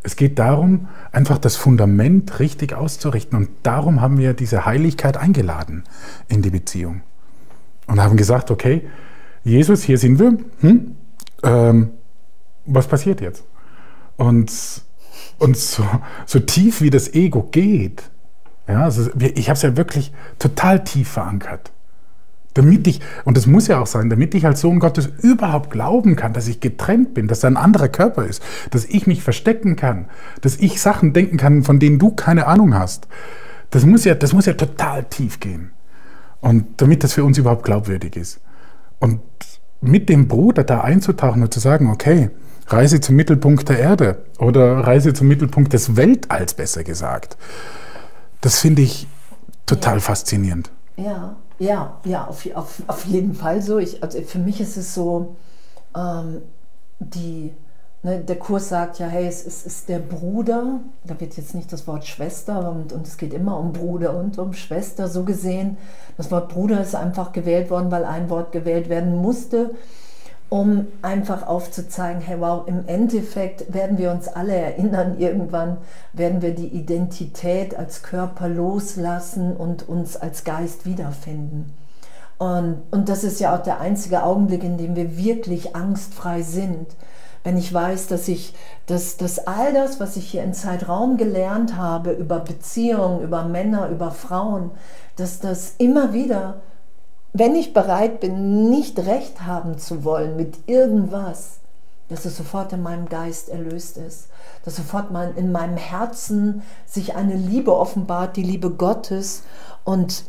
Es 0.02 0.16
geht 0.16 0.38
darum, 0.38 0.88
einfach 1.12 1.38
das 1.38 1.56
Fundament 1.56 2.38
richtig 2.38 2.74
auszurichten. 2.74 3.36
Und 3.38 3.48
darum 3.62 4.02
haben 4.02 4.18
wir 4.18 4.34
diese 4.34 4.66
Heiligkeit 4.66 5.16
eingeladen 5.16 5.84
in 6.28 6.42
die 6.42 6.50
Beziehung. 6.50 7.00
Und 7.86 8.00
haben 8.00 8.18
gesagt, 8.18 8.50
okay, 8.50 8.86
Jesus, 9.44 9.82
hier 9.82 9.96
sind 9.96 10.18
wir. 10.18 10.36
Hm? 10.60 10.94
Ähm, 11.42 11.90
was 12.66 12.86
passiert 12.86 13.22
jetzt? 13.22 13.44
Und, 14.16 14.52
und 15.38 15.56
so, 15.56 15.84
so 16.26 16.38
tief 16.38 16.82
wie 16.82 16.90
das 16.90 17.14
Ego 17.14 17.48
geht, 17.50 18.10
ja, 18.68 18.84
also 18.84 19.10
ich 19.18 19.48
habe 19.48 19.56
es 19.56 19.62
ja 19.62 19.76
wirklich 19.76 20.12
total 20.38 20.84
tief 20.84 21.08
verankert. 21.08 21.72
Damit 22.54 22.86
ich, 22.88 23.00
und 23.24 23.36
das 23.36 23.46
muss 23.46 23.68
ja 23.68 23.80
auch 23.80 23.86
sein, 23.86 24.10
damit 24.10 24.34
ich 24.34 24.44
als 24.44 24.60
Sohn 24.60 24.80
Gottes 24.80 25.08
überhaupt 25.22 25.70
glauben 25.70 26.16
kann, 26.16 26.32
dass 26.32 26.48
ich 26.48 26.60
getrennt 26.60 27.14
bin, 27.14 27.28
dass 27.28 27.40
da 27.40 27.48
ein 27.48 27.56
anderer 27.56 27.88
Körper 27.88 28.26
ist, 28.26 28.42
dass 28.70 28.84
ich 28.84 29.06
mich 29.06 29.22
verstecken 29.22 29.76
kann, 29.76 30.06
dass 30.40 30.56
ich 30.56 30.80
Sachen 30.80 31.12
denken 31.12 31.36
kann, 31.36 31.62
von 31.62 31.78
denen 31.78 31.98
du 31.98 32.10
keine 32.10 32.46
Ahnung 32.46 32.74
hast. 32.74 33.06
Das 33.70 33.86
muss 33.86 34.04
ja, 34.04 34.14
das 34.14 34.32
muss 34.32 34.46
ja 34.46 34.54
total 34.54 35.04
tief 35.04 35.38
gehen. 35.38 35.70
Und 36.40 36.80
damit 36.80 37.04
das 37.04 37.12
für 37.12 37.24
uns 37.24 37.38
überhaupt 37.38 37.64
glaubwürdig 37.64 38.16
ist. 38.16 38.40
Und 38.98 39.20
mit 39.80 40.08
dem 40.08 40.26
Bruder 40.26 40.64
da 40.64 40.80
einzutauchen 40.80 41.42
und 41.42 41.54
zu 41.54 41.60
sagen, 41.60 41.90
okay, 41.90 42.30
Reise 42.66 43.00
zum 43.00 43.16
Mittelpunkt 43.16 43.68
der 43.68 43.78
Erde 43.78 44.24
oder 44.38 44.80
Reise 44.80 45.12
zum 45.12 45.28
Mittelpunkt 45.28 45.72
des 45.72 45.96
Weltalls, 45.96 46.54
besser 46.54 46.84
gesagt. 46.84 47.36
Das 48.40 48.58
finde 48.58 48.82
ich 48.82 49.06
total 49.66 49.94
ja. 49.94 50.00
faszinierend. 50.00 50.70
Ja, 50.96 51.36
ja, 51.60 52.00
ja, 52.04 52.26
auf, 52.26 52.44
auf, 52.54 52.82
auf 52.86 53.04
jeden 53.04 53.34
Fall 53.34 53.62
so. 53.62 53.78
Ich, 53.78 54.02
also 54.02 54.20
für 54.22 54.38
mich 54.38 54.60
ist 54.60 54.76
es 54.76 54.94
so, 54.94 55.36
ähm, 55.94 56.42
die, 56.98 57.52
ne, 58.02 58.20
der 58.20 58.38
Kurs 58.38 58.70
sagt 58.70 58.98
ja, 58.98 59.06
hey, 59.06 59.26
es 59.26 59.42
ist, 59.42 59.66
ist 59.66 59.88
der 59.90 59.98
Bruder, 59.98 60.80
da 61.04 61.20
wird 61.20 61.36
jetzt 61.36 61.54
nicht 61.54 61.70
das 61.72 61.86
Wort 61.86 62.06
Schwester 62.06 62.70
und, 62.70 62.92
und 62.94 63.06
es 63.06 63.18
geht 63.18 63.34
immer 63.34 63.58
um 63.58 63.72
Bruder 63.74 64.16
und 64.16 64.38
um 64.38 64.54
Schwester, 64.54 65.06
so 65.06 65.24
gesehen. 65.24 65.76
Das 66.16 66.30
Wort 66.30 66.48
Bruder 66.48 66.80
ist 66.80 66.94
einfach 66.94 67.32
gewählt 67.32 67.70
worden, 67.70 67.90
weil 67.90 68.06
ein 68.06 68.30
Wort 68.30 68.52
gewählt 68.52 68.88
werden 68.88 69.16
musste 69.16 69.72
um 70.50 70.88
einfach 71.00 71.46
aufzuzeigen, 71.46 72.20
hey 72.20 72.40
wow, 72.40 72.66
im 72.66 72.86
Endeffekt 72.88 73.72
werden 73.72 73.98
wir 73.98 74.10
uns 74.10 74.26
alle 74.26 74.54
erinnern, 74.54 75.18
irgendwann 75.18 75.78
werden 76.12 76.42
wir 76.42 76.54
die 76.54 76.66
Identität 76.66 77.76
als 77.78 78.02
Körper 78.02 78.48
loslassen 78.48 79.56
und 79.56 79.88
uns 79.88 80.16
als 80.16 80.42
Geist 80.42 80.84
wiederfinden. 80.86 81.72
Und, 82.38 82.82
und 82.90 83.08
das 83.08 83.22
ist 83.22 83.38
ja 83.38 83.54
auch 83.54 83.62
der 83.62 83.80
einzige 83.80 84.24
Augenblick, 84.24 84.64
in 84.64 84.76
dem 84.76 84.96
wir 84.96 85.16
wirklich 85.16 85.76
angstfrei 85.76 86.42
sind. 86.42 86.88
Wenn 87.44 87.56
ich 87.56 87.72
weiß, 87.72 88.08
dass 88.08 88.26
ich, 88.26 88.54
dass, 88.86 89.18
dass 89.18 89.46
all 89.46 89.72
das, 89.72 90.00
was 90.00 90.16
ich 90.16 90.26
hier 90.26 90.42
in 90.42 90.52
Zeitraum 90.52 91.16
gelernt 91.16 91.76
habe, 91.76 92.10
über 92.10 92.40
Beziehungen, 92.40 93.22
über 93.22 93.44
Männer, 93.44 93.88
über 93.88 94.10
Frauen, 94.10 94.72
dass 95.14 95.38
das 95.38 95.74
immer 95.78 96.12
wieder 96.12 96.60
wenn 97.32 97.54
ich 97.54 97.72
bereit 97.72 98.20
bin, 98.20 98.70
nicht 98.70 98.98
recht 98.98 99.42
haben 99.42 99.78
zu 99.78 100.04
wollen 100.04 100.36
mit 100.36 100.68
irgendwas, 100.68 101.60
dass 102.08 102.24
es 102.24 102.36
sofort 102.36 102.72
in 102.72 102.82
meinem 102.82 103.08
Geist 103.08 103.48
erlöst 103.48 103.96
ist, 103.96 104.28
dass 104.64 104.76
sofort 104.76 105.12
mein, 105.12 105.36
in 105.36 105.52
meinem 105.52 105.76
Herzen 105.76 106.62
sich 106.86 107.14
eine 107.14 107.36
Liebe 107.36 107.74
offenbart, 107.76 108.36
die 108.36 108.42
Liebe 108.42 108.70
Gottes 108.70 109.44
und 109.84 110.24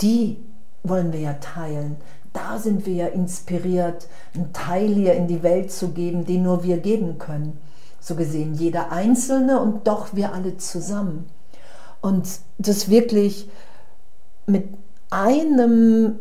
die 0.00 0.38
wollen 0.82 1.12
wir 1.12 1.20
ja 1.20 1.34
teilen. 1.34 1.96
Da 2.32 2.58
sind 2.58 2.86
wir 2.86 2.94
ja 2.94 3.06
inspiriert, 3.06 4.08
einen 4.34 4.52
Teil 4.52 4.88
hier 4.88 5.14
in 5.14 5.26
die 5.26 5.42
Welt 5.42 5.72
zu 5.72 5.88
geben, 5.88 6.24
den 6.24 6.42
nur 6.42 6.64
wir 6.64 6.78
geben 6.78 7.18
können. 7.18 7.58
So 8.00 8.14
gesehen, 8.14 8.54
jeder 8.54 8.92
Einzelne 8.92 9.60
und 9.60 9.86
doch 9.86 10.14
wir 10.14 10.32
alle 10.32 10.56
zusammen. 10.56 11.28
Und 12.00 12.28
das 12.58 12.88
wirklich 12.88 13.50
mit 14.46 14.68
einem 15.10 16.20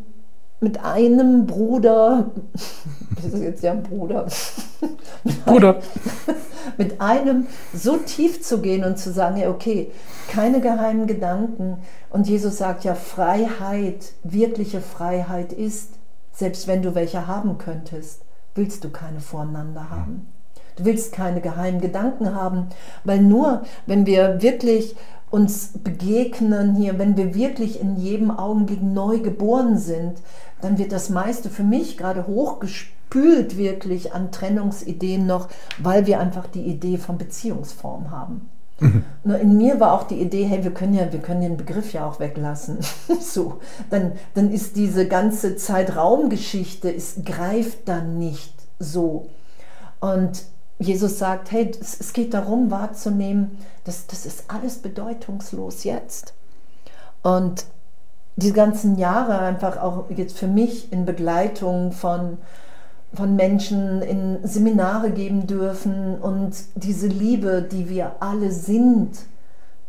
mit 0.66 0.84
einem 0.84 1.46
Bruder, 1.46 2.32
das 3.16 3.34
ist 3.34 3.44
jetzt 3.44 3.62
ja 3.64 3.72
ein 3.72 3.84
Bruder, 3.84 4.26
Bruder, 5.46 5.80
mit 6.80 7.00
einem 7.00 7.46
so 7.72 7.98
tief 7.98 8.42
zu 8.42 8.62
gehen 8.62 8.84
und 8.84 8.98
zu 8.98 9.12
sagen, 9.14 9.38
ja 9.38 9.52
okay, 9.52 9.92
keine 10.28 10.62
geheimen 10.62 11.06
Gedanken. 11.06 11.78
Und 12.10 12.28
Jesus 12.28 12.58
sagt 12.58 12.84
ja, 12.84 12.96
Freiheit, 12.96 14.14
wirkliche 14.24 14.82
Freiheit 14.82 15.54
ist, 15.54 15.92
selbst 16.32 16.68
wenn 16.68 16.82
du 16.82 16.96
welche 16.96 17.28
haben 17.28 17.60
könntest, 17.60 18.24
willst 18.56 18.84
du 18.84 18.90
keine 18.90 19.20
voreinander 19.20 19.92
haben. 19.92 20.34
Du 20.78 20.86
willst 20.86 21.14
keine 21.14 21.42
geheimen 21.42 21.80
Gedanken 21.80 22.34
haben, 22.34 22.70
weil 23.04 23.22
nur 23.22 23.62
wenn 23.86 24.08
wir 24.08 24.42
wirklich 24.42 24.96
uns 25.36 25.72
begegnen 25.84 26.76
hier, 26.76 26.98
wenn 26.98 27.18
wir 27.18 27.36
wirklich 27.36 27.82
in 27.82 27.98
jedem 27.98 28.32
Augenblick 28.32 28.82
neu 28.82 29.20
geboren 29.20 29.78
sind, 29.78 30.22
dann 30.62 30.78
wird 30.78 30.94
das 30.94 31.10
meiste 31.10 31.50
für 31.50 31.64
mich 31.64 31.98
gerade 31.98 32.26
hochgespült 32.26 33.58
wirklich 33.58 34.14
an 34.14 34.32
Trennungsideen 34.32 35.28
noch, 35.28 35.50
weil 35.78 36.06
wir 36.06 36.22
einfach 36.22 36.48
die 36.48 36.62
Idee 36.62 36.96
von 36.96 37.18
Beziehungsform 37.18 38.12
haben. 38.12 38.50
Mhm. 38.80 39.04
Nur 39.26 39.38
in 39.40 39.58
mir 39.58 39.82
war 39.82 39.92
auch 39.92 40.04
die 40.04 40.22
Idee, 40.22 40.46
hey, 40.46 40.64
wir 40.64 40.72
können 40.72 40.94
ja, 40.94 41.12
wir 41.12 41.20
können 41.20 41.42
den 41.42 41.58
Begriff 41.58 41.92
ja 41.92 42.08
auch 42.08 42.22
weglassen. 42.22 42.78
so, 43.20 43.60
dann, 43.90 44.14
dann 44.36 44.50
ist 44.50 44.78
diese 44.78 45.06
ganze 45.06 45.58
Zeitraumgeschichte, 45.58 46.96
es 46.96 47.16
greift 47.26 47.90
dann 47.90 48.18
nicht 48.18 48.54
so. 48.80 49.28
Und 50.00 50.46
Jesus 50.78 51.20
sagt, 51.20 51.52
hey, 51.52 51.72
es, 51.80 52.12
geht 52.14 52.34
darum 52.34 52.70
wahrzunehmen, 52.70 53.58
dass 53.86 54.08
das 54.08 54.26
ist 54.26 54.46
alles 54.50 54.78
bedeutungslos 54.80 55.84
jetzt. 55.84 56.34
Und 57.24 57.66
die 58.36 58.52
ganzen 58.52 58.98
Jahre 58.98 59.40
einfach 59.40 59.78
auch 59.82 60.10
jetzt 60.10 60.38
für 60.38 60.48
mich 60.48 60.92
in 60.92 61.06
Begleitung 61.06 61.94
von 61.94 62.38
von 63.16 63.36
Menschen 63.36 64.02
in 64.02 64.40
Seminare 64.44 65.12
geben 65.12 65.48
dürfen 65.48 66.18
und 66.18 66.54
diese 66.76 67.08
Liebe, 67.08 67.62
die 67.62 67.90
wir 67.90 68.14
alle 68.20 68.52
sind, 68.52 69.18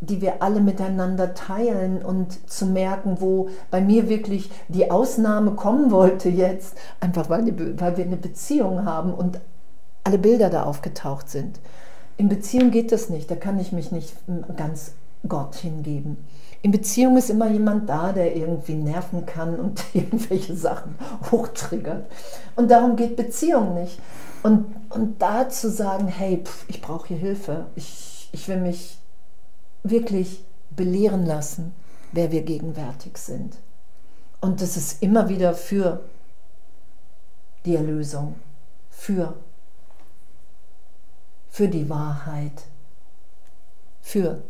die 0.00 0.20
wir 0.20 0.42
alle 0.42 0.60
miteinander 0.60 1.34
teilen 1.34 2.04
und 2.04 2.48
zu 2.48 2.66
merken, 2.66 3.16
wo 3.20 3.48
bei 3.70 3.80
mir 3.80 4.08
wirklich 4.08 4.50
die 4.68 4.90
Ausnahme 4.90 5.52
kommen 5.52 5.90
wollte 5.90 6.28
jetzt, 6.28 6.76
einfach 7.00 7.28
weil, 7.28 7.46
weil 7.78 7.96
wir 7.96 8.04
eine 8.04 8.16
Beziehung 8.16 8.84
haben 8.84 9.12
und 9.12 9.40
alle 10.06 10.18
Bilder 10.18 10.50
da 10.50 10.62
aufgetaucht 10.62 11.28
sind. 11.28 11.58
In 12.16 12.28
Beziehung 12.28 12.70
geht 12.70 12.92
das 12.92 13.10
nicht, 13.10 13.28
da 13.30 13.34
kann 13.34 13.58
ich 13.58 13.72
mich 13.72 13.90
nicht 13.90 14.14
ganz 14.56 14.92
Gott 15.28 15.56
hingeben. 15.56 16.16
In 16.62 16.70
Beziehung 16.70 17.16
ist 17.16 17.28
immer 17.28 17.50
jemand 17.50 17.88
da, 17.88 18.12
der 18.12 18.36
irgendwie 18.36 18.74
nerven 18.74 19.26
kann 19.26 19.58
und 19.58 19.82
irgendwelche 19.92 20.56
Sachen 20.56 20.94
hochtriggert. 21.30 22.06
Und 22.54 22.70
darum 22.70 22.94
geht 22.94 23.16
Beziehung 23.16 23.74
nicht. 23.74 23.98
Und, 24.42 24.66
und 24.90 25.20
da 25.20 25.48
zu 25.48 25.70
sagen, 25.70 26.06
hey, 26.06 26.42
pff, 26.44 26.64
ich 26.68 26.80
brauche 26.80 27.08
hier 27.08 27.18
Hilfe, 27.18 27.66
ich, 27.74 28.28
ich 28.32 28.46
will 28.48 28.60
mich 28.60 28.98
wirklich 29.82 30.44
belehren 30.70 31.26
lassen, 31.26 31.74
wer 32.12 32.30
wir 32.30 32.42
gegenwärtig 32.42 33.18
sind. 33.18 33.56
Und 34.40 34.62
das 34.62 34.76
ist 34.76 35.02
immer 35.02 35.28
wieder 35.28 35.54
für 35.54 36.00
die 37.64 37.74
Erlösung, 37.74 38.36
für, 38.90 39.34
für 41.56 41.68
die 41.68 41.88
Wahrheit, 41.88 42.64
für 44.02 44.42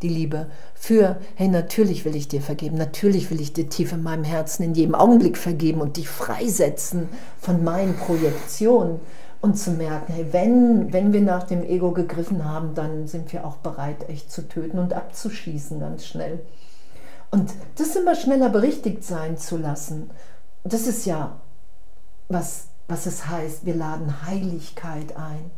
die 0.00 0.08
Liebe 0.08 0.46
für, 0.74 1.18
hey, 1.34 1.48
natürlich 1.48 2.06
will 2.06 2.16
ich 2.16 2.26
dir 2.26 2.40
vergeben, 2.40 2.78
natürlich 2.78 3.30
will 3.30 3.38
ich 3.38 3.52
dir 3.52 3.68
tief 3.68 3.92
in 3.92 4.02
meinem 4.02 4.24
Herzen 4.24 4.62
in 4.62 4.72
jedem 4.72 4.94
Augenblick 4.94 5.36
vergeben 5.36 5.82
und 5.82 5.98
dich 5.98 6.08
freisetzen 6.08 7.10
von 7.38 7.62
meinen 7.64 7.98
Projektionen 7.98 8.98
und 9.42 9.58
zu 9.58 9.72
merken, 9.72 10.14
hey, 10.14 10.26
wenn, 10.30 10.90
wenn 10.90 11.12
wir 11.12 11.20
nach 11.20 11.42
dem 11.42 11.62
Ego 11.62 11.90
gegriffen 11.90 12.46
haben, 12.46 12.74
dann 12.74 13.06
sind 13.06 13.30
wir 13.34 13.46
auch 13.46 13.56
bereit, 13.56 14.08
echt 14.08 14.32
zu 14.32 14.48
töten 14.48 14.78
und 14.78 14.94
abzuschießen 14.94 15.80
ganz 15.80 16.06
schnell. 16.06 16.40
Und 17.30 17.52
das 17.76 17.94
immer 17.94 18.14
schneller 18.14 18.48
berichtigt 18.48 19.04
sein 19.04 19.36
zu 19.36 19.58
lassen, 19.58 20.08
das 20.64 20.86
ist 20.86 21.04
ja, 21.04 21.42
was, 22.30 22.68
was 22.88 23.04
es 23.04 23.28
heißt, 23.28 23.66
wir 23.66 23.74
laden 23.74 24.26
Heiligkeit 24.26 25.14
ein. 25.18 25.50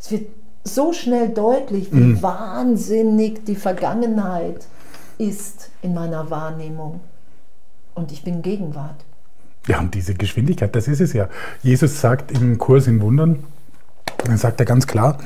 Es 0.00 0.10
wird 0.10 0.26
so 0.64 0.92
schnell 0.92 1.30
deutlich, 1.30 1.92
wie 1.92 2.00
mhm. 2.00 2.22
wahnsinnig 2.22 3.44
die 3.44 3.56
Vergangenheit 3.56 4.66
ist 5.18 5.70
in 5.82 5.94
meiner 5.94 6.30
Wahrnehmung. 6.30 7.00
Und 7.94 8.12
ich 8.12 8.22
bin 8.22 8.42
Gegenwart. 8.42 9.04
Ja, 9.66 9.80
und 9.80 9.94
diese 9.94 10.14
Geschwindigkeit, 10.14 10.74
das 10.74 10.88
ist 10.88 11.00
es 11.00 11.12
ja. 11.12 11.28
Jesus 11.62 12.00
sagt 12.00 12.30
im 12.30 12.58
Kurs 12.58 12.86
in 12.86 13.00
Wundern, 13.02 13.44
dann 14.24 14.36
sagt 14.36 14.60
er 14.60 14.66
ganz 14.66 14.86
klar, 14.86 15.18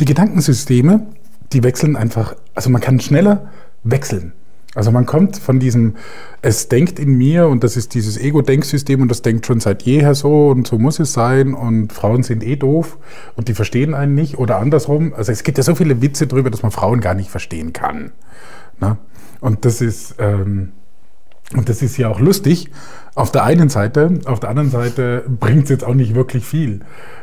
die 0.00 0.04
Gedankensysteme, 0.04 1.06
die 1.52 1.62
wechseln 1.62 1.96
einfach, 1.96 2.34
also 2.54 2.70
man 2.70 2.80
kann 2.80 3.00
schneller 3.00 3.50
wechseln. 3.84 4.32
Also 4.74 4.90
man 4.90 5.06
kommt 5.06 5.38
von 5.38 5.58
diesem, 5.58 5.96
es 6.42 6.68
denkt 6.68 6.98
in 6.98 7.14
mir 7.16 7.48
und 7.48 7.64
das 7.64 7.76
ist 7.76 7.94
dieses 7.94 8.18
Ego-Denksystem 8.18 9.00
und 9.00 9.08
das 9.08 9.22
denkt 9.22 9.46
schon 9.46 9.60
seit 9.60 9.82
jeher 9.82 10.14
so 10.14 10.48
und 10.48 10.66
so 10.66 10.78
muss 10.78 11.00
es 11.00 11.12
sein 11.12 11.54
und 11.54 11.92
Frauen 11.92 12.22
sind 12.22 12.44
eh 12.44 12.56
doof 12.56 12.98
und 13.34 13.48
die 13.48 13.54
verstehen 13.54 13.94
einen 13.94 14.14
nicht 14.14 14.38
oder 14.38 14.58
andersrum. 14.58 15.14
Also 15.14 15.32
es 15.32 15.42
gibt 15.42 15.58
ja 15.58 15.64
so 15.64 15.74
viele 15.74 16.02
Witze 16.02 16.26
drüber, 16.26 16.50
dass 16.50 16.62
man 16.62 16.70
Frauen 16.70 17.00
gar 17.00 17.14
nicht 17.14 17.30
verstehen 17.30 17.72
kann. 17.72 18.12
Ne? 18.80 18.98
Und 19.40 19.64
das 19.64 19.80
ist, 19.80 20.16
ähm, 20.18 20.72
und 21.56 21.68
das 21.70 21.80
ist 21.80 21.96
ja 21.96 22.08
auch 22.08 22.20
lustig 22.20 22.70
auf 23.14 23.32
der 23.32 23.44
einen 23.44 23.70
Seite, 23.70 24.20
auf 24.26 24.38
der 24.38 24.50
anderen 24.50 24.70
Seite 24.70 25.24
bringt 25.40 25.64
es 25.64 25.70
jetzt 25.70 25.84
auch 25.84 25.94
nicht 25.94 26.14
wirklich 26.14 26.44
viel, 26.44 26.80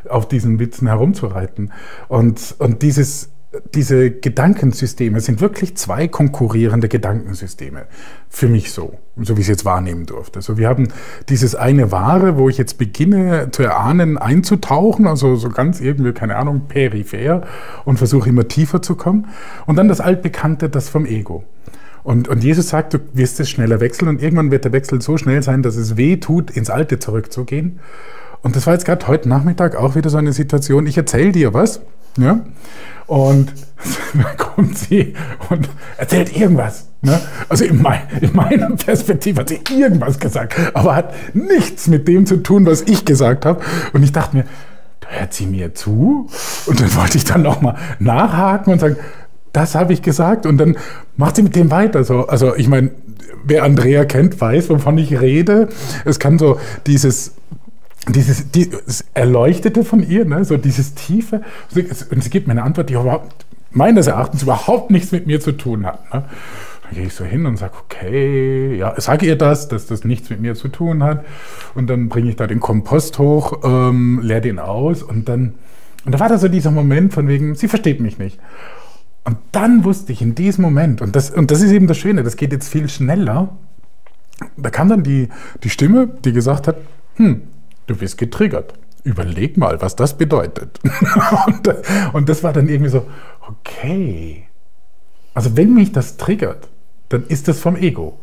auf 0.09 0.27
diesen 0.27 0.59
Witzen 0.59 0.87
herumzureiten. 0.87 1.71
Und, 2.07 2.55
und 2.57 2.81
dieses 2.81 3.29
diese 3.73 4.11
Gedankensysteme 4.11 5.19
sind 5.19 5.41
wirklich 5.41 5.75
zwei 5.75 6.07
konkurrierende 6.07 6.87
Gedankensysteme. 6.87 7.85
Für 8.29 8.47
mich 8.47 8.71
so, 8.71 8.95
so 9.17 9.35
wie 9.35 9.41
ich 9.41 9.47
es 9.47 9.49
jetzt 9.49 9.65
wahrnehmen 9.65 10.05
durfte. 10.05 10.39
Also 10.39 10.57
wir 10.57 10.67
haben 10.67 10.89
dieses 11.29 11.55
eine 11.55 11.91
Wahre, 11.91 12.37
wo 12.37 12.49
ich 12.49 12.57
jetzt 12.57 12.77
beginne 12.77 13.49
zu 13.51 13.63
erahnen, 13.63 14.17
einzutauchen, 14.17 15.07
also 15.07 15.35
so 15.35 15.49
ganz 15.49 15.81
irgendwie, 15.81 16.13
keine 16.13 16.35
Ahnung, 16.35 16.63
peripher 16.67 17.43
und 17.85 17.97
versuche 17.97 18.29
immer 18.29 18.47
tiefer 18.47 18.81
zu 18.81 18.95
kommen. 18.95 19.27
Und 19.65 19.77
dann 19.77 19.87
das 19.87 20.01
Altbekannte, 20.01 20.69
das 20.69 20.89
vom 20.89 21.05
Ego. 21.05 21.43
Und, 22.03 22.27
und 22.27 22.43
Jesus 22.43 22.69
sagt, 22.69 22.93
du 22.93 22.99
wirst 23.13 23.39
es 23.39 23.49
schneller 23.49 23.79
wechseln 23.79 24.07
und 24.07 24.21
irgendwann 24.21 24.51
wird 24.51 24.63
der 24.63 24.73
Wechsel 24.73 25.01
so 25.01 25.17
schnell 25.17 25.41
sein, 25.41 25.63
dass 25.63 25.75
es 25.75 25.97
weh 25.97 26.17
tut, 26.17 26.51
ins 26.51 26.69
Alte 26.69 26.99
zurückzugehen. 26.99 27.79
Und 28.43 28.55
das 28.55 28.67
war 28.67 28.73
jetzt 28.73 28.85
gerade 28.85 29.07
heute 29.07 29.27
Nachmittag 29.27 29.75
auch 29.75 29.95
wieder 29.95 30.11
so 30.11 30.17
eine 30.17 30.31
Situation. 30.31 30.85
Ich 30.85 30.97
erzähle 30.97 31.31
dir 31.31 31.55
was, 31.55 31.81
ja, 32.17 32.39
und 33.07 33.53
dann 34.13 34.37
kommt 34.37 34.77
sie 34.77 35.13
und 35.49 35.69
erzählt 35.97 36.35
irgendwas. 36.35 36.87
Ne? 37.01 37.19
Also 37.49 37.65
in, 37.65 37.81
mein, 37.81 38.01
in, 38.21 38.33
meiner 38.33 38.71
Perspektive 38.71 39.41
hat 39.41 39.49
sie 39.49 39.59
irgendwas 39.69 40.19
gesagt, 40.19 40.55
aber 40.73 40.95
hat 40.95 41.13
nichts 41.35 41.87
mit 41.87 42.07
dem 42.07 42.25
zu 42.25 42.37
tun, 42.37 42.65
was 42.65 42.81
ich 42.81 43.05
gesagt 43.05 43.45
habe. 43.45 43.61
Und 43.93 44.03
ich 44.03 44.11
dachte 44.11 44.37
mir, 44.37 44.45
hört 45.07 45.33
sie 45.33 45.45
mir 45.45 45.75
zu? 45.75 46.27
Und 46.65 46.79
dann 46.79 46.95
wollte 46.95 47.17
ich 47.17 47.25
dann 47.25 47.43
nochmal 47.43 47.75
nachhaken 47.99 48.73
und 48.73 48.79
sagen, 48.79 48.97
das 49.53 49.75
habe 49.75 49.93
ich 49.93 50.01
gesagt. 50.01 50.45
Und 50.45 50.57
dann 50.57 50.77
macht 51.15 51.35
sie 51.35 51.43
mit 51.43 51.55
dem 51.55 51.69
weiter. 51.71 52.03
So, 52.03 52.27
also 52.27 52.55
ich 52.55 52.67
meine, 52.67 52.91
wer 53.43 53.63
Andrea 53.63 54.05
kennt, 54.05 54.39
weiß, 54.41 54.69
wovon 54.69 54.97
ich 54.97 55.19
rede. 55.19 55.69
Es 56.03 56.19
kann 56.19 56.39
so 56.39 56.59
dieses 56.87 57.35
dieses 58.09 58.51
die, 58.51 58.69
Erleuchtete 59.13 59.83
von 59.83 60.07
ihr, 60.07 60.25
ne, 60.25 60.43
so 60.45 60.57
dieses 60.57 60.93
Tiefe. 60.93 61.41
Und 62.11 62.23
sie 62.23 62.29
gibt 62.29 62.47
mir 62.47 62.51
eine 62.51 62.63
Antwort, 62.63 62.89
die 62.89 62.93
überhaupt, 62.93 63.45
meines 63.71 64.07
Erachtens 64.07 64.43
überhaupt 64.43 64.91
nichts 64.91 65.11
mit 65.11 65.27
mir 65.27 65.39
zu 65.39 65.51
tun 65.51 65.85
hat. 65.85 66.13
Ne. 66.13 66.25
Dann 66.83 66.93
gehe 66.93 67.05
ich 67.07 67.13
so 67.13 67.25
hin 67.25 67.45
und 67.45 67.57
sage, 67.57 67.73
okay, 67.83 68.75
ja, 68.77 68.93
sage 68.99 69.25
ihr 69.25 69.37
das, 69.37 69.67
dass 69.67 69.87
das 69.87 70.03
nichts 70.03 70.29
mit 70.29 70.39
mir 70.39 70.53
zu 70.55 70.67
tun 70.67 71.03
hat. 71.03 71.25
Und 71.73 71.89
dann 71.89 72.09
bringe 72.09 72.29
ich 72.29 72.35
da 72.35 72.45
den 72.45 72.59
Kompost 72.59 73.17
hoch, 73.17 73.61
ähm, 73.63 74.19
leer 74.21 74.41
den 74.41 74.59
aus 74.59 75.01
und 75.01 75.27
dann, 75.27 75.55
und 76.05 76.11
da 76.13 76.19
war 76.19 76.29
da 76.29 76.37
so 76.37 76.47
dieser 76.47 76.69
Moment 76.69 77.13
von 77.13 77.27
wegen, 77.27 77.55
sie 77.55 77.67
versteht 77.67 77.99
mich 77.99 78.19
nicht. 78.19 78.39
Und 79.23 79.37
dann 79.51 79.83
wusste 79.83 80.11
ich 80.11 80.21
in 80.21 80.35
diesem 80.35 80.61
Moment, 80.61 81.01
und 81.01 81.15
das, 81.15 81.31
und 81.31 81.49
das 81.49 81.61
ist 81.61 81.71
eben 81.71 81.87
das 81.87 81.97
Schöne, 81.97 82.21
das 82.21 82.37
geht 82.37 82.51
jetzt 82.51 82.69
viel 82.69 82.87
schneller, 82.87 83.57
da 84.55 84.69
kam 84.69 84.89
dann 84.89 85.01
die, 85.01 85.29
die 85.63 85.71
Stimme, 85.71 86.07
die 86.23 86.33
gesagt 86.33 86.67
hat, 86.67 86.77
hm, 87.15 87.41
du 87.87 87.99
wirst 88.01 88.17
getriggert. 88.17 88.73
Überleg 89.03 89.57
mal, 89.57 89.81
was 89.81 89.95
das 89.95 90.17
bedeutet. 90.17 90.79
und, 91.47 91.69
und 92.13 92.29
das 92.29 92.43
war 92.43 92.53
dann 92.53 92.67
irgendwie 92.67 92.89
so, 92.89 93.05
okay. 93.47 94.47
Also 95.33 95.57
wenn 95.57 95.73
mich 95.73 95.91
das 95.91 96.17
triggert, 96.17 96.69
dann 97.09 97.25
ist 97.27 97.47
das 97.47 97.59
vom 97.59 97.75
Ego. 97.75 98.19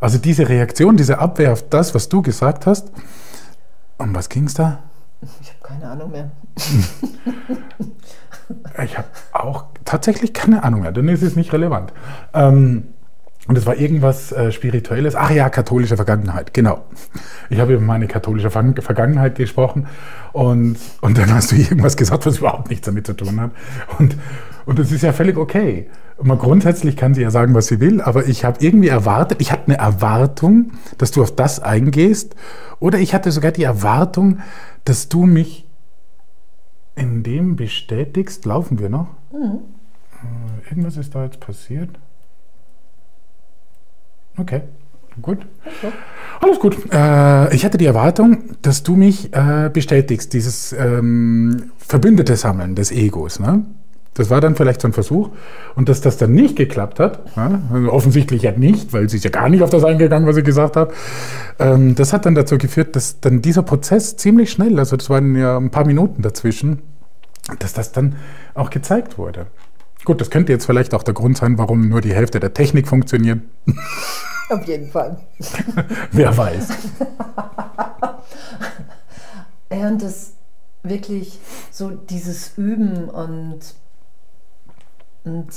Also 0.00 0.18
diese 0.18 0.48
Reaktion, 0.48 0.96
diese 0.96 1.18
Abwehr 1.18 1.52
auf 1.52 1.68
das, 1.68 1.94
was 1.94 2.08
du 2.08 2.22
gesagt 2.22 2.66
hast. 2.66 2.90
Um 3.98 4.14
was 4.14 4.28
ging 4.28 4.44
es 4.44 4.54
da? 4.54 4.82
Ich 5.40 5.50
habe 5.50 5.60
keine 5.62 5.90
Ahnung 5.90 6.10
mehr. 6.10 6.30
ich 8.84 8.98
habe 8.98 9.08
auch 9.32 9.66
tatsächlich 9.84 10.32
keine 10.32 10.64
Ahnung 10.64 10.82
mehr, 10.82 10.92
dann 10.92 11.08
ist 11.08 11.22
es 11.22 11.36
nicht 11.36 11.52
relevant. 11.52 11.92
Ähm, 12.32 12.93
und 13.46 13.58
es 13.58 13.66
war 13.66 13.76
irgendwas 13.76 14.32
äh, 14.32 14.52
Spirituelles. 14.52 15.14
Ach 15.14 15.30
ja, 15.30 15.50
katholische 15.50 15.96
Vergangenheit, 15.96 16.54
genau. 16.54 16.84
Ich 17.50 17.60
habe 17.60 17.74
über 17.74 17.82
meine 17.82 18.06
katholische 18.06 18.50
Vergangenheit 18.50 19.34
gesprochen 19.34 19.86
und, 20.32 20.76
und 21.02 21.18
dann 21.18 21.32
hast 21.34 21.52
du 21.52 21.56
irgendwas 21.56 21.96
gesagt, 21.96 22.24
was 22.24 22.38
überhaupt 22.38 22.70
nichts 22.70 22.86
damit 22.86 23.06
zu 23.06 23.12
tun 23.14 23.38
hat. 23.40 23.50
Und, 23.98 24.16
und 24.64 24.78
das 24.78 24.90
ist 24.92 25.02
ja 25.02 25.12
völlig 25.12 25.36
okay. 25.36 25.88
Man 26.22 26.38
grundsätzlich 26.38 26.96
kann 26.96 27.12
sie 27.12 27.20
ja 27.20 27.30
sagen, 27.30 27.54
was 27.54 27.66
sie 27.66 27.80
will, 27.80 28.00
aber 28.00 28.26
ich 28.28 28.44
habe 28.44 28.64
irgendwie 28.64 28.88
erwartet, 28.88 29.42
ich 29.42 29.52
hatte 29.52 29.66
eine 29.66 29.76
Erwartung, 29.76 30.72
dass 30.96 31.10
du 31.10 31.22
auf 31.22 31.34
das 31.34 31.60
eingehst. 31.60 32.34
Oder 32.80 32.98
ich 32.98 33.14
hatte 33.14 33.30
sogar 33.30 33.52
die 33.52 33.64
Erwartung, 33.64 34.38
dass 34.84 35.08
du 35.08 35.26
mich 35.26 35.68
in 36.94 37.22
dem 37.22 37.56
bestätigst. 37.56 38.46
Laufen 38.46 38.78
wir 38.78 38.88
noch? 38.88 39.08
Mhm. 39.32 39.60
Äh, 40.22 40.70
irgendwas 40.70 40.96
ist 40.96 41.14
da 41.14 41.24
jetzt 41.24 41.40
passiert. 41.40 41.90
Okay, 44.36 44.62
gut. 45.22 45.38
Okay. 45.64 45.92
Alles 46.40 46.58
gut. 46.58 46.76
Äh, 46.92 47.54
ich 47.54 47.64
hatte 47.64 47.78
die 47.78 47.86
Erwartung, 47.86 48.56
dass 48.62 48.82
du 48.82 48.96
mich 48.96 49.32
äh, 49.32 49.70
bestätigst, 49.72 50.32
dieses 50.32 50.72
ähm, 50.72 51.70
Verbündete 51.78 52.36
sammeln 52.36 52.74
des 52.74 52.90
Egos. 52.90 53.38
Ne? 53.38 53.64
Das 54.14 54.30
war 54.30 54.40
dann 54.40 54.54
vielleicht 54.54 54.80
so 54.80 54.88
ein 54.88 54.92
Versuch. 54.92 55.30
Und 55.74 55.88
dass 55.88 56.00
das 56.00 56.16
dann 56.16 56.32
nicht 56.32 56.56
geklappt 56.56 57.00
hat, 57.00 57.20
ja, 57.36 57.60
also 57.72 57.92
offensichtlich 57.92 58.42
ja 58.42 58.52
nicht, 58.52 58.92
weil 58.92 59.08
sie 59.08 59.16
ist 59.16 59.24
ja 59.24 59.30
gar 59.30 59.48
nicht 59.48 59.62
auf 59.62 59.70
das 59.70 59.84
eingegangen, 59.84 60.28
was 60.28 60.36
ich 60.36 60.44
gesagt 60.44 60.76
habe, 60.76 60.92
ähm, 61.58 61.94
das 61.94 62.12
hat 62.12 62.24
dann 62.26 62.34
dazu 62.34 62.58
geführt, 62.58 62.94
dass 62.94 63.20
dann 63.20 63.42
dieser 63.42 63.62
Prozess 63.62 64.16
ziemlich 64.16 64.50
schnell, 64.50 64.78
also 64.78 64.96
das 64.96 65.10
waren 65.10 65.34
ja 65.36 65.56
ein 65.56 65.70
paar 65.70 65.86
Minuten 65.86 66.22
dazwischen, 66.22 66.82
dass 67.58 67.72
das 67.72 67.92
dann 67.92 68.16
auch 68.54 68.70
gezeigt 68.70 69.18
wurde. 69.18 69.46
Gut, 70.04 70.20
das 70.20 70.30
könnte 70.30 70.52
jetzt 70.52 70.66
vielleicht 70.66 70.94
auch 70.94 71.02
der 71.02 71.14
Grund 71.14 71.36
sein, 71.36 71.58
warum 71.58 71.88
nur 71.88 72.00
die 72.00 72.14
Hälfte 72.14 72.40
der 72.40 72.52
Technik 72.52 72.88
funktioniert. 72.88 73.40
Auf 74.50 74.66
jeden 74.66 74.90
Fall. 74.90 75.18
Wer 76.12 76.36
weiß. 76.36 76.68
ja, 79.72 79.88
und 79.88 80.02
das 80.02 80.34
wirklich 80.82 81.38
so 81.70 81.90
dieses 81.90 82.58
Üben 82.58 83.08
und 83.08 83.60
und 85.24 85.48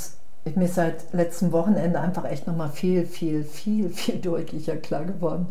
mir 0.55 0.65
ist 0.65 0.75
seit 0.75 1.13
letztem 1.13 1.51
Wochenende 1.51 1.99
einfach 1.99 2.23
echt 2.23 2.47
nochmal 2.47 2.69
viel, 2.69 3.05
viel, 3.05 3.43
viel, 3.43 3.89
viel 3.89 4.19
deutlicher 4.19 4.77
klar 4.77 5.03
geworden, 5.03 5.47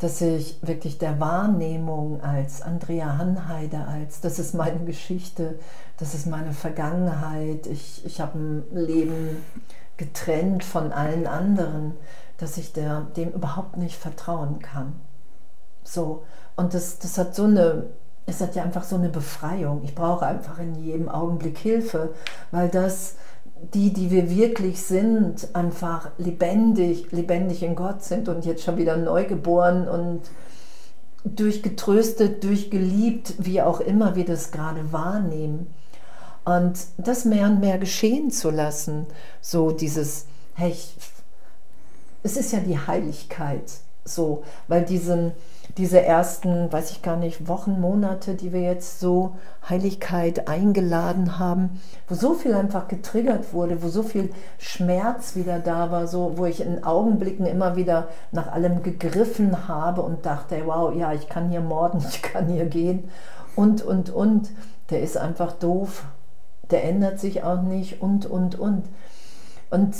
dass 0.00 0.20
ich 0.20 0.58
wirklich 0.62 0.98
der 0.98 1.20
Wahrnehmung 1.20 2.20
als 2.22 2.60
Andrea 2.60 3.18
Hanheide, 3.18 3.86
als 3.86 4.20
das 4.20 4.40
ist 4.40 4.52
meine 4.54 4.84
Geschichte, 4.84 5.60
das 6.02 6.14
ist 6.14 6.26
meine 6.26 6.52
Vergangenheit, 6.52 7.68
ich, 7.68 8.04
ich 8.04 8.20
habe 8.20 8.36
ein 8.36 8.64
Leben 8.72 9.44
getrennt 9.96 10.64
von 10.64 10.90
allen 10.90 11.28
anderen, 11.28 11.92
dass 12.38 12.56
ich 12.56 12.72
der, 12.72 13.02
dem 13.16 13.30
überhaupt 13.30 13.76
nicht 13.76 13.94
vertrauen 13.94 14.58
kann. 14.58 14.94
So, 15.84 16.24
und 16.56 16.74
das, 16.74 16.98
das 16.98 17.18
hat 17.18 17.36
so 17.36 17.44
eine, 17.44 17.84
es 18.26 18.40
hat 18.40 18.56
ja 18.56 18.64
einfach 18.64 18.82
so 18.82 18.96
eine 18.96 19.10
Befreiung. 19.10 19.84
Ich 19.84 19.94
brauche 19.94 20.26
einfach 20.26 20.58
in 20.58 20.74
jedem 20.74 21.08
Augenblick 21.08 21.58
Hilfe, 21.58 22.12
weil 22.50 22.68
das 22.68 23.14
die, 23.74 23.92
die 23.92 24.10
wir 24.10 24.28
wirklich 24.28 24.82
sind, 24.82 25.54
einfach 25.54 26.10
lebendig, 26.18 27.12
lebendig 27.12 27.62
in 27.62 27.76
Gott 27.76 28.02
sind 28.02 28.28
und 28.28 28.44
jetzt 28.44 28.64
schon 28.64 28.76
wieder 28.76 28.96
neu 28.96 29.24
geboren 29.24 29.86
und 29.86 30.22
durchgetröstet, 31.24 32.42
durchgeliebt, 32.42 33.34
wie 33.38 33.62
auch 33.62 33.78
immer 33.78 34.16
wir 34.16 34.24
das 34.24 34.50
gerade 34.50 34.92
wahrnehmen. 34.92 35.72
Und 36.44 36.78
das 36.96 37.24
mehr 37.24 37.46
und 37.46 37.60
mehr 37.60 37.78
geschehen 37.78 38.30
zu 38.30 38.50
lassen, 38.50 39.06
so 39.40 39.70
dieses, 39.70 40.26
hey, 40.54 40.70
ich, 40.70 40.96
es 42.24 42.36
ist 42.36 42.52
ja 42.52 42.58
die 42.60 42.78
Heiligkeit, 42.78 43.70
so, 44.04 44.42
weil 44.66 44.84
diesen, 44.84 45.32
diese 45.76 46.02
ersten, 46.02 46.72
weiß 46.72 46.90
ich 46.90 47.02
gar 47.02 47.16
nicht, 47.16 47.46
Wochen, 47.46 47.80
Monate, 47.80 48.34
die 48.34 48.52
wir 48.52 48.60
jetzt 48.60 48.98
so 48.98 49.36
Heiligkeit 49.68 50.48
eingeladen 50.48 51.38
haben, 51.38 51.80
wo 52.08 52.16
so 52.16 52.34
viel 52.34 52.54
einfach 52.54 52.88
getriggert 52.88 53.52
wurde, 53.52 53.82
wo 53.82 53.88
so 53.88 54.02
viel 54.02 54.30
Schmerz 54.58 55.36
wieder 55.36 55.60
da 55.60 55.92
war, 55.92 56.08
so, 56.08 56.36
wo 56.36 56.46
ich 56.46 56.60
in 56.60 56.82
Augenblicken 56.82 57.46
immer 57.46 57.76
wieder 57.76 58.08
nach 58.32 58.50
allem 58.50 58.82
gegriffen 58.82 59.68
habe 59.68 60.02
und 60.02 60.26
dachte, 60.26 60.60
wow, 60.66 60.92
ja, 60.94 61.12
ich 61.12 61.28
kann 61.28 61.50
hier 61.50 61.60
morden, 61.60 62.04
ich 62.08 62.20
kann 62.20 62.48
hier 62.48 62.66
gehen 62.66 63.08
und, 63.54 63.82
und, 63.82 64.10
und. 64.10 64.50
Der 64.90 65.00
ist 65.00 65.16
einfach 65.16 65.52
doof, 65.52 66.04
der 66.72 66.84
ändert 66.84 67.20
sich 67.20 67.42
auch 67.42 67.62
nicht 67.62 68.00
und, 68.02 68.26
und, 68.26 68.58
und. 68.58 68.84
Und 69.70 69.94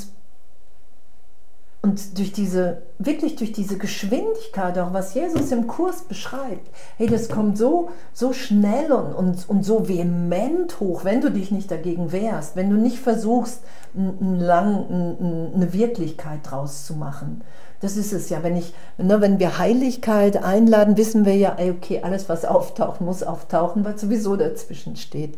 und 1.84 2.16
durch 2.16 2.32
diese, 2.32 2.82
wirklich 3.00 3.34
durch 3.34 3.50
diese 3.50 3.76
Geschwindigkeit, 3.76 4.78
auch 4.78 4.92
was 4.92 5.14
Jesus 5.14 5.50
im 5.50 5.66
Kurs 5.66 6.02
beschreibt, 6.02 6.70
hey, 6.96 7.08
das 7.08 7.28
kommt 7.28 7.58
so, 7.58 7.90
so 8.12 8.32
schnell 8.32 8.92
und, 8.92 9.12
und, 9.12 9.48
und 9.48 9.64
so 9.64 9.88
vehement 9.88 10.78
hoch, 10.78 11.04
wenn 11.04 11.20
du 11.20 11.32
dich 11.32 11.50
nicht 11.50 11.72
dagegen 11.72 12.12
wehrst, 12.12 12.54
wenn 12.54 12.70
du 12.70 12.76
nicht 12.76 13.00
versuchst, 13.00 13.62
ein, 13.96 14.38
lang, 14.38 14.86
ein, 14.88 15.54
eine 15.56 15.72
Wirklichkeit 15.72 16.38
draus 16.44 16.86
zu 16.86 16.94
machen. 16.94 17.42
Das 17.80 17.96
ist 17.96 18.12
es 18.12 18.28
ja, 18.28 18.44
wenn, 18.44 18.56
ich, 18.56 18.72
ne, 18.96 19.20
wenn 19.20 19.40
wir 19.40 19.58
Heiligkeit 19.58 20.40
einladen, 20.40 20.96
wissen 20.96 21.24
wir 21.24 21.34
ja, 21.34 21.56
okay, 21.58 22.00
alles, 22.04 22.28
was 22.28 22.44
auftaucht, 22.44 23.00
muss 23.00 23.24
auftauchen, 23.24 23.84
weil 23.84 23.98
sowieso 23.98 24.36
dazwischen 24.36 24.94
steht. 24.94 25.36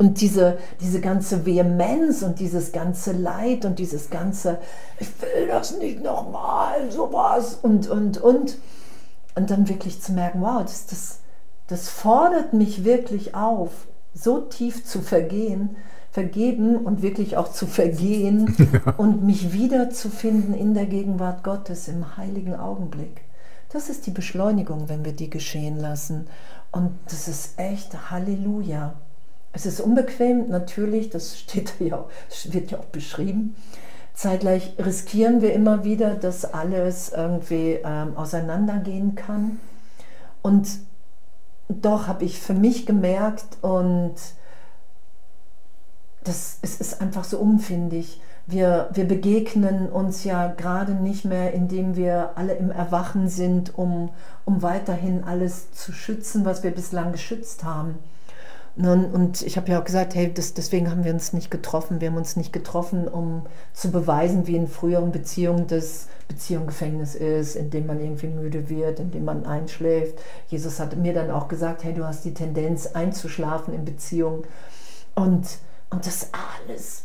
Und 0.00 0.22
diese, 0.22 0.56
diese 0.80 1.02
ganze 1.02 1.44
Vehemenz 1.44 2.22
und 2.22 2.40
dieses 2.40 2.72
ganze 2.72 3.12
Leid 3.12 3.66
und 3.66 3.78
dieses 3.78 4.08
ganze, 4.08 4.56
ich 4.98 5.08
will 5.20 5.46
das 5.46 5.76
nicht 5.76 6.02
nochmal, 6.02 6.90
sowas 6.90 7.58
und, 7.60 7.86
und, 7.90 8.16
und. 8.16 8.56
Und 9.34 9.50
dann 9.50 9.68
wirklich 9.68 10.00
zu 10.00 10.12
merken, 10.12 10.40
wow, 10.40 10.62
das, 10.62 10.86
das, 10.86 11.18
das 11.66 11.90
fordert 11.90 12.54
mich 12.54 12.82
wirklich 12.82 13.34
auf, 13.34 13.88
so 14.14 14.40
tief 14.40 14.86
zu 14.86 15.02
vergehen, 15.02 15.76
vergeben 16.10 16.78
und 16.78 17.02
wirklich 17.02 17.36
auch 17.36 17.52
zu 17.52 17.66
vergehen 17.66 18.56
ja. 18.72 18.94
und 18.96 19.22
mich 19.22 19.52
wiederzufinden 19.52 20.54
in 20.54 20.72
der 20.72 20.86
Gegenwart 20.86 21.44
Gottes 21.44 21.88
im 21.88 22.16
heiligen 22.16 22.54
Augenblick. 22.54 23.20
Das 23.68 23.90
ist 23.90 24.06
die 24.06 24.12
Beschleunigung, 24.12 24.88
wenn 24.88 25.04
wir 25.04 25.12
die 25.12 25.28
geschehen 25.28 25.76
lassen. 25.76 26.26
Und 26.72 26.92
das 27.04 27.28
ist 27.28 27.58
echt 27.58 28.10
Halleluja. 28.10 28.94
Es 29.52 29.66
ist 29.66 29.80
unbequem, 29.80 30.48
natürlich, 30.48 31.10
das 31.10 31.38
steht 31.38 31.74
ja, 31.80 32.04
wird 32.44 32.70
ja 32.70 32.78
auch 32.78 32.86
beschrieben. 32.86 33.56
Zeitgleich 34.14 34.74
riskieren 34.78 35.40
wir 35.40 35.54
immer 35.54 35.84
wieder, 35.84 36.14
dass 36.14 36.44
alles 36.44 37.10
irgendwie 37.10 37.78
ähm, 37.82 38.16
auseinandergehen 38.16 39.14
kann. 39.14 39.58
Und 40.42 40.68
doch 41.68 42.06
habe 42.06 42.24
ich 42.24 42.38
für 42.38 42.52
mich 42.52 42.84
gemerkt, 42.84 43.56
und 43.62 44.14
das, 46.24 46.58
es 46.60 46.80
ist 46.80 47.00
einfach 47.00 47.24
so 47.24 47.38
umfindig. 47.38 48.20
Wir, 48.46 48.90
wir 48.92 49.06
begegnen 49.06 49.88
uns 49.88 50.24
ja 50.24 50.48
gerade 50.48 50.92
nicht 50.92 51.24
mehr, 51.24 51.54
indem 51.54 51.96
wir 51.96 52.32
alle 52.34 52.54
im 52.54 52.70
Erwachen 52.70 53.28
sind, 53.28 53.78
um, 53.78 54.10
um 54.44 54.60
weiterhin 54.60 55.24
alles 55.24 55.72
zu 55.72 55.92
schützen, 55.92 56.44
was 56.44 56.62
wir 56.62 56.72
bislang 56.72 57.12
geschützt 57.12 57.64
haben 57.64 57.98
und 58.86 59.42
ich 59.42 59.56
habe 59.56 59.70
ja 59.70 59.80
auch 59.80 59.84
gesagt, 59.84 60.14
hey, 60.14 60.32
das, 60.32 60.54
deswegen 60.54 60.90
haben 60.90 61.04
wir 61.04 61.12
uns 61.12 61.32
nicht 61.32 61.50
getroffen. 61.50 62.00
Wir 62.00 62.08
haben 62.08 62.16
uns 62.16 62.36
nicht 62.36 62.52
getroffen, 62.52 63.08
um 63.08 63.46
zu 63.72 63.90
beweisen, 63.90 64.46
wie 64.46 64.56
in 64.56 64.68
früheren 64.68 65.12
Beziehungen 65.12 65.66
das 65.66 66.08
Beziehung 66.28 66.66
Gefängnis 66.66 67.14
ist, 67.14 67.56
in 67.56 67.70
dem 67.70 67.86
man 67.86 68.00
irgendwie 68.00 68.28
müde 68.28 68.68
wird, 68.70 69.00
in 69.00 69.10
dem 69.10 69.24
man 69.24 69.44
einschläft. 69.44 70.20
Jesus 70.48 70.78
hat 70.78 70.96
mir 70.96 71.12
dann 71.12 71.30
auch 71.30 71.48
gesagt, 71.48 71.84
hey, 71.84 71.92
du 71.92 72.06
hast 72.06 72.24
die 72.24 72.34
Tendenz 72.34 72.86
einzuschlafen 72.86 73.74
in 73.74 73.84
Beziehungen. 73.84 74.44
Und, 75.14 75.58
und 75.90 76.06
das 76.06 76.28
alles 76.32 77.04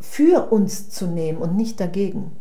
für 0.00 0.50
uns 0.50 0.88
zu 0.88 1.06
nehmen 1.06 1.38
und 1.38 1.56
nicht 1.56 1.78
dagegen. 1.78 2.36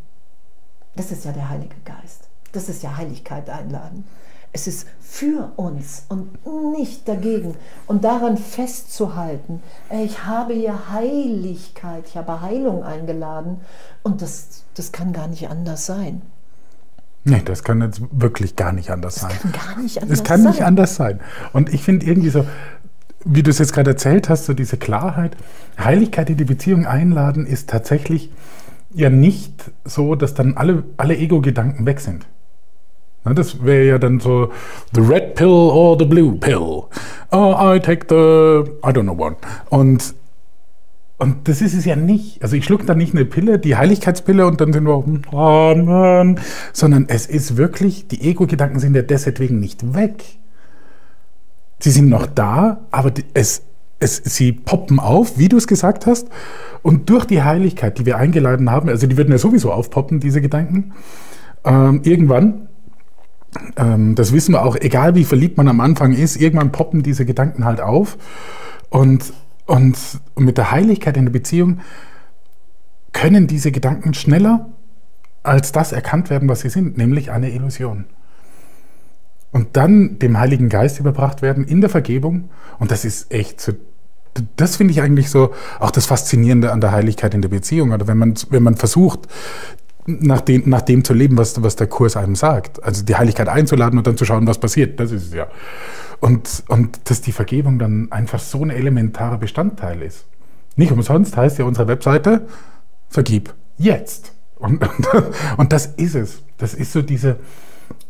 Das 0.96 1.12
ist 1.12 1.26
ja 1.26 1.34
der 1.34 1.50
Heilige 1.50 1.76
Geist. 1.84 2.30
Das 2.54 2.70
ist 2.70 2.82
ja 2.82 2.98
Heiligkeit 2.98 3.50
einladen. 3.50 4.06
Es 4.52 4.68
ist 4.68 4.88
für 5.00 5.52
uns 5.56 6.06
und 6.10 6.38
nicht 6.74 7.08
dagegen. 7.08 7.56
Und 7.88 8.04
daran 8.04 8.38
festzuhalten, 8.38 9.62
ich 9.90 10.26
habe 10.26 10.54
hier 10.54 10.92
Heiligkeit, 10.92 12.06
ich 12.08 12.18
habe 12.18 12.42
Heilung 12.42 12.84
eingeladen 12.84 13.62
und 14.04 14.22
das, 14.22 14.64
das 14.76 14.92
kann 14.92 15.14
gar 15.14 15.28
nicht 15.28 15.50
anders 15.50 15.86
sein. 15.86 16.22
Nee, 17.26 17.42
das 17.44 17.64
kann 17.64 17.82
jetzt 17.82 18.02
wirklich 18.12 18.56
gar 18.56 18.72
nicht 18.72 18.92
anders 18.92 19.16
das 19.16 19.24
sein. 19.24 19.32
Das 19.32 19.42
kann 19.42 19.52
gar 19.52 19.84
nicht 19.84 20.02
anders 20.02 20.18
sein. 20.18 20.24
Es 20.24 20.24
kann 20.24 20.44
nicht 20.44 20.64
anders 20.64 20.96
sein. 20.96 21.20
Und 21.54 21.74
ich 21.74 21.84
finde 21.84 22.06
irgendwie 22.06 22.30
so, 22.30 22.46
wie 23.26 23.44
du 23.44 23.52
es 23.52 23.60
jetzt 23.60 23.74
gerade 23.74 23.92
erzählt 23.92 24.30
hast, 24.30 24.46
so 24.46 24.54
diese 24.54 24.78
Klarheit, 24.78 25.36
Heiligkeit 25.78 26.30
in 26.30 26.38
die 26.38 26.46
Beziehung 26.46 26.86
einladen, 26.86 27.46
ist 27.46 27.70
tatsächlich 27.70 28.32
ja 28.94 29.10
nicht 29.10 29.72
so, 29.86 30.16
dass 30.16 30.34
dann 30.34 30.56
alle, 30.56 30.84
alle 30.98 31.18
Ego-Gedanken 31.18 31.86
weg 31.86 32.00
sind. 32.00 32.26
Das 33.26 33.64
wäre 33.64 33.86
ja 33.86 33.98
dann 33.98 34.20
so 34.20 34.50
the 34.94 35.02
red 35.02 35.36
pill 35.36 35.48
or 35.48 35.98
the 36.00 36.06
blue 36.06 36.36
pill. 36.36 36.84
Oh, 37.32 37.56
I 37.60 37.80
take 37.80 38.06
the, 38.10 38.70
I 38.84 38.92
don't 38.92 39.04
know 39.04 39.18
what. 39.18 39.36
Und, 39.70 40.16
und 41.18 41.48
das 41.48 41.62
ist 41.62 41.74
es 41.74 41.86
ja 41.86 41.96
nicht. 41.96 42.42
Also 42.42 42.56
ich 42.56 42.66
schlucke 42.66 42.86
da 42.86 42.96
nicht 42.96 43.14
eine 43.14 43.26
Pille, 43.26 43.60
die 43.60 43.76
Heiligkeitspille 43.76 44.48
und 44.48 44.62
dann 44.62 44.74
sind 44.74 44.86
wir, 44.86 45.04
oh 45.32 45.76
Mann. 45.76 46.40
Sondern 46.74 47.06
es 47.08 47.28
ist 47.28 47.58
wirklich, 47.58 48.08
die 48.08 48.22
Ego-Gedanken 48.22 48.80
sind 48.80 48.96
ja 48.96 49.02
deswegen 49.02 49.60
nicht 49.60 49.94
weg. 49.94 50.24
Sie 51.80 51.92
sind 51.92 52.10
noch 52.10 52.26
da, 52.26 52.82
aber 52.92 53.12
es, 53.34 53.64
es, 54.00 54.22
sie 54.24 54.54
poppen 54.54 55.00
auf, 55.00 55.38
wie 55.38 55.50
du 55.50 55.58
es 55.58 55.68
gesagt 55.68 56.06
hast. 56.08 56.30
Und 56.82 57.10
durch 57.10 57.26
die 57.26 57.44
Heiligkeit, 57.44 58.00
die 58.00 58.06
wir 58.06 58.18
eingeladen 58.18 58.72
haben, 58.72 58.90
also 58.90 59.08
die 59.08 59.18
würden 59.18 59.32
ja 59.32 59.38
sowieso 59.38 59.72
aufpoppen, 59.72 60.20
diese 60.20 60.42
Gedanken, 60.42 60.94
ähm, 61.66 62.02
irgendwann 62.04 62.69
ähm, 63.76 64.16
das 64.16 64.32
wissen 64.32 64.54
wir 64.54 64.64
auch, 64.64 64.76
egal 64.76 65.16
wie 65.16 65.24
verliebt 65.24 65.58
man 65.58 65.68
am 65.68 65.80
Anfang 65.80 66.14
ist, 66.14 66.36
irgendwann 66.36 66.72
poppen 66.72 67.04
diese 67.04 67.26
Gedanken 67.26 67.66
halt 67.66 67.82
auf. 67.82 68.18
Und, 68.90 69.34
Und 69.66 69.98
mit 70.36 70.58
der 70.58 70.72
Heiligkeit 70.72 71.16
in 71.18 71.26
der 71.26 71.32
Beziehung 71.32 71.80
können 73.14 73.48
diese 73.48 73.72
Gedanken 73.72 74.14
schneller 74.14 74.70
als 75.44 75.72
das 75.72 75.92
erkannt 75.92 76.30
werden, 76.30 76.50
was 76.50 76.62
sie 76.62 76.70
sind, 76.70 76.98
nämlich 76.98 77.32
eine 77.32 77.52
Illusion. 77.52 78.06
Und 79.52 79.78
dann 79.78 80.20
dem 80.20 80.38
Heiligen 80.38 80.70
Geist 80.70 81.00
überbracht 81.00 81.42
werden 81.42 81.66
in 81.66 81.82
der 81.82 81.90
Vergebung. 81.90 82.50
Und 82.78 82.92
das 82.92 83.06
ist 83.06 83.32
echt 83.32 83.62
so 83.62 83.74
das 84.56 84.78
finde 84.78 84.92
ich 84.92 85.02
eigentlich 85.02 85.30
so 85.30 85.54
auch 85.80 85.92
das 85.92 86.06
Faszinierende 86.06 86.72
an 86.72 86.82
der 86.82 86.92
Heiligkeit 86.92 87.34
in 87.34 87.42
der 87.42 87.50
Beziehung. 87.50 87.92
Oder 87.92 88.08
wenn 88.08 88.18
man, 88.18 88.36
wenn 88.50 88.64
man 88.64 88.76
versucht, 88.76 89.28
nach 90.22 90.42
dem, 90.42 90.70
nach 90.70 90.82
dem 90.82 91.04
zu 91.04 91.14
leben, 91.14 91.38
was, 91.38 91.62
was 91.62 91.76
der 91.76 91.88
Kurs 91.88 92.18
einem 92.18 92.36
sagt. 92.36 92.84
Also 92.84 93.04
die 93.04 93.16
Heiligkeit 93.16 93.48
einzuladen 93.48 93.98
und 93.98 94.08
dann 94.08 94.18
zu 94.18 94.26
schauen, 94.26 94.48
was 94.48 94.60
passiert. 94.60 95.00
Das 95.00 95.12
ist 95.12 95.28
es 95.28 95.34
ja. 95.34 95.48
Und, 96.20 96.64
und 96.68 97.00
dass 97.06 97.22
die 97.22 97.32
Vergebung 97.32 97.80
dann 97.80 98.12
einfach 98.12 98.40
so 98.40 98.64
ein 98.64 98.70
elementarer 98.70 99.38
Bestandteil 99.38 100.02
ist. 100.02 100.26
Nicht 100.76 100.92
umsonst 100.92 101.36
heißt 101.38 101.60
ja 101.60 101.66
unsere 101.66 101.88
Webseite, 101.88 102.48
vergib 103.10 103.54
jetzt. 103.78 104.34
Und, 104.58 104.82
und, 104.82 105.08
und 105.58 105.74
das 105.74 105.88
ist 105.88 106.16
es. 106.16 106.42
Das 106.58 106.74
ist 106.74 106.92
so 106.92 107.02
diese, 107.02 107.38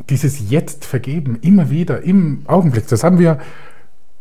dieses 0.10 0.50
Jetzt 0.50 0.86
vergeben, 0.86 1.38
immer 1.42 1.70
wieder, 1.70 2.02
im 2.02 2.44
Augenblick. 2.48 2.88
Das 2.88 3.04
haben 3.04 3.20
wir 3.20 3.40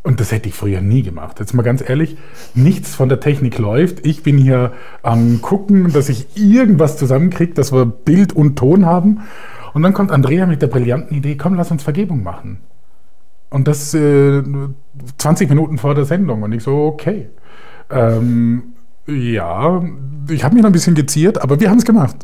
und 0.02 0.20
das 0.20 0.32
hätte 0.32 0.48
ich 0.48 0.54
früher 0.54 0.80
nie 0.80 1.02
gemacht. 1.02 1.40
Jetzt 1.40 1.54
mal 1.54 1.62
ganz 1.62 1.86
ehrlich, 1.86 2.16
nichts 2.54 2.94
von 2.94 3.08
der 3.08 3.20
Technik 3.20 3.58
läuft. 3.58 4.06
Ich 4.06 4.22
bin 4.22 4.38
hier 4.38 4.72
am 5.02 5.42
gucken, 5.42 5.92
dass 5.92 6.08
ich 6.08 6.28
irgendwas 6.36 6.96
zusammenkriege, 6.96 7.54
dass 7.54 7.72
wir 7.72 7.84
Bild 7.84 8.32
und 8.32 8.56
Ton 8.56 8.86
haben. 8.86 9.20
Und 9.74 9.82
dann 9.82 9.92
kommt 9.92 10.10
Andrea 10.10 10.46
mit 10.46 10.62
der 10.62 10.68
brillanten 10.68 11.16
Idee, 11.16 11.36
komm, 11.36 11.54
lass 11.54 11.70
uns 11.70 11.82
Vergebung 11.82 12.22
machen. 12.22 12.60
Und 13.50 13.68
das 13.68 13.92
äh, 13.94 14.42
20 15.18 15.48
Minuten 15.48 15.78
vor 15.78 15.94
der 15.94 16.04
Sendung. 16.04 16.42
Und 16.42 16.52
ich 16.52 16.62
so, 16.62 16.86
okay. 16.86 17.28
Ähm, 17.90 18.74
ja, 19.06 19.82
ich 20.28 20.44
habe 20.44 20.54
mich 20.54 20.62
noch 20.62 20.70
ein 20.70 20.74
bisschen 20.74 20.94
geziert, 20.94 21.40
aber 21.40 21.60
wir 21.60 21.70
haben 21.70 21.78
es 21.78 21.84
gemacht. 21.84 22.16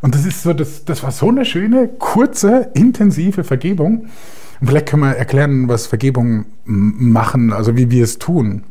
Und 0.00 0.14
das 0.14 0.26
ist 0.26 0.42
so, 0.42 0.52
das, 0.52 0.84
das 0.84 1.02
war 1.02 1.10
so 1.10 1.28
eine 1.28 1.44
schöne, 1.44 1.88
kurze, 1.88 2.70
intensive 2.74 3.44
Vergebung. 3.44 4.06
Vielleicht 4.62 4.86
können 4.88 5.02
wir 5.02 5.16
erklären, 5.16 5.68
was 5.68 5.86
Vergebung 5.86 6.46
machen, 6.64 7.52
also 7.52 7.76
wie 7.76 7.90
wir 7.90 8.04
es 8.04 8.18
tun. 8.18 8.64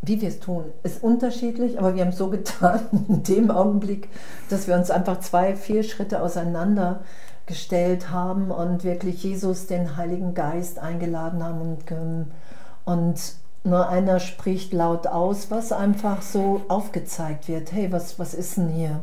Wie 0.00 0.20
wir 0.20 0.28
es 0.28 0.40
tun, 0.40 0.64
ist 0.82 1.02
unterschiedlich, 1.02 1.78
aber 1.78 1.94
wir 1.94 2.02
haben 2.02 2.10
es 2.10 2.18
so 2.18 2.28
getan 2.28 2.80
in 3.08 3.22
dem 3.22 3.50
Augenblick, 3.50 4.08
dass 4.48 4.68
wir 4.68 4.74
uns 4.74 4.90
einfach 4.90 5.20
zwei, 5.20 5.54
vier 5.54 5.82
Schritte 5.82 6.22
auseinander 6.22 7.00
gestellt 7.46 8.10
haben 8.10 8.50
und 8.50 8.84
wirklich 8.84 9.22
Jesus, 9.22 9.66
den 9.66 9.96
Heiligen 9.96 10.34
Geist, 10.34 10.78
eingeladen 10.78 11.42
haben 11.42 11.60
und, 11.60 11.84
und 12.84 13.20
nur 13.64 13.88
einer 13.88 14.18
spricht 14.18 14.72
laut 14.72 15.06
aus, 15.06 15.50
was 15.50 15.72
einfach 15.72 16.22
so 16.22 16.62
aufgezeigt 16.68 17.48
wird. 17.48 17.72
Hey, 17.72 17.92
was, 17.92 18.18
was 18.18 18.34
ist 18.34 18.56
denn 18.56 18.68
hier? 18.68 19.02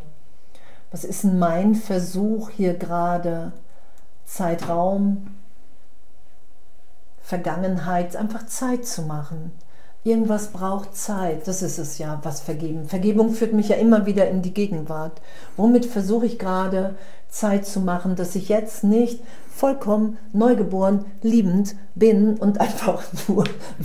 Was 0.92 1.04
ist 1.04 1.24
denn 1.24 1.40
mein 1.40 1.76
Versuch 1.76 2.50
hier 2.50 2.74
gerade? 2.76 3.54
Zeitraum, 4.34 5.28
Vergangenheit, 7.22 8.16
einfach 8.16 8.46
Zeit 8.46 8.86
zu 8.86 9.02
machen. 9.02 9.52
Irgendwas 10.06 10.48
braucht 10.48 10.96
Zeit, 10.96 11.48
das 11.50 11.62
ist 11.62 11.78
es 11.78 11.98
ja, 11.98 12.18
was 12.24 12.40
vergeben. 12.40 12.86
Vergebung 12.86 13.34
führt 13.34 13.52
mich 13.52 13.68
ja 13.68 13.76
immer 13.76 14.06
wieder 14.06 14.30
in 14.30 14.42
die 14.42 14.54
Gegenwart. 14.54 15.22
Womit 15.58 15.86
versuche 15.86 16.26
ich 16.26 16.40
gerade 16.40 16.96
Zeit 17.28 17.66
zu 17.66 17.82
machen, 17.82 18.16
dass 18.16 18.36
ich 18.36 18.48
jetzt 18.48 18.86
nicht 18.86 19.22
vollkommen 19.54 20.18
neugeboren, 20.32 21.06
liebend 21.22 21.76
bin 21.94 22.38
und 22.38 22.60
einfach 22.62 23.04
nur 23.28 23.44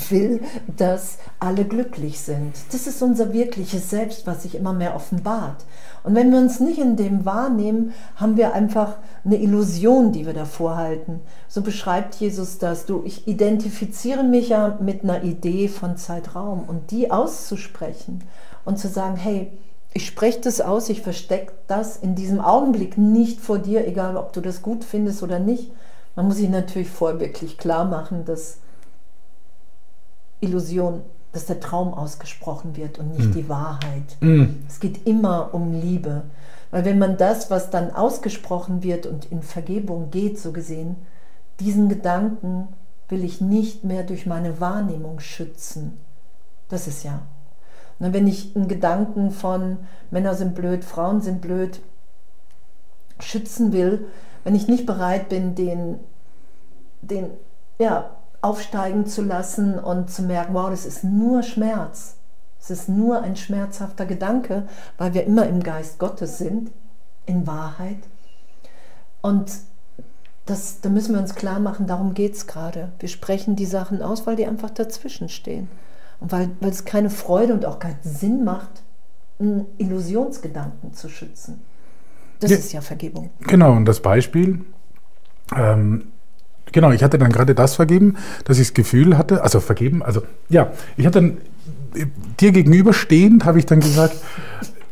will, 0.08 0.40
dass 0.76 1.18
alle 1.40 1.64
glücklich 1.64 2.20
sind. 2.20 2.54
Das 2.70 2.86
ist 2.86 3.02
unser 3.02 3.32
wirkliches 3.32 3.90
Selbst, 3.90 4.28
was 4.28 4.44
sich 4.44 4.54
immer 4.54 4.72
mehr 4.72 4.94
offenbart. 4.94 5.64
Und 6.06 6.14
wenn 6.14 6.30
wir 6.30 6.38
uns 6.38 6.60
nicht 6.60 6.78
in 6.78 6.94
dem 6.94 7.24
wahrnehmen, 7.24 7.92
haben 8.14 8.36
wir 8.36 8.54
einfach 8.54 8.98
eine 9.24 9.38
Illusion, 9.38 10.12
die 10.12 10.24
wir 10.24 10.34
davor 10.34 10.76
halten. 10.76 11.18
So 11.48 11.62
beschreibt 11.62 12.14
Jesus 12.14 12.58
das. 12.58 12.86
Du, 12.86 13.02
ich 13.04 13.26
identifiziere 13.26 14.22
mich 14.22 14.50
ja 14.50 14.78
mit 14.80 15.02
einer 15.02 15.24
Idee 15.24 15.66
von 15.66 15.96
Zeitraum 15.96 16.62
und 16.68 16.92
die 16.92 17.10
auszusprechen 17.10 18.22
und 18.64 18.78
zu 18.78 18.86
sagen, 18.86 19.16
hey, 19.16 19.50
ich 19.94 20.06
spreche 20.06 20.42
das 20.42 20.60
aus, 20.60 20.90
ich 20.90 21.02
verstecke 21.02 21.54
das 21.66 21.96
in 21.96 22.14
diesem 22.14 22.40
Augenblick 22.40 22.96
nicht 22.96 23.40
vor 23.40 23.58
dir, 23.58 23.84
egal 23.84 24.16
ob 24.16 24.32
du 24.32 24.40
das 24.40 24.62
gut 24.62 24.84
findest 24.84 25.24
oder 25.24 25.40
nicht. 25.40 25.72
Man 26.14 26.26
muss 26.26 26.36
sich 26.36 26.48
natürlich 26.48 26.88
vorher 26.88 27.18
wirklich 27.18 27.58
klar 27.58 27.84
machen, 27.84 28.24
dass 28.24 28.58
Illusion 30.38 31.02
dass 31.36 31.46
der 31.46 31.60
Traum 31.60 31.94
ausgesprochen 31.94 32.76
wird 32.76 32.98
und 32.98 33.12
nicht 33.12 33.28
mm. 33.28 33.32
die 33.32 33.48
Wahrheit. 33.48 34.16
Mm. 34.20 34.46
Es 34.66 34.80
geht 34.80 35.06
immer 35.06 35.54
um 35.54 35.72
Liebe. 35.72 36.22
Weil 36.70 36.84
wenn 36.84 36.98
man 36.98 37.16
das, 37.16 37.50
was 37.50 37.70
dann 37.70 37.90
ausgesprochen 37.90 38.82
wird 38.82 39.06
und 39.06 39.26
in 39.26 39.42
Vergebung 39.42 40.10
geht, 40.10 40.38
so 40.40 40.52
gesehen, 40.52 40.96
diesen 41.60 41.88
Gedanken 41.88 42.68
will 43.08 43.22
ich 43.22 43.40
nicht 43.40 43.84
mehr 43.84 44.02
durch 44.02 44.26
meine 44.26 44.60
Wahrnehmung 44.60 45.20
schützen. 45.20 45.98
Das 46.68 46.88
ist 46.88 47.04
ja. 47.04 47.22
Und 47.98 48.12
wenn 48.12 48.26
ich 48.26 48.56
einen 48.56 48.68
Gedanken 48.68 49.30
von 49.30 49.78
Männer 50.10 50.34
sind 50.34 50.54
blöd, 50.54 50.84
Frauen 50.84 51.20
sind 51.20 51.40
blöd 51.40 51.80
schützen 53.20 53.72
will, 53.72 54.06
wenn 54.44 54.54
ich 54.54 54.68
nicht 54.68 54.86
bereit 54.86 55.28
bin, 55.28 55.54
den, 55.54 55.98
den 57.00 57.30
ja, 57.78 58.15
aufsteigen 58.46 59.06
zu 59.06 59.22
lassen 59.22 59.76
und 59.76 60.08
zu 60.08 60.22
merken, 60.22 60.54
wow, 60.54 60.70
das 60.70 60.86
ist 60.86 61.02
nur 61.02 61.42
Schmerz. 61.42 62.14
Es 62.60 62.70
ist 62.70 62.88
nur 62.88 63.22
ein 63.22 63.34
schmerzhafter 63.34 64.06
Gedanke, 64.06 64.68
weil 64.98 65.14
wir 65.14 65.24
immer 65.24 65.48
im 65.48 65.62
Geist 65.62 65.98
Gottes 65.98 66.38
sind, 66.38 66.70
in 67.26 67.46
Wahrheit. 67.46 67.98
Und 69.20 69.50
das, 70.46 70.80
da 70.80 70.88
müssen 70.88 71.14
wir 71.14 71.20
uns 71.20 71.34
klar 71.34 71.58
machen, 71.58 71.88
darum 71.88 72.14
geht 72.14 72.34
es 72.34 72.46
gerade. 72.46 72.92
Wir 73.00 73.08
sprechen 73.08 73.56
die 73.56 73.66
Sachen 73.66 74.00
aus, 74.00 74.28
weil 74.28 74.36
die 74.36 74.46
einfach 74.46 74.70
dazwischen 74.70 75.28
stehen. 75.28 75.68
Und 76.20 76.30
weil, 76.30 76.50
weil 76.60 76.70
es 76.70 76.84
keine 76.84 77.10
Freude 77.10 77.52
und 77.52 77.66
auch 77.66 77.80
keinen 77.80 77.98
Sinn 78.02 78.44
macht, 78.44 78.82
einen 79.40 79.66
Illusionsgedanken 79.78 80.94
zu 80.94 81.08
schützen. 81.08 81.62
Das 82.38 82.52
ja, 82.52 82.56
ist 82.58 82.72
ja 82.72 82.80
Vergebung. 82.80 83.30
Genau, 83.40 83.72
und 83.72 83.86
das 83.86 84.00
Beispiel, 84.00 84.64
ähm, 85.54 86.12
Genau, 86.72 86.90
ich 86.90 87.02
hatte 87.02 87.18
dann 87.18 87.32
gerade 87.32 87.54
das 87.54 87.76
vergeben, 87.76 88.16
dass 88.44 88.58
ich 88.58 88.68
das 88.68 88.74
Gefühl 88.74 89.16
hatte, 89.16 89.42
also 89.42 89.60
vergeben, 89.60 90.02
also 90.02 90.22
ja, 90.48 90.72
ich 90.96 91.06
hatte 91.06 91.20
dann 91.20 91.38
dir 92.40 92.52
gegenüberstehend 92.52 93.44
habe 93.44 93.58
ich 93.58 93.66
dann 93.66 93.80
gesagt, 93.80 94.16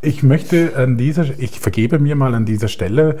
ich 0.01 0.23
möchte 0.23 0.75
an 0.75 0.97
dieser, 0.97 1.25
ich 1.37 1.59
vergebe 1.59 1.99
mir 1.99 2.15
mal 2.15 2.33
an 2.35 2.45
dieser 2.45 2.67
Stelle, 2.67 3.17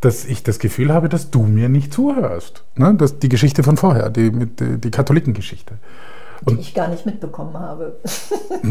dass 0.00 0.24
ich 0.24 0.42
das 0.42 0.58
Gefühl 0.58 0.92
habe, 0.92 1.08
dass 1.08 1.30
du 1.30 1.42
mir 1.42 1.68
nicht 1.68 1.92
zuhörst. 1.92 2.64
Ne? 2.76 2.94
Das, 2.94 3.18
die 3.18 3.28
Geschichte 3.28 3.62
von 3.62 3.76
vorher, 3.76 4.10
die, 4.10 4.30
die, 4.30 4.78
die 4.78 4.90
Katholikengeschichte. 4.90 5.74
Und 6.44 6.58
die 6.58 6.60
ich 6.60 6.74
gar 6.74 6.86
nicht 6.86 7.04
mitbekommen 7.04 7.58
habe. 7.58 7.96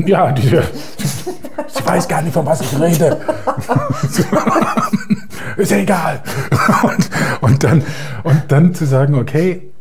Ja, 0.05 0.31
die, 0.31 0.47
sie 0.47 1.85
weiß 1.85 2.07
gar 2.07 2.21
nicht, 2.21 2.33
von 2.33 2.45
was 2.45 2.61
ich 2.61 2.79
rede. 2.79 3.19
Ist 5.57 5.71
ja 5.71 5.77
egal. 5.77 6.21
Und, 6.83 7.09
und, 7.41 7.63
dann, 7.63 7.83
und 8.23 8.43
dann 8.49 8.73
zu 8.73 8.85
sagen, 8.85 9.15
okay, 9.15 9.71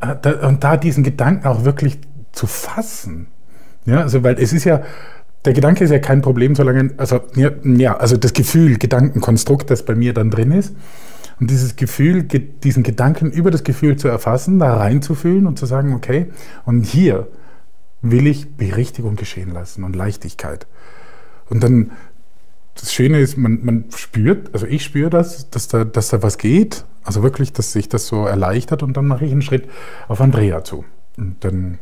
äh, 0.00 0.46
und 0.46 0.62
da 0.62 0.76
diesen 0.76 1.04
Gedanken 1.04 1.46
auch 1.46 1.64
wirklich 1.64 1.98
zu 2.32 2.46
fassen. 2.46 3.28
Ja, 3.86 4.00
also, 4.00 4.22
weil 4.22 4.38
es 4.38 4.52
ist 4.52 4.64
ja, 4.64 4.82
der 5.44 5.52
Gedanke 5.52 5.84
ist 5.84 5.90
ja 5.90 5.98
kein 5.98 6.22
Problem, 6.22 6.54
solange, 6.54 6.90
also, 6.96 7.20
ja, 7.34 7.96
also 7.96 8.16
das 8.16 8.32
Gefühl, 8.32 8.78
Gedankenkonstrukt, 8.78 9.70
das 9.70 9.84
bei 9.84 9.94
mir 9.94 10.14
dann 10.14 10.30
drin 10.30 10.52
ist. 10.52 10.74
Und 11.40 11.50
dieses 11.50 11.76
Gefühl, 11.76 12.22
diesen 12.22 12.82
Gedanken 12.82 13.30
über 13.30 13.50
das 13.50 13.64
Gefühl 13.64 13.96
zu 13.96 14.08
erfassen, 14.08 14.58
da 14.58 14.76
reinzufühlen 14.76 15.46
und 15.46 15.58
zu 15.58 15.66
sagen, 15.66 15.92
okay, 15.92 16.30
und 16.64 16.84
hier 16.84 17.28
will 18.02 18.26
ich 18.26 18.56
Berichtigung 18.56 19.16
geschehen 19.16 19.50
lassen 19.50 19.82
und 19.84 19.96
Leichtigkeit. 19.96 20.66
Und 21.50 21.62
dann, 21.62 21.90
das 22.74 22.92
Schöne 22.92 23.20
ist, 23.20 23.36
man, 23.36 23.64
man 23.64 23.84
spürt, 23.94 24.52
also 24.52 24.66
ich 24.66 24.84
spüre 24.84 25.10
das, 25.10 25.50
dass 25.50 25.68
da, 25.68 25.84
dass 25.84 26.08
da 26.08 26.22
was 26.22 26.38
geht, 26.38 26.84
also 27.04 27.22
wirklich, 27.22 27.52
dass 27.52 27.72
sich 27.72 27.88
das 27.88 28.06
so 28.06 28.26
erleichtert 28.26 28.82
und 28.82 28.96
dann 28.96 29.06
mache 29.06 29.24
ich 29.24 29.32
einen 29.32 29.42
Schritt 29.42 29.68
auf 30.08 30.20
Andrea 30.20 30.64
zu. 30.64 30.84
Und 31.16 31.36
dann. 31.44 31.78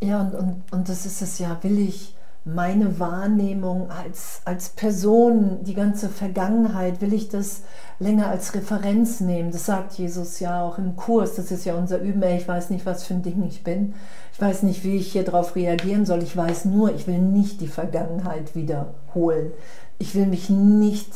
Ja, 0.00 0.20
und, 0.20 0.34
und, 0.34 0.62
und 0.70 0.88
das 0.88 1.06
ist 1.06 1.22
es 1.22 1.38
ja, 1.38 1.58
will 1.62 1.78
ich 1.78 2.14
meine 2.46 3.00
Wahrnehmung 3.00 3.90
als, 3.90 4.40
als 4.44 4.68
Person, 4.68 5.64
die 5.64 5.74
ganze 5.74 6.08
Vergangenheit, 6.08 7.00
will 7.00 7.12
ich 7.12 7.28
das 7.28 7.62
länger 7.98 8.28
als 8.28 8.54
Referenz 8.54 9.18
nehmen. 9.18 9.50
Das 9.50 9.66
sagt 9.66 9.94
Jesus 9.94 10.38
ja 10.38 10.62
auch 10.62 10.78
im 10.78 10.94
Kurs, 10.94 11.34
das 11.34 11.50
ist 11.50 11.64
ja 11.64 11.74
unser 11.74 12.00
Üben, 12.00 12.22
ich 12.22 12.46
weiß 12.46 12.70
nicht, 12.70 12.86
was 12.86 13.02
für 13.02 13.14
ein 13.14 13.22
Ding 13.22 13.44
ich 13.48 13.64
bin. 13.64 13.94
Ich 14.32 14.40
weiß 14.40 14.62
nicht, 14.62 14.84
wie 14.84 14.96
ich 14.96 15.10
hier 15.10 15.24
drauf 15.24 15.56
reagieren 15.56 16.06
soll. 16.06 16.22
Ich 16.22 16.36
weiß 16.36 16.66
nur, 16.66 16.94
ich 16.94 17.08
will 17.08 17.18
nicht 17.18 17.60
die 17.60 17.66
Vergangenheit 17.66 18.54
wiederholen. 18.54 19.50
Ich 19.98 20.14
will 20.14 20.26
mich 20.26 20.48
nicht 20.48 21.10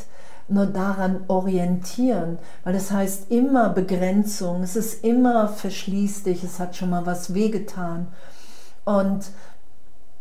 nur 0.48 0.66
daran 0.66 1.20
orientieren, 1.28 2.38
weil 2.64 2.72
das 2.72 2.90
heißt 2.90 3.30
immer 3.30 3.68
Begrenzung, 3.68 4.64
es 4.64 4.74
ist 4.74 5.04
immer 5.04 5.46
verschließ 5.46 6.24
dich, 6.24 6.42
es 6.42 6.58
hat 6.58 6.74
schon 6.74 6.90
mal 6.90 7.06
was 7.06 7.34
wehgetan. 7.34 8.08
Und 8.84 9.26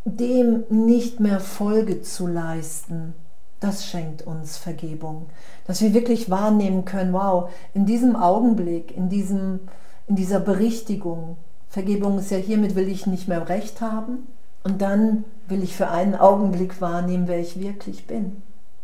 dem 0.05 0.63
nicht 0.69 1.19
mehr 1.19 1.39
Folge 1.39 2.01
zu 2.01 2.27
leisten, 2.27 3.13
das 3.59 3.85
schenkt 3.85 4.21
uns 4.21 4.57
Vergebung. 4.57 5.27
Dass 5.67 5.81
wir 5.81 5.93
wirklich 5.93 6.29
wahrnehmen 6.29 6.85
können, 6.85 7.13
wow, 7.13 7.49
in 7.73 7.85
diesem 7.85 8.15
Augenblick, 8.15 8.95
in, 8.95 9.09
diesem, 9.09 9.59
in 10.07 10.15
dieser 10.15 10.39
Berichtigung, 10.39 11.37
Vergebung 11.69 12.17
ist 12.17 12.31
ja 12.31 12.37
hiermit 12.37 12.75
will 12.75 12.87
ich 12.87 13.05
nicht 13.05 13.27
mehr 13.27 13.47
recht 13.47 13.81
haben 13.81 14.27
und 14.63 14.81
dann 14.81 15.23
will 15.47 15.61
ich 15.61 15.75
für 15.75 15.89
einen 15.89 16.15
Augenblick 16.15 16.81
wahrnehmen, 16.81 17.27
wer 17.27 17.39
ich 17.39 17.59
wirklich 17.59 18.07
bin 18.07 18.41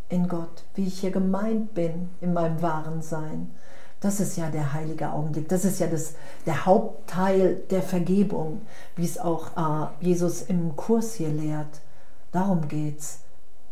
in 0.08 0.28
Gott, 0.28 0.62
wie 0.74 0.86
ich 0.86 1.00
hier 1.00 1.10
gemeint 1.10 1.74
bin 1.74 2.10
in 2.20 2.32
meinem 2.32 2.62
wahren 2.62 3.02
Sein. 3.02 3.50
Das 4.06 4.20
ist 4.20 4.36
ja 4.36 4.50
der 4.50 4.72
heilige 4.72 5.10
Augenblick. 5.10 5.48
Das 5.48 5.64
ist 5.64 5.80
ja 5.80 5.88
das, 5.88 6.14
der 6.46 6.64
Hauptteil 6.64 7.56
der 7.70 7.82
Vergebung, 7.82 8.60
wie 8.94 9.04
es 9.04 9.18
auch 9.18 9.56
äh, 9.56 9.88
Jesus 9.98 10.42
im 10.42 10.76
Kurs 10.76 11.14
hier 11.14 11.30
lehrt. 11.30 11.80
Darum 12.30 12.68
geht 12.68 13.00
es, 13.00 13.18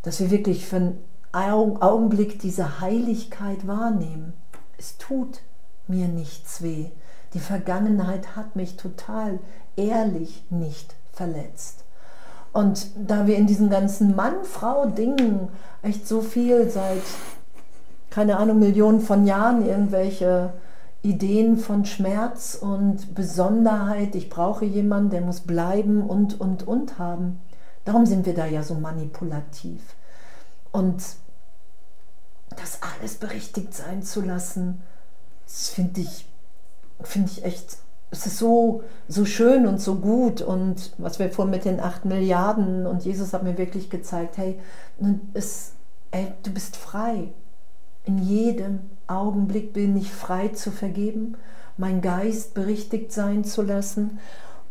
dass 0.01 0.19
wir 0.19 0.31
wirklich 0.31 0.65
für 0.65 0.91
einen 1.31 1.81
Augenblick 1.81 2.37
diese 2.39 2.81
Heiligkeit 2.81 3.65
wahrnehmen. 3.65 4.33
Es 4.77 4.97
tut 4.97 5.39
mir 5.87 6.09
nichts 6.09 6.61
weh. 6.61 6.87
Die 7.33 7.39
Vergangenheit 7.39 8.35
hat 8.35 8.57
mich 8.57 8.75
total 8.75 9.39
ehrlich 9.77 10.43
nicht 10.49 10.95
verletzt. 11.13 11.85
Und 12.51 12.87
da 12.97 13.25
wir 13.25 13.37
in 13.37 13.47
diesen 13.47 13.69
ganzen 13.69 14.17
Mann-Frau-Dingen 14.17 15.47
echt 15.81 16.05
so 16.05 16.19
viel 16.21 16.69
seit 16.69 17.03
keine 18.15 18.37
Ahnung, 18.37 18.59
Millionen 18.59 19.01
von 19.01 19.27
Jahren 19.27 19.67
irgendwelche 19.67 20.53
Ideen 21.01 21.57
von 21.57 21.83
Schmerz 21.83 22.55
und 22.55 23.13
Besonderheit, 23.13 24.15
ich 24.15 24.29
brauche 24.29 24.63
jemanden, 24.63 25.09
der 25.09 25.19
muss 25.19 25.41
bleiben 25.41 26.01
und, 26.01 26.39
und, 26.39 26.65
und 26.65 26.97
haben. 26.97 27.41
Darum 27.83 28.05
sind 28.05 28.25
wir 28.25 28.33
da 28.33 28.45
ja 28.45 28.63
so 28.63 28.75
manipulativ. 28.75 29.81
Und 30.71 31.03
das 32.55 32.79
alles 32.81 33.15
berichtigt 33.15 33.73
sein 33.73 34.01
zu 34.01 34.21
lassen, 34.21 34.81
das 35.45 35.67
finde 35.67 35.99
ich, 35.99 36.25
finde 37.01 37.29
ich 37.29 37.43
echt, 37.43 37.79
es 38.11 38.27
ist 38.27 38.37
so, 38.37 38.83
so 39.09 39.25
schön 39.25 39.67
und 39.67 39.81
so 39.81 39.95
gut. 39.95 40.41
Und 40.41 40.93
was 40.99 41.19
wir 41.19 41.29
vorhin 41.31 41.51
mit 41.51 41.65
den 41.65 41.81
acht 41.81 42.05
Milliarden 42.05 42.87
und 42.87 43.03
Jesus 43.03 43.33
hat 43.33 43.43
mir 43.43 43.57
wirklich 43.57 43.89
gezeigt, 43.89 44.37
hey, 44.37 44.57
es, 45.33 45.73
ey, 46.11 46.31
du 46.43 46.51
bist 46.51 46.77
frei. 46.77 47.33
In 48.05 48.19
jedem 48.19 48.79
Augenblick 49.07 49.73
bin 49.73 49.97
ich 49.97 50.11
frei 50.11 50.49
zu 50.49 50.71
vergeben, 50.71 51.35
mein 51.77 52.01
Geist 52.01 52.53
berichtigt 52.53 53.11
sein 53.11 53.43
zu 53.43 53.61
lassen. 53.61 54.19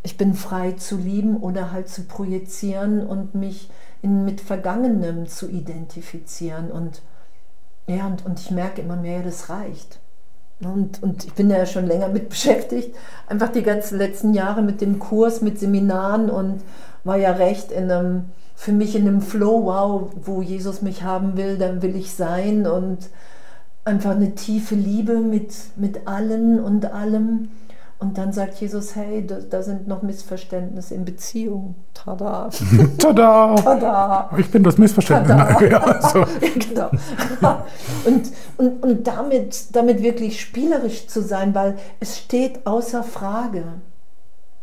Ich 0.02 0.16
bin 0.16 0.34
frei 0.34 0.72
zu 0.72 0.96
lieben 0.96 1.36
oder 1.38 1.72
halt 1.72 1.88
zu 1.88 2.04
projizieren 2.04 3.06
und 3.06 3.34
mich 3.34 3.70
in, 4.02 4.24
mit 4.24 4.40
Vergangenem 4.40 5.26
zu 5.26 5.48
identifizieren. 5.48 6.70
Und 6.70 7.02
ja, 7.86 8.06
und, 8.06 8.24
und 8.24 8.40
ich 8.40 8.50
merke 8.50 8.82
immer 8.82 8.96
mehr, 8.96 9.22
das 9.22 9.50
reicht. 9.50 9.98
Und, 10.60 11.02
und 11.02 11.24
ich 11.24 11.34
bin 11.34 11.50
ja 11.50 11.66
schon 11.66 11.86
länger 11.86 12.08
mit 12.08 12.28
beschäftigt, 12.30 12.94
einfach 13.26 13.48
die 13.48 13.62
ganzen 13.62 13.98
letzten 13.98 14.34
Jahre 14.34 14.62
mit 14.62 14.80
dem 14.80 14.98
Kurs, 14.98 15.40
mit 15.40 15.58
Seminaren 15.58 16.30
und 16.30 16.62
war 17.02 17.16
ja 17.16 17.32
recht 17.32 17.72
in 17.72 17.90
einem 17.90 18.24
für 18.54 18.72
mich 18.72 18.94
in 18.94 19.06
einem 19.06 19.20
Flow, 19.20 19.64
wow, 19.64 20.10
wo 20.24 20.42
Jesus 20.42 20.82
mich 20.82 21.02
haben 21.02 21.36
will, 21.36 21.58
dann 21.58 21.82
will 21.82 21.96
ich 21.96 22.14
sein 22.14 22.66
und 22.66 23.10
einfach 23.84 24.12
eine 24.12 24.34
tiefe 24.34 24.74
Liebe 24.74 25.18
mit, 25.18 25.54
mit 25.76 26.06
allen 26.06 26.60
und 26.60 26.92
allem. 26.92 27.48
Und 27.98 28.18
dann 28.18 28.32
sagt 28.32 28.60
Jesus, 28.60 28.96
hey, 28.96 29.26
da, 29.26 29.36
da 29.38 29.62
sind 29.62 29.86
noch 29.88 30.02
Missverständnisse 30.02 30.94
in 30.94 31.04
Beziehung. 31.04 31.74
Tada. 31.94 32.50
Tada. 32.98 33.54
Tada. 33.54 34.30
Ich 34.36 34.50
bin 34.50 34.62
das 34.62 34.78
Missverständnis. 34.78 35.36
Ja, 35.70 36.00
so. 36.02 36.24
genau. 36.58 36.90
und 38.04 38.30
und, 38.56 38.82
und 38.82 39.06
damit, 39.06 39.74
damit 39.74 40.02
wirklich 40.02 40.40
spielerisch 40.40 41.06
zu 41.06 41.22
sein, 41.22 41.54
weil 41.54 41.76
es 42.00 42.18
steht 42.18 42.66
außer 42.66 43.02
Frage 43.02 43.64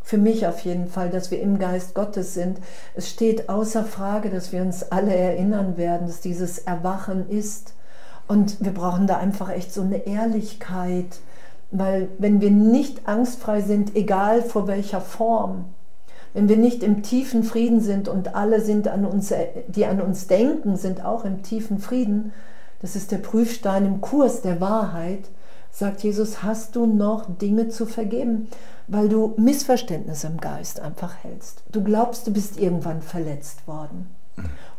für 0.04 0.18
mich 0.18 0.48
auf 0.48 0.60
jeden 0.62 0.88
Fall, 0.88 1.10
dass 1.10 1.32
wir 1.32 1.42
im 1.42 1.60
Geist 1.60 1.94
Gottes 1.94 2.34
sind. 2.34 2.60
Es 2.96 3.10
steht 3.10 3.50
außer 3.50 3.84
Frage, 3.84 4.30
dass 4.30 4.52
wir 4.52 4.62
uns 4.62 4.92
alle 4.92 5.16
erinnern 5.16 5.78
werden, 5.78 6.08
dass 6.08 6.22
dieses 6.22 6.60
Erwachen 6.60 7.30
ist. 7.30 7.74
Und 8.28 8.64
wir 8.64 8.74
brauchen 8.74 9.08
da 9.08 9.18
einfach 9.18 9.50
echt 9.50 9.74
so 9.74 9.82
eine 9.82 10.08
Ehrlichkeit, 10.08 11.20
weil 11.72 12.10
wenn 12.18 12.42
wir 12.42 12.52
nicht 12.52 13.08
angstfrei 13.08 13.62
sind, 13.62 13.96
egal 13.96 14.42
vor 14.42 14.68
welcher 14.68 15.02
Form, 15.02 15.66
wenn 16.34 16.48
wir 16.48 16.58
nicht 16.58 16.82
im 16.84 17.04
tiefen 17.04 17.44
Frieden 17.44 17.82
sind 17.82 18.08
und 18.08 18.36
alle 18.36 18.62
sind 18.62 18.88
an 18.88 19.06
uns, 19.06 19.34
die 19.68 19.86
an 19.86 20.02
uns 20.02 20.28
denken, 20.28 20.78
sind 20.78 21.04
auch 21.04 21.26
im 21.26 21.44
tiefen 21.44 21.80
Frieden, 21.80 22.32
das 22.82 22.96
ist 22.96 23.12
der 23.12 23.18
Prüfstein 23.18 23.86
im 23.86 24.02
Kurs 24.02 24.42
der 24.42 24.60
Wahrheit, 24.60 25.30
sagt 25.72 26.04
Jesus, 26.04 26.44
hast 26.44 26.76
du 26.76 26.86
noch 26.86 27.26
Dinge 27.38 27.70
zu 27.70 27.86
vergeben? 27.86 28.48
weil 28.92 29.08
du 29.08 29.34
Missverständnisse 29.38 30.28
im 30.28 30.38
Geist 30.38 30.82
einfach 30.82 31.16
hältst. 31.24 31.64
Du 31.72 31.82
glaubst, 31.82 32.28
du 32.28 32.34
bist 32.34 32.60
irgendwann 32.60 33.02
verletzt 33.02 33.66
worden. 33.66 34.14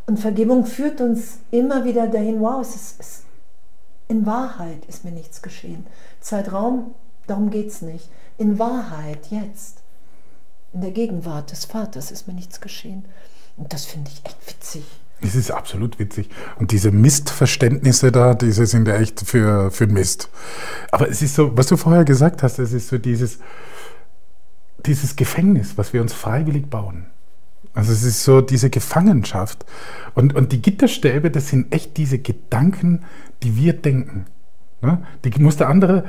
Und 0.05 0.19
Vergebung 0.19 0.67
führt 0.67 1.01
uns 1.01 1.39
immer 1.49 1.83
wieder 1.83 2.07
dahin, 2.07 2.39
wow, 2.39 2.61
es 2.61 2.75
ist, 2.75 2.99
es, 2.99 3.23
in 4.07 4.27
Wahrheit 4.27 4.85
ist 4.85 5.03
mir 5.03 5.11
nichts 5.11 5.41
geschehen. 5.41 5.87
Zeitraum, 6.19 6.93
darum 7.25 7.49
geht 7.49 7.69
es 7.69 7.81
nicht. 7.81 8.07
In 8.37 8.59
Wahrheit, 8.59 9.31
jetzt, 9.31 9.81
in 10.73 10.81
der 10.81 10.91
Gegenwart 10.91 11.51
des 11.51 11.65
Vaters 11.65 12.11
ist 12.11 12.27
mir 12.27 12.35
nichts 12.35 12.61
geschehen. 12.61 13.05
Und 13.57 13.73
das 13.73 13.85
finde 13.85 14.11
ich 14.13 14.23
echt 14.25 14.47
witzig. 14.47 14.83
Es 15.23 15.35
ist 15.35 15.51
absolut 15.51 15.99
witzig. 15.99 16.29
Und 16.59 16.71
diese 16.71 16.91
Mistverständnisse 16.91 18.11
da, 18.11 18.33
diese 18.33 18.65
sind 18.65 18.87
ja 18.87 18.95
echt 18.95 19.21
für, 19.21 19.71
für 19.71 19.87
Mist. 19.87 20.29
Aber 20.91 21.09
es 21.09 21.21
ist 21.21 21.35
so, 21.35 21.55
was 21.57 21.67
du 21.67 21.77
vorher 21.77 22.03
gesagt 22.03 22.43
hast, 22.43 22.59
es 22.59 22.73
ist 22.73 22.89
so 22.89 22.97
dieses, 22.97 23.39
dieses 24.85 25.15
Gefängnis, 25.15 25.77
was 25.77 25.93
wir 25.93 26.01
uns 26.01 26.13
freiwillig 26.13 26.69
bauen. 26.69 27.05
Also 27.73 27.91
es 27.91 28.03
ist 28.03 28.23
so 28.23 28.41
diese 28.41 28.69
Gefangenschaft. 28.69 29.65
Und, 30.13 30.35
und 30.35 30.51
die 30.51 30.61
Gitterstäbe, 30.61 31.31
das 31.31 31.49
sind 31.49 31.73
echt 31.73 31.97
diese 31.97 32.19
Gedanken, 32.19 33.03
die 33.41 33.55
wir 33.55 33.73
denken. 33.73 34.25
Ne? 34.81 34.99
Die 35.23 35.41
muss 35.41 35.57
der 35.57 35.69
andere 35.69 36.03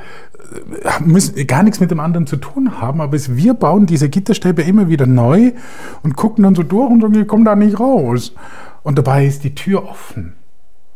äh, 0.83 1.01
müssen 1.03 1.47
gar 1.47 1.63
nichts 1.63 1.79
mit 1.79 1.91
dem 1.91 2.01
anderen 2.01 2.27
zu 2.27 2.35
tun 2.35 2.81
haben, 2.81 2.99
aber 2.99 3.15
es, 3.15 3.35
wir 3.35 3.53
bauen 3.53 3.85
diese 3.85 4.09
Gitterstäbe 4.09 4.63
immer 4.63 4.89
wieder 4.89 5.07
neu 5.07 5.53
und 6.03 6.15
gucken 6.15 6.43
dann 6.43 6.55
so 6.55 6.63
durch 6.63 6.91
und 6.91 7.01
sagen, 7.01 7.15
ich 7.15 7.27
komme 7.27 7.45
da 7.45 7.55
nicht 7.55 7.79
raus. 7.79 8.33
Und 8.85 8.99
dabei 8.99 9.25
ist 9.25 9.43
die 9.43 9.55
Tür 9.55 9.89
offen, 9.89 10.33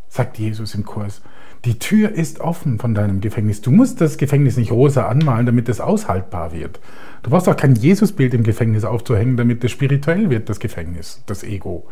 sagt 0.10 0.38
Jesus 0.38 0.76
im 0.76 0.86
Kurs. 0.86 1.24
Die 1.66 1.80
Tür 1.80 2.12
ist 2.12 2.40
offen 2.40 2.78
von 2.78 2.94
deinem 2.94 3.20
Gefängnis. 3.20 3.62
Du 3.62 3.72
musst 3.72 4.00
das 4.00 4.20
Gefängnis 4.20 4.58
nicht 4.58 4.72
rosa 4.72 5.08
anmalen, 5.08 5.48
damit 5.48 5.68
es 5.70 5.82
aushaltbar 5.82 6.54
wird. 6.54 6.80
Du 7.24 7.32
brauchst 7.32 7.50
auch 7.50 7.58
kein 7.58 7.74
Jesusbild 7.74 8.36
im 8.36 8.44
Gefängnis 8.44 8.84
aufzuhängen, 8.86 9.38
damit 9.38 9.64
es 9.64 9.72
spirituell 9.72 10.30
wird, 10.30 10.50
das 10.50 10.60
Gefängnis, 10.60 11.24
das 11.26 11.44
Ego. 11.44 11.88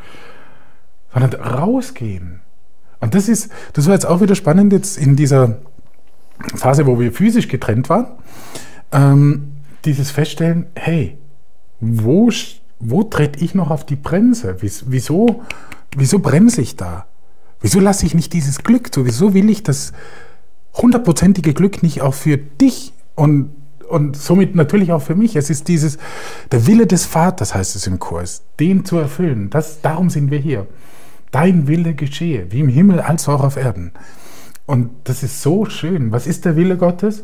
Sondern 1.12 1.41
rausgehen. 1.41 2.41
Und 3.00 3.16
das 3.16 3.28
ist, 3.28 3.52
das 3.74 3.88
war 3.88 3.95
jetzt 3.95 4.06
auch 4.06 4.22
wieder 4.22 4.36
spannend 4.36 4.74
jetzt 4.74 5.00
in 5.00 5.16
dieser 5.16 5.58
Phase, 6.54 6.86
wo 6.86 7.00
wir 7.00 7.12
physisch 7.12 7.48
getrennt 7.48 7.89
waren, 7.89 8.06
ähm, 8.91 9.52
dieses 9.84 10.12
Feststellen, 10.12 10.68
hey, 10.76 11.18
wo, 11.80 12.30
wo 12.80 13.04
trete 13.04 13.43
ich 13.43 13.56
noch 13.56 13.72
auf 13.72 13.84
die 13.84 13.95
Bremse? 13.95 14.58
Wieso, 14.62 15.43
wieso 15.96 16.20
bremse 16.20 16.62
ich 16.62 16.76
da? 16.76 17.08
Wieso 17.62 17.80
lasse 17.80 18.06
ich 18.06 18.14
nicht 18.14 18.34
dieses 18.34 18.64
Glück 18.64 18.94
zu? 18.94 19.06
Wieso 19.06 19.34
will 19.34 19.50
ich 19.50 19.64
das 19.64 19.94
hundertprozentige 20.74 21.54
Glück 21.54 21.82
nicht 21.84 22.02
auch 22.02 22.14
für 22.14 22.38
dich 22.38 22.94
und 23.16 23.52
und 23.88 24.18
somit 24.18 24.56
natürlich 24.56 24.92
auch 24.92 25.02
für 25.02 25.16
mich. 25.16 25.36
Es 25.36 25.50
ist 25.50 25.68
dieses, 25.68 25.98
der 26.52 26.68
Wille 26.68 26.88
des 26.88 27.06
Vaters 27.06 27.56
heißt 27.56 27.76
es 27.76 27.88
im 27.88 28.00
Kurs, 28.00 28.44
den 28.60 28.86
zu 28.86 28.98
erfüllen. 28.98 29.50
Das, 29.50 29.82
darum 29.82 30.10
sind 30.10 30.30
wir 30.30 30.40
hier. 30.40 30.68
Dein 31.32 31.68
Wille 31.68 31.94
geschehe, 31.94 32.52
wie 32.52 32.60
im 32.60 32.70
Himmel 32.70 33.00
als 33.00 33.28
auch 33.28 33.44
auf 33.44 33.58
Erden. 33.58 33.92
Und 34.66 34.90
das 35.06 35.24
ist 35.24 35.42
so 35.42 35.66
schön. 35.66 36.12
Was 36.12 36.28
ist 36.28 36.46
der 36.46 36.56
Wille 36.56 36.78
Gottes? 36.78 37.24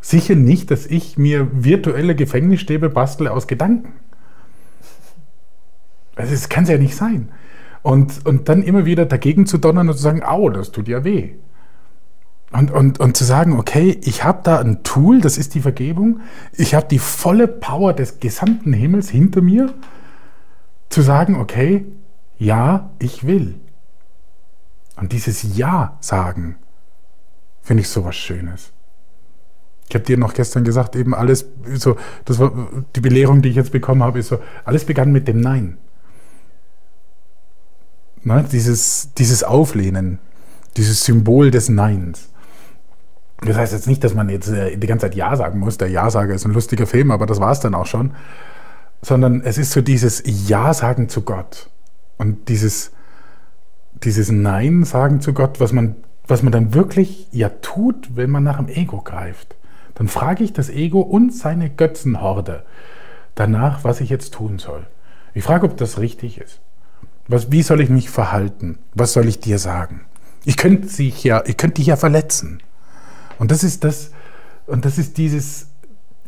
Sicher 0.00 0.34
nicht, 0.34 0.70
dass 0.70 0.86
ich 0.86 1.18
mir 1.18 1.48
virtuelle 1.52 2.14
Gefängnisstäbe 2.14 2.88
bastle 2.88 3.32
aus 3.32 3.46
Gedanken. 3.46 3.94
Also 6.18 6.32
das 6.32 6.48
kann 6.48 6.64
es 6.64 6.70
ja 6.70 6.78
nicht 6.78 6.96
sein. 6.96 7.30
Und, 7.82 8.26
und 8.26 8.48
dann 8.48 8.62
immer 8.62 8.84
wieder 8.84 9.06
dagegen 9.06 9.46
zu 9.46 9.56
donnern 9.58 9.88
und 9.88 9.96
zu 9.96 10.02
sagen, 10.02 10.22
au, 10.22 10.50
das 10.50 10.72
tut 10.72 10.88
ja 10.88 11.04
weh. 11.04 11.34
Und, 12.50 12.70
und, 12.70 12.98
und 12.98 13.16
zu 13.16 13.24
sagen, 13.24 13.58
okay, 13.58 13.98
ich 14.02 14.24
habe 14.24 14.40
da 14.42 14.58
ein 14.58 14.82
Tool, 14.82 15.20
das 15.20 15.38
ist 15.38 15.54
die 15.54 15.60
Vergebung, 15.60 16.20
ich 16.52 16.74
habe 16.74 16.86
die 16.88 16.98
volle 16.98 17.46
Power 17.46 17.92
des 17.92 18.20
gesamten 18.20 18.72
Himmels 18.72 19.10
hinter 19.10 19.42
mir, 19.42 19.72
zu 20.88 21.02
sagen, 21.02 21.36
okay, 21.36 21.86
ja, 22.38 22.90
ich 22.98 23.26
will. 23.26 23.56
Und 24.96 25.12
dieses 25.12 25.56
Ja 25.56 25.98
sagen, 26.00 26.56
finde 27.62 27.82
ich 27.82 27.88
sowas 27.88 28.16
Schönes. 28.16 28.72
Ich 29.88 29.94
habe 29.94 30.04
dir 30.04 30.18
noch 30.18 30.34
gestern 30.34 30.64
gesagt, 30.64 30.96
eben 30.96 31.14
alles, 31.14 31.46
so, 31.74 31.96
das 32.24 32.38
war 32.38 32.52
die 32.96 33.00
Belehrung, 33.00 33.42
die 33.42 33.50
ich 33.50 33.56
jetzt 33.56 33.72
bekommen 33.72 34.02
habe, 34.02 34.18
ist 34.18 34.28
so, 34.28 34.38
alles 34.64 34.84
begann 34.84 35.12
mit 35.12 35.28
dem 35.28 35.40
Nein. 35.40 35.78
Ne, 38.24 38.44
dieses, 38.50 39.12
dieses 39.16 39.44
Auflehnen, 39.44 40.18
dieses 40.76 41.04
Symbol 41.04 41.50
des 41.50 41.68
Neins. 41.68 42.28
Das 43.40 43.56
heißt 43.56 43.72
jetzt 43.72 43.86
nicht, 43.86 44.02
dass 44.02 44.14
man 44.14 44.28
jetzt 44.28 44.48
äh, 44.48 44.76
die 44.76 44.86
ganze 44.86 45.06
Zeit 45.06 45.14
Ja 45.14 45.36
sagen 45.36 45.60
muss. 45.60 45.78
Der 45.78 45.88
Ja-Sager 45.88 46.34
ist 46.34 46.44
ein 46.44 46.52
lustiger 46.52 46.86
Film, 46.86 47.10
aber 47.10 47.26
das 47.26 47.40
war 47.40 47.52
es 47.52 47.60
dann 47.60 47.74
auch 47.74 47.86
schon. 47.86 48.12
Sondern 49.00 49.42
es 49.42 49.58
ist 49.58 49.70
so 49.70 49.80
dieses 49.80 50.22
Ja 50.24 50.74
sagen 50.74 51.08
zu 51.08 51.22
Gott. 51.22 51.70
Und 52.16 52.48
dieses, 52.48 52.90
dieses 54.02 54.30
Nein 54.32 54.84
sagen 54.84 55.20
zu 55.20 55.32
Gott, 55.32 55.60
was 55.60 55.72
man, 55.72 55.94
was 56.26 56.42
man 56.42 56.52
dann 56.52 56.74
wirklich 56.74 57.28
ja 57.30 57.48
tut, 57.48 58.16
wenn 58.16 58.30
man 58.30 58.42
nach 58.42 58.56
dem 58.56 58.68
Ego 58.68 59.00
greift. 59.00 59.54
Dann 59.94 60.08
frage 60.08 60.42
ich 60.42 60.52
das 60.52 60.68
Ego 60.68 61.00
und 61.00 61.32
seine 61.32 61.70
Götzenhorde 61.70 62.64
danach, 63.36 63.84
was 63.84 64.00
ich 64.00 64.10
jetzt 64.10 64.34
tun 64.34 64.58
soll. 64.58 64.86
Ich 65.32 65.44
frage, 65.44 65.66
ob 65.66 65.76
das 65.76 65.98
richtig 65.98 66.40
ist. 66.40 66.60
Was, 67.28 67.52
wie 67.52 67.62
soll 67.62 67.80
ich 67.80 67.90
mich 67.90 68.10
verhalten? 68.10 68.78
Was 68.94 69.12
soll 69.12 69.28
ich 69.28 69.38
dir 69.38 69.58
sagen? 69.58 70.00
Ich 70.44 70.56
könnte 70.56 70.88
dich 70.88 71.22
ja, 71.24 71.42
ich 71.46 71.56
könnte 71.56 71.74
dich 71.74 71.86
ja 71.86 71.96
verletzen. 71.96 72.62
Und 73.38 73.50
das 73.50 73.62
ist 73.62 73.84
das, 73.84 74.10
und 74.66 74.84
das 74.84 74.98
ist 74.98 75.18
dieses, 75.18 75.68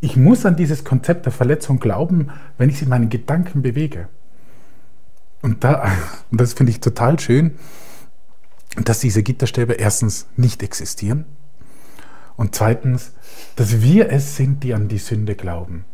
ich 0.00 0.16
muss 0.16 0.46
an 0.46 0.56
dieses 0.56 0.84
Konzept 0.84 1.26
der 1.26 1.32
Verletzung 1.32 1.80
glauben, 1.80 2.28
wenn 2.58 2.68
ich 2.68 2.78
sie 2.78 2.84
in 2.84 2.90
meinen 2.90 3.08
Gedanken 3.08 3.62
bewege. 3.62 4.08
Und, 5.42 5.64
da, 5.64 5.90
und 6.30 6.40
das 6.40 6.52
finde 6.52 6.70
ich 6.70 6.80
total 6.80 7.18
schön, 7.18 7.52
dass 8.76 9.00
diese 9.00 9.22
Gitterstäbe 9.22 9.72
erstens 9.72 10.26
nicht 10.36 10.62
existieren 10.62 11.24
und 12.36 12.54
zweitens, 12.54 13.12
dass 13.56 13.82
wir 13.82 14.10
es 14.10 14.36
sind, 14.36 14.62
die 14.62 14.74
an 14.74 14.88
die 14.88 14.98
Sünde 14.98 15.34
glauben. 15.34 15.84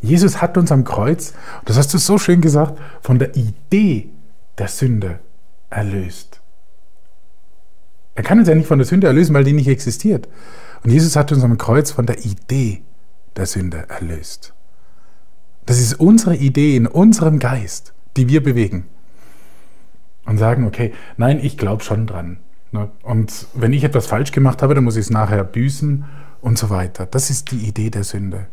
Jesus 0.00 0.40
hat 0.40 0.56
uns 0.56 0.72
am 0.72 0.84
Kreuz, 0.84 1.34
das 1.66 1.76
hast 1.76 1.92
du 1.92 1.98
so 1.98 2.16
schön 2.16 2.40
gesagt, 2.40 2.80
von 3.02 3.18
der 3.18 3.36
Idee 3.36 4.10
der 4.60 4.68
Sünde 4.68 5.18
erlöst. 5.70 6.40
Er 8.14 8.22
kann 8.22 8.38
uns 8.38 8.48
ja 8.48 8.54
nicht 8.54 8.66
von 8.66 8.78
der 8.78 8.86
Sünde 8.86 9.06
erlösen, 9.06 9.34
weil 9.34 9.44
die 9.44 9.54
nicht 9.54 9.68
existiert. 9.68 10.28
Und 10.84 10.90
Jesus 10.90 11.16
hat 11.16 11.32
uns 11.32 11.42
am 11.42 11.56
Kreuz 11.58 11.90
von 11.90 12.06
der 12.06 12.24
Idee 12.24 12.82
der 13.36 13.46
Sünde 13.46 13.88
erlöst. 13.88 14.52
Das 15.64 15.80
ist 15.80 15.94
unsere 15.94 16.36
Idee 16.36 16.76
in 16.76 16.86
unserem 16.86 17.38
Geist, 17.38 17.94
die 18.16 18.28
wir 18.28 18.42
bewegen. 18.42 18.86
Und 20.26 20.38
sagen, 20.38 20.66
okay, 20.66 20.92
nein, 21.16 21.40
ich 21.42 21.56
glaube 21.56 21.82
schon 21.82 22.06
dran. 22.06 22.38
Ne? 22.72 22.90
Und 23.02 23.46
wenn 23.54 23.72
ich 23.72 23.84
etwas 23.84 24.06
falsch 24.06 24.32
gemacht 24.32 24.62
habe, 24.62 24.74
dann 24.74 24.84
muss 24.84 24.96
ich 24.96 25.06
es 25.06 25.10
nachher 25.10 25.42
büßen 25.42 26.04
und 26.42 26.58
so 26.58 26.70
weiter. 26.70 27.06
Das 27.06 27.30
ist 27.30 27.50
die 27.50 27.66
Idee 27.66 27.90
der 27.90 28.04
Sünde. 28.04 28.46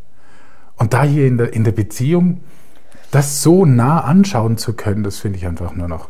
Und 0.78 0.94
da 0.94 1.04
hier 1.04 1.28
in 1.28 1.38
der, 1.38 1.54
in 1.54 1.64
der 1.64 1.72
Beziehung 1.72 2.42
das 3.12 3.42
so 3.42 3.66
nah 3.66 4.02
anschauen 4.02 4.58
zu 4.58 4.74
können, 4.74 5.04
das 5.04 5.18
finde 5.18 5.38
ich 5.38 5.46
einfach 5.46 5.74
nur 5.74 5.88
noch 5.88 6.10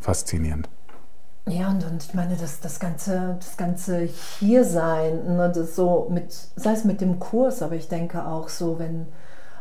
faszinierend. 0.00 0.68
Ja, 1.46 1.68
und, 1.68 1.84
und 1.84 2.02
ich 2.02 2.14
meine, 2.14 2.36
das, 2.36 2.60
das 2.60 2.80
ganze, 2.80 3.36
das 3.38 3.56
ganze 3.58 4.08
Hiersein, 4.38 5.36
ne, 5.36 5.52
das 5.54 5.76
so 5.76 6.08
mit, 6.10 6.32
sei 6.56 6.72
es 6.72 6.84
mit 6.84 7.02
dem 7.02 7.18
Kurs, 7.20 7.60
aber 7.62 7.74
ich 7.74 7.88
denke 7.88 8.24
auch 8.24 8.48
so, 8.48 8.78
wenn 8.78 9.06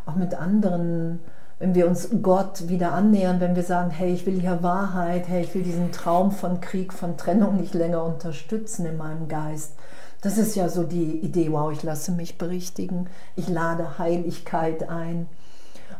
auch 0.05 0.15
mit 0.15 0.33
anderen, 0.33 1.19
wenn 1.59 1.75
wir 1.75 1.87
uns 1.87 2.09
Gott 2.21 2.69
wieder 2.69 2.93
annähern, 2.93 3.41
wenn 3.41 3.55
wir 3.55 3.63
sagen, 3.63 3.89
hey, 3.89 4.13
ich 4.13 4.25
will 4.25 4.39
hier 4.39 4.63
Wahrheit, 4.63 5.27
hey, 5.27 5.43
ich 5.43 5.53
will 5.55 5.63
diesen 5.63 5.91
Traum 5.91 6.31
von 6.31 6.61
Krieg, 6.61 6.93
von 6.93 7.17
Trennung 7.17 7.57
nicht 7.57 7.73
länger 7.73 8.03
unterstützen 8.03 8.85
in 8.85 8.97
meinem 8.97 9.27
Geist. 9.27 9.73
Das 10.21 10.37
ist 10.37 10.55
ja 10.55 10.69
so 10.69 10.83
die 10.83 11.19
Idee, 11.19 11.51
wow, 11.51 11.69
ich 11.69 11.83
lasse 11.83 12.13
mich 12.13 12.37
berichtigen, 12.37 13.09
ich 13.35 13.49
lade 13.49 13.97
Heiligkeit 13.97 14.89
ein 14.89 15.27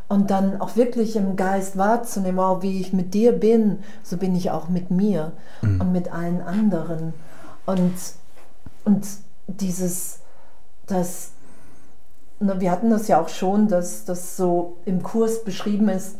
und 0.08 0.30
dann 0.30 0.60
auch 0.60 0.76
wirklich 0.76 1.16
im 1.16 1.36
Geist 1.36 1.76
wahrzunehmen, 1.78 2.36
wow, 2.36 2.62
wie 2.62 2.80
ich 2.80 2.92
mit 2.92 3.14
dir 3.14 3.32
bin, 3.32 3.78
so 4.02 4.16
bin 4.16 4.34
ich 4.36 4.50
auch 4.50 4.68
mit 4.68 4.90
mir 4.90 5.32
mhm. 5.62 5.80
und 5.80 5.92
mit 5.92 6.12
allen 6.12 6.42
anderen. 6.42 7.14
Und, 7.66 7.94
und 8.84 9.06
dieses, 9.46 10.18
das, 10.86 11.30
na, 12.40 12.60
wir 12.60 12.70
hatten 12.70 12.90
das 12.90 13.08
ja 13.08 13.20
auch 13.20 13.28
schon, 13.28 13.68
dass 13.68 14.04
das 14.04 14.36
so 14.36 14.76
im 14.84 15.02
Kurs 15.02 15.44
beschrieben 15.44 15.88
ist, 15.88 16.16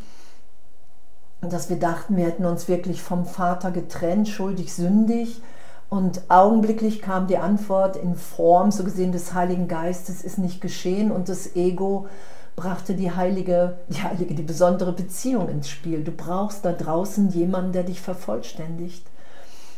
dass 1.42 1.68
wir 1.68 1.78
dachten, 1.78 2.16
wir 2.16 2.24
hätten 2.24 2.46
uns 2.46 2.68
wirklich 2.68 3.02
vom 3.02 3.26
Vater 3.26 3.70
getrennt, 3.70 4.28
schuldig, 4.28 4.72
sündig. 4.72 5.42
Und 5.90 6.22
augenblicklich 6.30 7.02
kam 7.02 7.26
die 7.26 7.36
Antwort 7.36 7.96
in 7.96 8.16
Form, 8.16 8.70
so 8.70 8.82
gesehen, 8.82 9.12
des 9.12 9.34
Heiligen 9.34 9.68
Geistes 9.68 10.22
ist 10.22 10.38
nicht 10.38 10.62
geschehen 10.62 11.12
und 11.12 11.28
das 11.28 11.54
Ego 11.54 12.08
brachte 12.56 12.94
die 12.94 13.10
heilige, 13.10 13.78
die 13.88 14.02
heilige, 14.02 14.34
die 14.34 14.42
besondere 14.42 14.92
Beziehung 14.92 15.48
ins 15.48 15.68
Spiel. 15.68 16.04
Du 16.04 16.12
brauchst 16.12 16.64
da 16.64 16.72
draußen 16.72 17.30
jemanden, 17.30 17.72
der 17.72 17.84
dich 17.84 18.00
vervollständigt. 18.00 19.06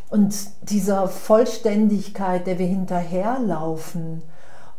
Und 0.08 0.34
dieser 0.62 1.08
Vollständigkeit, 1.08 2.46
der 2.46 2.58
wir 2.58 2.66
hinterherlaufen 2.66 4.22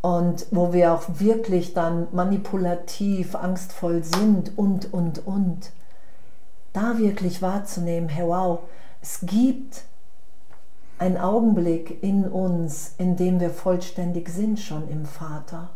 und 0.02 0.45
wo 0.52 0.72
wir 0.72 0.93
auch 0.93 1.04
wirklich 1.20 1.74
dann 1.74 2.08
manipulativ, 2.12 3.36
angstvoll 3.36 4.04
sind 4.04 4.58
und, 4.58 4.93
und, 4.93 5.26
und, 5.26 5.72
da 6.72 6.98
wirklich 6.98 7.41
wahrzunehmen, 7.41 8.08
hey 8.08 8.28
wow, 8.28 8.60
es 9.02 9.20
gibt 9.24 9.84
einen 11.00 11.18
Augenblick 11.18 12.02
in 12.04 12.26
uns, 12.26 12.93
in 12.98 13.16
dem 13.16 13.39
wir 13.39 13.50
vollständig 13.50 14.30
sind 14.30 14.60
schon 14.60 14.88
im 14.88 15.06
Vater 15.06 15.70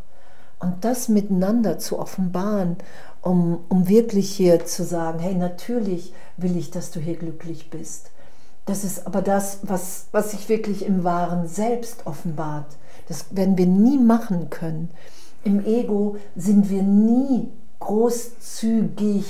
und 0.61 0.85
das 0.85 1.09
miteinander 1.09 1.79
zu 1.79 1.99
offenbaren, 1.99 2.77
um, 3.21 3.59
um 3.69 3.87
wirklich 3.87 4.31
hier 4.31 4.65
zu 4.65 4.83
sagen, 4.83 5.19
hey, 5.19 5.35
natürlich 5.35 6.13
will 6.37 6.55
ich, 6.55 6.71
dass 6.71 6.91
du 6.91 6.99
hier 6.99 7.15
glücklich 7.17 7.69
bist. 7.69 8.11
Das 8.65 8.83
ist 8.83 9.07
aber 9.07 9.21
das, 9.21 9.59
was, 9.63 10.07
was 10.11 10.31
sich 10.31 10.47
wirklich 10.47 10.85
im 10.85 11.03
wahren 11.03 11.47
Selbst 11.47 12.05
offenbart. 12.05 12.67
Das 13.07 13.35
werden 13.35 13.57
wir 13.57 13.65
nie 13.65 13.97
machen 13.97 14.49
können. 14.49 14.89
Im 15.43 15.65
Ego 15.65 16.17
sind 16.35 16.69
wir 16.69 16.83
nie 16.83 17.51
großzügig 17.79 19.25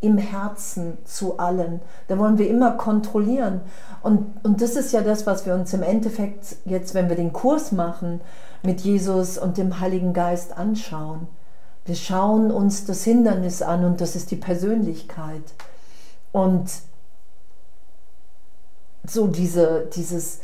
im 0.00 0.18
Herzen 0.18 0.98
zu 1.04 1.38
allen. 1.38 1.80
Da 2.06 2.18
wollen 2.18 2.38
wir 2.38 2.48
immer 2.48 2.72
kontrollieren. 2.72 3.62
Und, 4.02 4.26
und 4.44 4.60
das 4.60 4.76
ist 4.76 4.92
ja 4.92 5.00
das, 5.00 5.26
was 5.26 5.46
wir 5.46 5.54
uns 5.54 5.72
im 5.72 5.82
Endeffekt 5.82 6.56
jetzt, 6.66 6.94
wenn 6.94 7.08
wir 7.08 7.16
den 7.16 7.32
Kurs 7.32 7.72
machen, 7.72 8.20
mit 8.62 8.80
Jesus 8.80 9.38
und 9.38 9.58
dem 9.58 9.80
Heiligen 9.80 10.12
Geist 10.12 10.56
anschauen. 10.56 11.28
Wir 11.84 11.94
schauen 11.94 12.50
uns 12.50 12.84
das 12.84 13.04
Hindernis 13.04 13.62
an 13.62 13.84
und 13.84 14.00
das 14.00 14.14
ist 14.14 14.30
die 14.30 14.36
Persönlichkeit. 14.36 15.42
Und 16.32 16.70
so 19.06 19.26
diese, 19.26 19.88
dieses, 19.94 20.40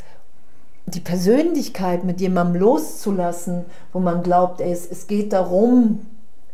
die 0.87 0.99
Persönlichkeit 0.99 2.03
mit 2.03 2.19
jemandem 2.21 2.61
loszulassen, 2.61 3.65
wo 3.93 3.99
man 3.99 4.23
glaubt, 4.23 4.61
ey, 4.61 4.71
es, 4.71 4.89
es 4.89 5.07
geht 5.07 5.33
darum, 5.33 6.05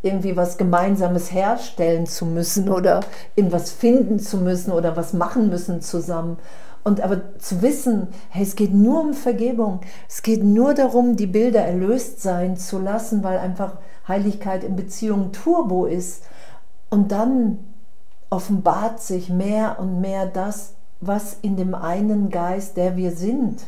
irgendwie 0.03 0.35
was 0.35 0.57
Gemeinsames 0.57 1.31
herstellen 1.31 2.07
zu 2.07 2.25
müssen 2.25 2.69
oder 2.69 3.01
irgendwas 3.35 3.71
finden 3.71 4.19
zu 4.19 4.37
müssen 4.37 4.71
oder 4.71 4.97
was 4.97 5.13
machen 5.13 5.49
müssen 5.49 5.81
zusammen. 5.81 6.37
Und 6.83 7.01
aber 7.01 7.37
zu 7.37 7.61
wissen, 7.61 8.07
hey, 8.29 8.43
es 8.43 8.55
geht 8.55 8.73
nur 8.73 9.01
um 9.01 9.13
Vergebung. 9.13 9.81
Es 10.09 10.23
geht 10.23 10.43
nur 10.43 10.73
darum, 10.73 11.15
die 11.15 11.27
Bilder 11.27 11.61
erlöst 11.61 12.21
sein 12.21 12.57
zu 12.57 12.79
lassen, 12.79 13.23
weil 13.23 13.37
einfach 13.37 13.77
Heiligkeit 14.07 14.63
in 14.63 14.75
Beziehung 14.75 15.31
Turbo 15.31 15.85
ist. 15.85 16.23
Und 16.89 17.11
dann 17.11 17.59
offenbart 18.31 19.01
sich 19.01 19.29
mehr 19.29 19.79
und 19.79 20.01
mehr 20.01 20.25
das, 20.25 20.73
was 21.01 21.37
in 21.41 21.55
dem 21.57 21.75
einen 21.75 22.29
Geist, 22.29 22.77
der 22.77 22.95
wir 22.95 23.11
sind, 23.11 23.61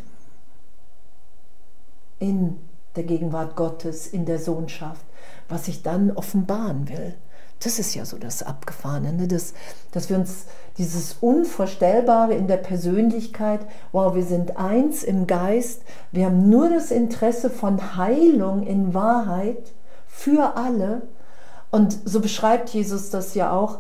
in 2.20 2.58
der 2.96 3.04
Gegenwart 3.04 3.56
Gottes, 3.56 4.08
in 4.08 4.26
der 4.26 4.40
Sohnschaft, 4.40 5.06
was 5.50 5.66
sich 5.66 5.84
dann 5.84 6.12
offenbaren 6.12 6.88
will. 6.90 7.16
Das 7.64 7.80
ist 7.80 7.96
ja 7.96 8.06
so 8.06 8.18
das 8.18 8.44
Abgefahrene, 8.44 9.14
ne? 9.14 9.28
dass, 9.28 9.54
dass 9.92 10.10
wir 10.10 10.18
uns 10.18 10.46
dieses 10.78 11.18
Unvorstellbare 11.22 12.34
in 12.34 12.48
der 12.48 12.58
Persönlichkeit, 12.58 13.62
wow, 13.92 14.16
wir 14.16 14.24
sind 14.24 14.58
eins 14.58 15.04
im 15.04 15.28
Geist, 15.28 15.84
wir 16.12 16.26
haben 16.26 16.50
nur 16.50 16.70
das 16.70 16.92
Interesse 16.92 17.50
von 17.50 17.96
Heilung 17.96 18.64
in 18.66 18.94
Wahrheit 18.94 19.74
für 20.08 20.58
alle. 20.58 21.04
Und 21.72 21.98
so 22.06 22.20
beschreibt 22.20 22.70
Jesus 22.70 23.10
das 23.10 23.34
ja 23.36 23.52
auch, 23.52 23.80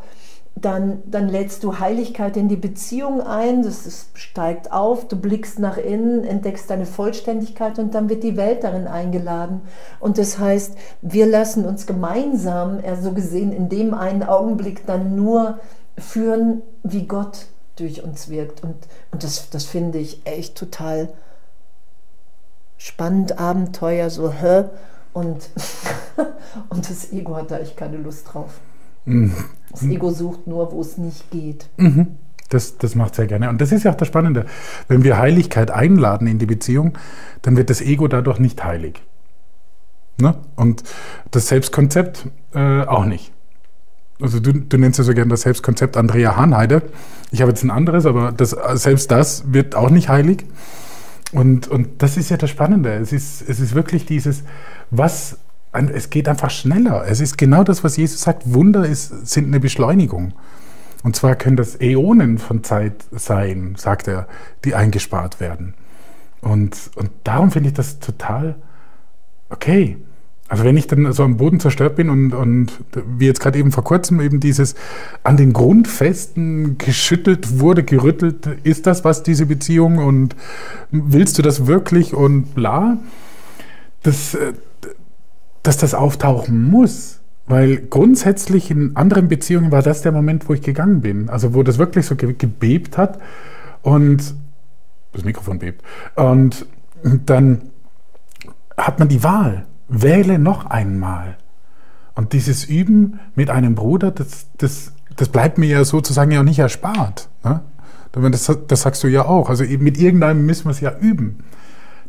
dann, 0.56 1.02
dann 1.06 1.30
lädst 1.30 1.64
du 1.64 1.80
Heiligkeit 1.80 2.38
in 2.38 2.48
die 2.48 2.56
Beziehung 2.56 3.22
ein, 3.22 3.64
das 3.64 4.08
steigt 4.14 4.72
auf, 4.72 5.08
du 5.08 5.16
blickst 5.16 5.58
nach 5.58 5.78
innen, 5.78 6.24
entdeckst 6.24 6.70
deine 6.70 6.86
Vollständigkeit 6.86 7.80
und 7.80 7.96
dann 7.96 8.08
wird 8.08 8.24
die 8.24 8.38
Welt 8.38 8.64
darin 8.64 8.88
eingeladen. 8.88 9.62
Und 10.00 10.18
das 10.18 10.38
heißt, 10.38 10.76
wir 11.02 11.26
lassen 11.26 11.66
uns 11.66 11.88
gemeinsam, 11.88 12.80
so 13.02 13.14
gesehen, 13.14 13.52
in 13.52 13.68
dem 13.68 13.94
einen 13.94 14.24
Augenblick 14.24 14.86
dann 14.86 15.16
nur 15.16 15.60
führen, 15.98 16.62
wie 16.84 17.08
Gott 17.08 17.48
durch 17.76 18.04
uns 18.04 18.30
wirkt. 18.30 18.64
Und, 18.64 18.76
und 19.12 19.24
das, 19.24 19.50
das 19.50 19.66
finde 19.66 19.98
ich 19.98 20.22
echt 20.26 20.56
total 20.56 21.10
spannend, 22.78 23.40
Abenteuer, 23.40 24.12
so, 24.12 24.32
hä? 24.32 24.66
Und, 25.14 25.50
und 26.70 26.90
das 26.90 27.12
Ego 27.12 27.36
hat 27.36 27.50
da 27.50 27.58
echt 27.58 27.76
keine 27.76 27.98
Lust 27.98 28.34
drauf. 28.34 28.60
Mhm. 29.06 29.34
Das 29.74 29.84
Ego 29.84 30.12
sucht 30.12 30.48
nur, 30.48 30.72
wo 30.72 30.82
es 30.82 30.98
nicht 30.98 31.30
geht. 31.32 31.70
Mhm. 31.78 32.08
Das, 32.50 32.78
das 32.78 32.96
macht 32.96 33.16
sehr 33.16 33.26
gerne. 33.26 33.50
Und 33.50 33.62
das 33.62 33.72
ist 33.72 33.84
ja 33.84 33.92
auch 33.92 33.96
das 33.96 34.08
Spannende. 34.08 34.46
Wenn 34.88 35.04
wir 35.04 35.18
Heiligkeit 35.18 35.72
einladen 35.72 36.28
in 36.28 36.40
die 36.40 36.46
Beziehung, 36.46 36.98
dann 37.42 37.58
wird 37.58 37.70
das 37.70 37.82
Ego 37.82 38.08
dadurch 38.08 38.40
nicht 38.40 38.64
heilig. 38.64 39.02
Ne? 40.20 40.36
Und 40.56 40.84
das 41.32 41.48
Selbstkonzept 41.48 42.28
äh, 42.54 42.84
auch 42.84 43.06
nicht. 43.06 43.32
Also 44.22 44.40
du, 44.40 44.54
du 44.54 44.78
nennst 44.78 45.00
ja 45.00 45.04
so 45.04 45.14
gerne 45.14 45.32
das 45.32 45.42
Selbstkonzept 45.42 45.98
Andrea 45.98 46.38
Hahnheide. 46.38 46.84
Ich 47.32 47.42
habe 47.42 47.52
jetzt 47.52 47.64
ein 47.64 47.72
anderes, 47.72 48.06
aber 48.06 48.32
das, 48.32 48.56
selbst 48.74 49.10
das 49.10 49.52
wird 49.52 49.76
auch 49.76 49.90
nicht 49.90 50.10
heilig. 50.10 50.46
Und, 51.32 51.68
und 51.68 52.04
das 52.04 52.16
ist 52.16 52.30
ja 52.30 52.38
das 52.38 52.52
Spannende. 52.52 52.94
Es 52.94 53.12
ist, 53.12 53.42
es 53.50 53.60
ist 53.60 53.74
wirklich 53.74 54.06
dieses, 54.06 54.44
was, 54.92 55.40
es 55.74 56.10
geht 56.10 56.28
einfach 56.28 56.52
schneller. 56.52 57.06
Es 57.08 57.20
ist 57.20 57.38
genau 57.38 57.64
das, 57.64 57.84
was 57.84 57.98
Jesus 57.98 58.22
sagt. 58.22 58.54
Wunder 58.54 58.86
ist, 58.86 59.28
sind 59.28 59.48
eine 59.48 59.60
Beschleunigung. 59.60 60.34
Und 61.04 61.16
zwar 61.16 61.36
können 61.36 61.58
das 61.58 61.80
Äonen 61.82 62.38
von 62.38 62.64
Zeit 62.64 63.06
sein, 63.12 63.76
sagt 63.78 64.08
er, 64.08 64.28
die 64.64 64.74
eingespart 64.74 65.40
werden. 65.40 65.74
Und, 66.42 66.92
und 66.96 67.10
darum 67.24 67.52
finde 67.52 67.70
ich 67.70 67.76
das 67.76 68.00
total 68.00 68.56
okay. 69.50 69.98
Also 70.50 70.66
wenn 70.66 70.78
ich 70.78 70.88
dann 70.88 71.12
so 71.14 71.24
am 71.24 71.38
Boden 71.38 71.60
zerstört 71.60 71.96
bin 71.96 72.10
und, 72.10 72.34
und 72.34 72.72
wie 73.18 73.26
jetzt 73.26 73.40
gerade 73.40 73.58
eben 73.58 73.72
vor 73.72 73.84
kurzem 73.84 74.22
eben 74.22 74.40
dieses 74.40 74.76
an 75.24 75.36
den 75.38 75.52
Grundfesten 75.52 76.78
geschüttelt 76.78 77.60
wurde, 77.60 77.84
gerüttelt, 77.84 78.48
ist 78.64 78.86
das 78.86 79.04
was, 79.04 79.24
diese 79.24 79.46
Beziehung 79.46 79.98
und 79.98 80.36
willst 80.92 81.38
du 81.38 81.42
das 81.42 81.66
wirklich 81.66 82.14
und 82.14 82.54
bla, 82.56 82.98
das, 84.04 84.36
äh, 84.36 84.54
dass 85.64 85.78
das 85.78 85.94
auftauchen 85.94 86.70
muss. 86.70 87.20
Weil 87.46 87.78
grundsätzlich 87.78 88.72
in 88.72 88.96
anderen 88.96 89.28
Beziehungen 89.28 89.72
war 89.72 89.82
das 89.82 90.02
der 90.02 90.14
Moment, 90.14 90.48
wo 90.48 90.54
ich 90.54 90.62
gegangen 90.62 91.02
bin. 91.02 91.30
Also 91.30 91.54
wo 91.54 91.64
das 91.64 91.78
wirklich 91.78 92.06
so 92.06 92.16
gebebt 92.16 92.98
hat 92.98 93.20
und 93.82 94.36
das 95.12 95.24
Mikrofon 95.26 95.60
bebt. 95.60 95.84
Und 96.16 96.66
dann 97.04 97.64
hat 98.78 99.00
man 99.00 99.08
die 99.10 99.24
Wahl. 99.24 99.66
Wähle 99.90 100.40
noch 100.40 100.68
einmal. 100.68 101.38
Und 102.16 102.34
dieses 102.34 102.66
Üben 102.66 103.20
mit 103.36 103.50
einem 103.50 103.76
Bruder, 103.76 104.12
das, 104.12 104.48
das, 104.58 104.94
das 105.16 105.30
bleibt 105.30 105.58
mir 105.58 105.68
ja 105.68 105.84
sozusagen 105.84 106.32
ja 106.32 106.44
nicht 106.44 106.60
erspart. 106.60 107.30
Ne? 107.44 107.62
Das, 108.14 108.52
das 108.68 108.82
sagst 108.82 109.04
du 109.04 109.08
ja 109.08 109.26
auch. 109.26 109.50
Also 109.50 109.64
mit 109.64 109.98
irgendeinem 109.98 110.46
müssen 110.46 110.66
wir 110.66 110.72
es 110.72 110.80
ja 110.80 110.96
üben. 110.98 111.44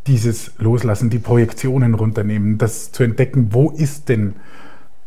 Dieses 0.06 0.52
Loslassen, 0.58 1.10
die 1.10 1.18
Projektionen 1.18 1.94
runternehmen, 1.94 2.58
das 2.58 2.92
zu 2.92 3.02
entdecken, 3.02 3.48
wo 3.52 3.70
ist 3.70 4.08
denn 4.08 4.36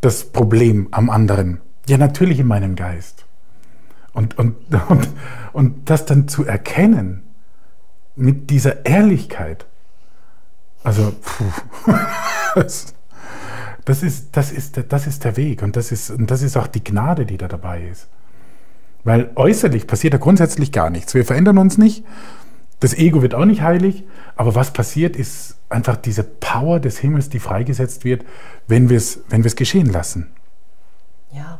das 0.01 0.25
Problem 0.25 0.87
am 0.91 1.09
anderen? 1.09 1.59
Ja, 1.87 1.97
natürlich 1.97 2.39
in 2.39 2.47
meinem 2.47 2.75
Geist. 2.75 3.25
Und, 4.13 4.37
und, 4.37 4.55
und, 4.89 5.09
und 5.53 5.89
das 5.89 6.05
dann 6.05 6.27
zu 6.27 6.45
erkennen 6.45 7.23
mit 8.15 8.49
dieser 8.49 8.85
Ehrlichkeit. 8.85 9.65
Also, 10.83 11.13
puh, 11.21 11.91
das, 12.55 12.93
das, 13.85 14.03
ist, 14.03 14.35
das, 14.35 14.51
ist, 14.51 14.81
das 14.89 15.07
ist 15.07 15.23
der 15.23 15.37
Weg 15.37 15.61
und 15.61 15.75
das 15.75 15.91
ist, 15.91 16.09
und 16.09 16.31
das 16.31 16.41
ist 16.41 16.57
auch 16.57 16.67
die 16.67 16.83
Gnade, 16.83 17.25
die 17.25 17.37
da 17.37 17.47
dabei 17.47 17.83
ist. 17.83 18.07
Weil 19.03 19.29
äußerlich 19.35 19.87
passiert 19.87 20.13
da 20.13 20.17
grundsätzlich 20.17 20.71
gar 20.71 20.89
nichts. 20.89 21.13
Wir 21.13 21.23
verändern 21.23 21.57
uns 21.57 21.77
nicht. 21.77 22.03
Das 22.79 22.93
Ego 22.93 23.21
wird 23.21 23.33
auch 23.33 23.45
nicht 23.45 23.61
heilig. 23.61 24.03
Aber 24.35 24.55
was 24.55 24.71
passiert, 24.71 25.15
ist 25.15 25.55
einfach 25.69 25.97
diese 25.97 26.23
Power 26.23 26.79
des 26.79 26.97
Himmels, 26.99 27.29
die 27.29 27.39
freigesetzt 27.39 28.05
wird, 28.05 28.23
wenn 28.67 28.89
wir 28.89 28.97
es 28.97 29.21
wenn 29.29 29.41
geschehen 29.41 29.91
lassen. 29.91 30.31
Ja, 31.31 31.59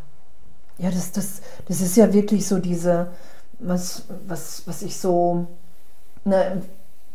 ja 0.78 0.92
das, 0.92 1.12
das, 1.12 1.42
das 1.68 1.82
ist 1.82 1.98
ja 1.98 2.14
wirklich 2.14 2.48
so 2.48 2.60
diese, 2.60 3.08
was, 3.60 4.06
was, 4.28 4.64
was 4.66 4.82
ich 4.82 4.98
so, 4.98 5.48
ne, 6.24 6.62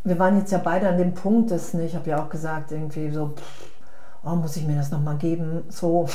wir 0.04 0.18
waren 0.18 0.38
jetzt 0.38 0.52
ja 0.52 0.58
beide 0.58 0.88
an 0.88 0.98
dem 0.98 1.14
Punkt, 1.14 1.50
dass, 1.50 1.74
ne, 1.74 1.86
ich 1.86 1.94
habe 1.94 2.10
ja 2.10 2.22
auch 2.22 2.28
gesagt, 2.28 2.72
irgendwie 2.72 3.10
so, 3.10 3.34
oh, 4.24 4.34
muss 4.34 4.56
ich 4.56 4.66
mir 4.66 4.76
das 4.76 4.90
nochmal 4.90 5.16
geben? 5.16 5.62
So, 5.68 6.08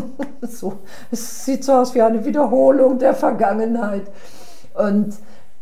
so, 0.42 0.80
es 1.10 1.44
sieht 1.44 1.64
so 1.64 1.74
aus 1.74 1.94
wie 1.94 2.02
eine 2.02 2.24
Wiederholung 2.24 2.98
der 2.98 3.14
Vergangenheit. 3.14 4.06
Und 4.74 5.14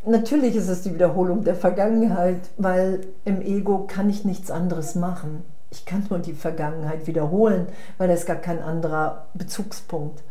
Natürlich 0.04 0.56
ist 0.56 0.68
es 0.68 0.82
die 0.82 0.94
Wiederholung 0.94 1.44
der 1.44 1.54
Vergangenheit, 1.54 2.40
weil 2.56 3.06
im 3.24 3.40
Ego 3.40 3.86
kann 3.86 4.10
ich 4.10 4.24
nichts 4.24 4.50
anderes 4.50 4.96
machen. 4.96 5.44
Ich 5.70 5.84
kann 5.84 6.04
nur 6.10 6.18
die 6.18 6.34
Vergangenheit 6.34 7.06
wiederholen, 7.06 7.68
weil 7.98 8.08
da 8.08 8.14
ist 8.14 8.26
gar 8.26 8.36
kein 8.36 8.60
anderer 8.60 9.28
Bezugspunkt. 9.34 10.22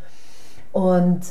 Und 0.74 1.22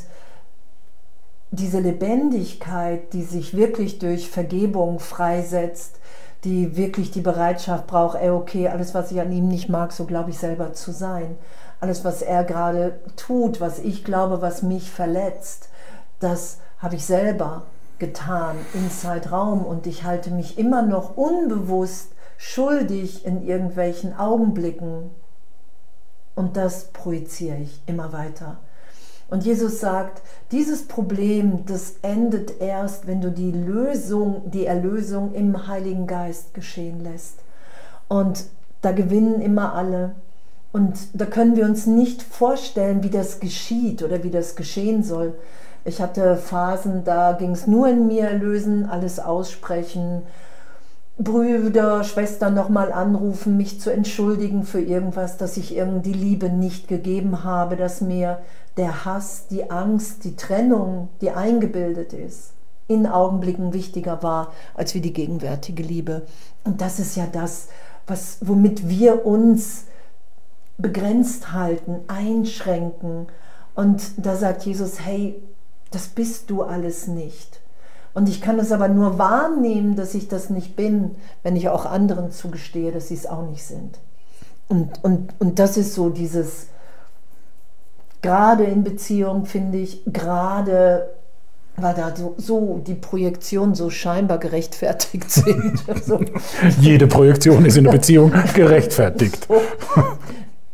diese 1.50 1.80
Lebendigkeit, 1.80 3.12
die 3.12 3.24
sich 3.24 3.54
wirklich 3.54 3.98
durch 3.98 4.30
Vergebung 4.30 5.00
freisetzt, 5.00 6.00
die 6.44 6.76
wirklich 6.78 7.10
die 7.10 7.20
Bereitschaft 7.20 7.86
braucht, 7.86 8.18
ey, 8.18 8.30
okay, 8.30 8.68
alles, 8.68 8.94
was 8.94 9.12
ich 9.12 9.20
an 9.20 9.32
ihm 9.32 9.48
nicht 9.48 9.68
mag, 9.68 9.92
so 9.92 10.06
glaube 10.06 10.30
ich 10.30 10.38
selber 10.38 10.72
zu 10.72 10.92
sein. 10.92 11.36
Alles, 11.80 12.04
was 12.04 12.22
er 12.22 12.44
gerade 12.44 13.00
tut, 13.16 13.60
was 13.60 13.78
ich 13.78 14.02
glaube, 14.02 14.40
was 14.40 14.62
mich 14.62 14.90
verletzt, 14.90 15.68
das 16.20 16.58
habe 16.78 16.94
ich 16.94 17.04
selber 17.04 17.64
getan 18.00 18.56
in 18.74 18.90
Zeitraum 18.90 19.64
und 19.64 19.86
ich 19.86 20.02
halte 20.02 20.30
mich 20.30 20.58
immer 20.58 20.82
noch 20.82 21.16
unbewusst 21.16 22.08
schuldig 22.36 23.24
in 23.24 23.46
irgendwelchen 23.46 24.18
Augenblicken 24.18 25.10
und 26.34 26.56
das 26.56 26.86
projiziere 26.86 27.58
ich 27.58 27.80
immer 27.86 28.12
weiter. 28.12 28.56
Und 29.28 29.44
Jesus 29.44 29.78
sagt, 29.78 30.22
dieses 30.50 30.88
Problem, 30.88 31.64
das 31.66 31.94
endet 32.02 32.60
erst, 32.60 33.06
wenn 33.06 33.20
du 33.20 33.30
die 33.30 33.52
Lösung, 33.52 34.50
die 34.50 34.66
Erlösung 34.66 35.34
im 35.34 35.68
Heiligen 35.68 36.08
Geist 36.08 36.52
geschehen 36.52 37.04
lässt. 37.04 37.38
Und 38.08 38.46
da 38.82 38.90
gewinnen 38.90 39.40
immer 39.40 39.74
alle. 39.74 40.16
Und 40.72 40.98
da 41.12 41.26
können 41.26 41.54
wir 41.54 41.64
uns 41.64 41.86
nicht 41.86 42.22
vorstellen, 42.22 43.04
wie 43.04 43.10
das 43.10 43.38
geschieht 43.38 44.02
oder 44.02 44.24
wie 44.24 44.30
das 44.30 44.56
geschehen 44.56 45.04
soll. 45.04 45.34
Ich 45.84 46.00
hatte 46.00 46.36
Phasen, 46.36 47.04
da 47.04 47.32
ging 47.32 47.52
es 47.52 47.66
nur 47.66 47.88
in 47.88 48.06
mir 48.06 48.30
lösen, 48.32 48.88
alles 48.88 49.18
aussprechen, 49.18 50.22
Brüder, 51.18 52.02
Schwestern 52.04 52.54
nochmal 52.54 52.92
anrufen, 52.92 53.56
mich 53.56 53.80
zu 53.80 53.90
entschuldigen 53.92 54.62
für 54.62 54.80
irgendwas, 54.80 55.36
dass 55.36 55.58
ich 55.58 55.76
irgendwie 55.76 56.12
die 56.12 56.18
Liebe 56.18 56.48
nicht 56.48 56.88
gegeben 56.88 57.44
habe, 57.44 57.76
dass 57.76 58.00
mir 58.00 58.38
der 58.78 59.04
Hass, 59.04 59.46
die 59.48 59.70
Angst, 59.70 60.24
die 60.24 60.36
Trennung, 60.36 61.08
die 61.20 61.30
eingebildet 61.30 62.14
ist, 62.14 62.52
in 62.88 63.06
Augenblicken 63.06 63.74
wichtiger 63.74 64.22
war 64.22 64.52
als 64.74 64.94
wie 64.94 65.02
die 65.02 65.12
gegenwärtige 65.12 65.82
Liebe. 65.82 66.22
Und 66.64 66.80
das 66.80 66.98
ist 66.98 67.16
ja 67.16 67.26
das, 67.30 67.68
was, 68.06 68.38
womit 68.40 68.88
wir 68.88 69.26
uns 69.26 69.84
begrenzt 70.78 71.52
halten, 71.52 72.00
einschränken. 72.08 73.26
Und 73.74 74.02
da 74.16 74.36
sagt 74.36 74.64
Jesus, 74.64 75.04
hey, 75.04 75.42
das 75.90 76.08
bist 76.08 76.50
du 76.50 76.62
alles 76.62 77.06
nicht. 77.06 77.60
Und 78.12 78.28
ich 78.28 78.40
kann 78.40 78.58
es 78.58 78.72
aber 78.72 78.88
nur 78.88 79.18
wahrnehmen, 79.18 79.94
dass 79.96 80.14
ich 80.14 80.28
das 80.28 80.50
nicht 80.50 80.74
bin, 80.74 81.12
wenn 81.42 81.56
ich 81.56 81.68
auch 81.68 81.86
anderen 81.86 82.32
zugestehe, 82.32 82.92
dass 82.92 83.08
sie 83.08 83.14
es 83.14 83.26
auch 83.26 83.48
nicht 83.48 83.64
sind. 83.64 83.98
Und, 84.68 85.02
und, 85.04 85.34
und 85.38 85.58
das 85.58 85.76
ist 85.76 85.94
so 85.94 86.10
dieses, 86.10 86.66
gerade 88.22 88.64
in 88.64 88.82
Beziehung 88.84 89.46
finde 89.46 89.78
ich, 89.78 90.02
gerade 90.06 91.08
weil 91.76 91.94
da 91.94 92.14
so, 92.14 92.34
so, 92.36 92.82
die 92.86 92.94
Projektionen 92.94 93.74
so 93.74 93.90
scheinbar 93.90 94.38
gerechtfertigt 94.38 95.30
sind. 95.30 95.82
Also, 95.88 96.20
Jede 96.80 97.06
Projektion 97.06 97.64
ist 97.64 97.76
in 97.76 97.84
der 97.84 97.92
Beziehung 97.92 98.32
gerechtfertigt. 98.54 99.46
So, 99.48 99.62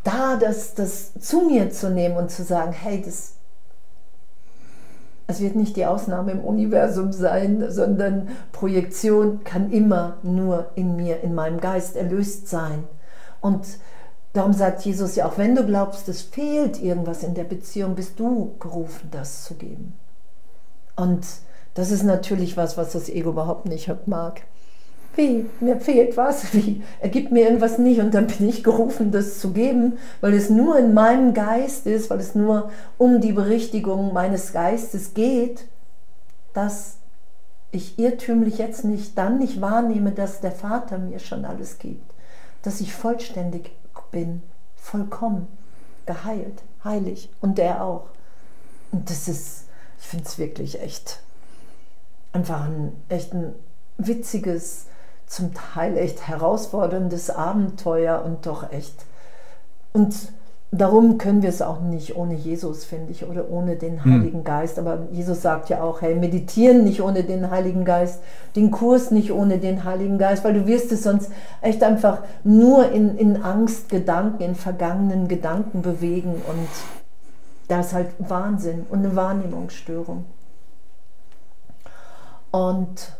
da 0.02 0.36
das, 0.36 0.74
das 0.74 1.12
zu 1.20 1.42
mir 1.42 1.70
zu 1.70 1.90
nehmen 1.90 2.16
und 2.16 2.30
zu 2.30 2.42
sagen, 2.42 2.72
hey, 2.72 3.02
das 3.04 3.35
es 5.26 5.40
wird 5.40 5.56
nicht 5.56 5.76
die 5.76 5.86
Ausnahme 5.86 6.32
im 6.32 6.40
Universum 6.40 7.12
sein, 7.12 7.66
sondern 7.70 8.28
Projektion 8.52 9.42
kann 9.42 9.72
immer 9.72 10.18
nur 10.22 10.70
in 10.76 10.96
mir, 10.96 11.20
in 11.22 11.34
meinem 11.34 11.60
Geist 11.60 11.96
erlöst 11.96 12.48
sein. 12.48 12.84
Und 13.40 13.66
darum 14.32 14.52
sagt 14.52 14.82
Jesus 14.82 15.16
ja, 15.16 15.26
auch 15.26 15.36
wenn 15.36 15.56
du 15.56 15.66
glaubst, 15.66 16.08
es 16.08 16.22
fehlt 16.22 16.80
irgendwas 16.80 17.22
in 17.24 17.34
der 17.34 17.44
Beziehung, 17.44 17.96
bist 17.96 18.20
du 18.20 18.54
gerufen, 18.60 19.08
das 19.10 19.44
zu 19.44 19.54
geben. 19.54 19.94
Und 20.94 21.26
das 21.74 21.90
ist 21.90 22.04
natürlich 22.04 22.56
was, 22.56 22.76
was 22.76 22.92
das 22.92 23.08
Ego 23.08 23.30
überhaupt 23.30 23.66
nicht 23.66 23.90
mag 24.06 24.42
wie, 25.16 25.46
mir 25.60 25.80
fehlt 25.80 26.16
was, 26.16 26.52
wie, 26.54 26.82
er 27.00 27.08
gibt 27.08 27.32
mir 27.32 27.44
irgendwas 27.44 27.78
nicht 27.78 28.00
und 28.00 28.14
dann 28.14 28.26
bin 28.26 28.48
ich 28.48 28.62
gerufen, 28.62 29.12
das 29.12 29.40
zu 29.40 29.52
geben, 29.52 29.98
weil 30.20 30.34
es 30.34 30.50
nur 30.50 30.78
in 30.78 30.94
meinem 30.94 31.34
Geist 31.34 31.86
ist, 31.86 32.10
weil 32.10 32.20
es 32.20 32.34
nur 32.34 32.70
um 32.98 33.20
die 33.20 33.32
Berichtigung 33.32 34.12
meines 34.12 34.52
Geistes 34.52 35.14
geht, 35.14 35.66
das 36.52 36.96
ich 37.72 37.98
irrtümlich 37.98 38.58
jetzt 38.58 38.84
nicht, 38.84 39.18
dann 39.18 39.38
nicht 39.38 39.60
wahrnehme, 39.60 40.12
dass 40.12 40.40
der 40.40 40.52
Vater 40.52 40.98
mir 40.98 41.18
schon 41.18 41.44
alles 41.44 41.78
gibt, 41.78 42.12
dass 42.62 42.80
ich 42.80 42.94
vollständig 42.94 43.72
bin, 44.10 44.42
vollkommen, 44.76 45.46
geheilt, 46.06 46.62
heilig 46.84 47.28
und 47.40 47.58
der 47.58 47.82
auch. 47.84 48.06
Und 48.92 49.10
das 49.10 49.28
ist, 49.28 49.64
ich 49.98 50.06
finde 50.06 50.24
es 50.24 50.38
wirklich 50.38 50.80
echt, 50.80 51.20
einfach 52.32 52.64
ein 52.64 52.92
echt 53.08 53.34
ein 53.34 53.54
witziges, 53.98 54.86
zum 55.26 55.52
Teil 55.54 55.96
echt 55.96 56.26
herausforderndes 56.28 57.30
Abenteuer 57.30 58.22
und 58.24 58.46
doch 58.46 58.72
echt. 58.72 58.94
Und 59.92 60.14
darum 60.70 61.18
können 61.18 61.42
wir 61.42 61.48
es 61.48 61.62
auch 61.62 61.80
nicht 61.80 62.16
ohne 62.16 62.34
Jesus, 62.34 62.84
finde 62.84 63.12
ich, 63.12 63.24
oder 63.24 63.50
ohne 63.50 63.76
den 63.76 64.04
hm. 64.04 64.12
Heiligen 64.12 64.38
hm. 64.38 64.44
Geist. 64.44 64.78
Aber 64.78 65.06
Jesus 65.10 65.42
sagt 65.42 65.68
ja 65.68 65.82
auch, 65.82 66.00
hey, 66.00 66.14
meditieren 66.14 66.84
nicht 66.84 67.00
ohne 67.00 67.24
den 67.24 67.50
Heiligen 67.50 67.84
Geist, 67.84 68.22
den 68.54 68.70
Kurs 68.70 69.10
nicht 69.10 69.32
ohne 69.32 69.58
den 69.58 69.84
Heiligen 69.84 70.18
Geist, 70.18 70.44
weil 70.44 70.54
du 70.54 70.66
wirst 70.66 70.92
es 70.92 71.02
sonst 71.02 71.30
echt 71.60 71.82
einfach 71.82 72.22
nur 72.44 72.90
in, 72.92 73.16
in 73.16 73.42
Angstgedanken, 73.42 74.44
in 74.44 74.54
vergangenen 74.54 75.28
Gedanken 75.28 75.82
bewegen 75.82 76.34
und 76.34 76.68
das 77.68 77.86
ist 77.86 77.92
halt 77.94 78.08
Wahnsinn 78.18 78.86
und 78.88 79.00
eine 79.00 79.16
Wahrnehmungsstörung. 79.16 80.24
Und 82.52 83.12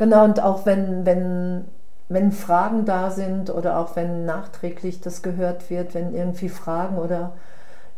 genau, 0.00 0.24
und 0.24 0.42
auch 0.42 0.66
wenn, 0.66 1.06
wenn 1.06 1.64
wenn 2.10 2.32
Fragen 2.32 2.84
da 2.84 3.10
sind 3.12 3.50
oder 3.50 3.78
auch 3.78 3.94
wenn 3.94 4.26
nachträglich 4.26 5.00
das 5.00 5.22
gehört 5.22 5.70
wird, 5.70 5.94
wenn 5.94 6.12
irgendwie 6.12 6.48
Fragen 6.48 6.98
oder 6.98 7.36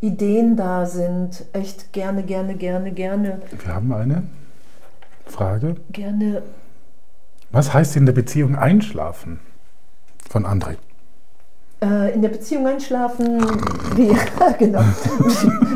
Ideen 0.03 0.55
da 0.55 0.84
sind, 0.84 1.46
echt 1.55 1.94
gerne, 1.94 2.22
gerne, 2.22 2.55
gerne, 2.55 2.92
gerne. 2.92 3.40
Wir 3.50 3.74
haben 3.74 3.90
eine 3.90 4.24
Frage. 5.24 5.76
Gerne. 5.90 6.42
Was 7.50 7.72
heißt 7.72 7.96
in 7.96 8.05
der 8.05 8.12
Beziehung 8.12 8.55
einschlafen? 8.55 9.40
Von 10.28 10.44
André. 10.44 10.76
Äh, 11.83 12.14
in 12.14 12.22
der 12.22 12.28
Beziehung 12.28 12.64
einschlafen, 12.68 13.45
wie, 13.97 14.16
genau, 14.59 14.83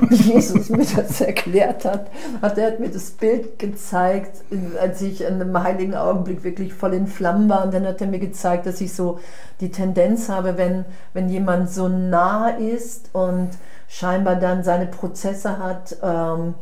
wie 0.08 0.14
Jesus 0.14 0.70
mir 0.70 0.86
das 0.96 1.20
erklärt 1.20 1.84
hat, 1.84 2.06
hat 2.40 2.58
er 2.58 2.78
mir 2.78 2.90
das 2.90 3.10
Bild 3.10 3.58
gezeigt, 3.58 4.44
als 4.80 5.02
ich 5.02 5.22
in 5.22 5.40
einem 5.40 5.60
heiligen 5.60 5.96
Augenblick 5.96 6.44
wirklich 6.44 6.72
voll 6.74 6.94
in 6.94 7.08
Flammen 7.08 7.48
war. 7.48 7.64
Und 7.64 7.74
dann 7.74 7.84
hat 7.84 8.00
er 8.00 8.06
mir 8.06 8.20
gezeigt, 8.20 8.66
dass 8.66 8.80
ich 8.80 8.94
so 8.94 9.18
die 9.60 9.72
Tendenz 9.72 10.28
habe, 10.28 10.56
wenn, 10.56 10.84
wenn 11.12 11.28
jemand 11.28 11.72
so 11.72 11.88
nah 11.88 12.50
ist 12.50 13.10
und 13.12 13.50
scheinbar 13.88 14.36
dann 14.36 14.62
seine 14.62 14.86
Prozesse 14.86 15.58
hat 15.58 15.96
ähm, 16.04 16.54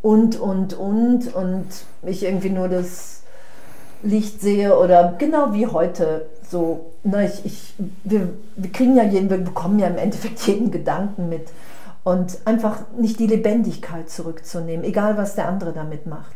und, 0.00 0.38
und, 0.38 0.74
und, 0.74 1.34
und 1.34 1.66
ich 2.04 2.22
irgendwie 2.22 2.50
nur 2.50 2.68
das 2.68 3.21
Licht 4.02 4.40
sehe 4.40 4.78
oder 4.78 5.14
genau 5.18 5.52
wie 5.52 5.66
heute 5.66 6.26
so, 6.52 6.92
na, 7.02 7.24
ich, 7.24 7.44
ich, 7.44 7.74
wir, 8.04 8.28
wir 8.56 8.72
kriegen 8.72 8.96
ja 8.96 9.04
jeden, 9.04 9.30
wir 9.30 9.38
bekommen 9.38 9.78
ja 9.78 9.86
im 9.88 9.98
Endeffekt 9.98 10.40
jeden 10.46 10.70
Gedanken 10.70 11.28
mit. 11.28 11.48
Und 12.04 12.38
einfach 12.44 12.80
nicht 12.96 13.20
die 13.20 13.28
Lebendigkeit 13.28 14.10
zurückzunehmen, 14.10 14.84
egal 14.84 15.16
was 15.16 15.36
der 15.36 15.48
andere 15.48 15.72
damit 15.72 16.06
macht. 16.06 16.34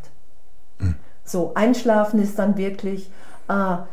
Mhm. 0.78 0.94
So, 1.24 1.52
einschlafen 1.54 2.22
ist 2.22 2.38
dann 2.38 2.56
wirklich, 2.56 3.10
ah, 3.48 3.86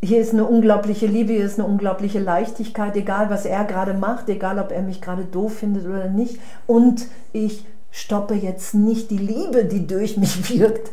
hier 0.00 0.20
ist 0.20 0.32
eine 0.32 0.44
unglaubliche 0.44 1.06
Liebe, 1.06 1.32
hier 1.32 1.44
ist 1.44 1.58
eine 1.58 1.68
unglaubliche 1.68 2.20
Leichtigkeit, 2.20 2.96
egal 2.96 3.28
was 3.28 3.44
er 3.44 3.64
gerade 3.64 3.94
macht, 3.94 4.28
egal 4.28 4.58
ob 4.58 4.70
er 4.70 4.82
mich 4.82 5.00
gerade 5.00 5.24
doof 5.24 5.58
findet 5.58 5.86
oder 5.86 6.08
nicht. 6.08 6.38
Und 6.66 7.06
ich 7.32 7.64
stoppe 7.90 8.34
jetzt 8.34 8.74
nicht 8.74 9.10
die 9.10 9.18
Liebe, 9.18 9.64
die 9.64 9.86
durch 9.86 10.16
mich 10.16 10.48
wirkt, 10.58 10.90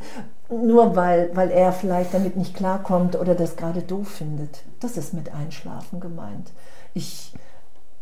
nur 0.50 0.96
weil, 0.96 1.30
weil 1.36 1.52
er 1.52 1.72
vielleicht 1.72 2.14
damit 2.14 2.36
nicht 2.36 2.56
klarkommt 2.56 3.16
oder 3.16 3.36
das 3.36 3.56
gerade 3.56 3.82
doof 3.82 4.08
findet. 4.08 4.64
Das 4.80 4.98
ist 4.98 5.14
mit 5.14 5.34
Einschlafen 5.34 6.00
gemeint. 6.00 6.52
Ich, 6.94 7.34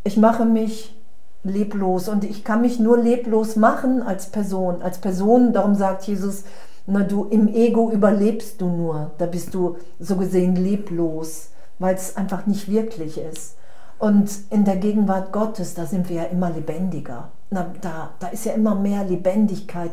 ich 0.03 0.17
mache 0.17 0.45
mich 0.45 0.95
leblos 1.43 2.07
und 2.07 2.23
ich 2.23 2.43
kann 2.43 2.61
mich 2.61 2.79
nur 2.79 2.97
leblos 2.97 3.55
machen 3.55 4.01
als 4.01 4.27
Person. 4.27 4.81
Als 4.81 4.99
Person, 4.99 5.53
darum 5.53 5.75
sagt 5.75 6.03
Jesus, 6.03 6.43
na 6.85 7.03
du 7.03 7.25
im 7.25 7.53
Ego 7.53 7.91
überlebst 7.91 8.61
du 8.61 8.67
nur, 8.69 9.11
da 9.17 9.25
bist 9.25 9.53
du 9.53 9.75
so 9.99 10.15
gesehen 10.15 10.55
leblos, 10.55 11.49
weil 11.79 11.95
es 11.95 12.15
einfach 12.15 12.45
nicht 12.45 12.71
wirklich 12.71 13.17
ist. 13.17 13.57
Und 13.99 14.29
in 14.51 14.63
der 14.63 14.77
Gegenwart 14.77 15.33
Gottes, 15.33 15.73
da 15.73 15.85
sind 15.85 16.07
wir 16.07 16.17
ja 16.17 16.23
immer 16.23 16.49
lebendiger. 16.49 17.29
Na, 17.49 17.65
da, 17.81 18.11
da 18.19 18.27
ist 18.27 18.45
ja 18.45 18.53
immer 18.53 18.75
mehr 18.75 19.03
Lebendigkeit 19.03 19.91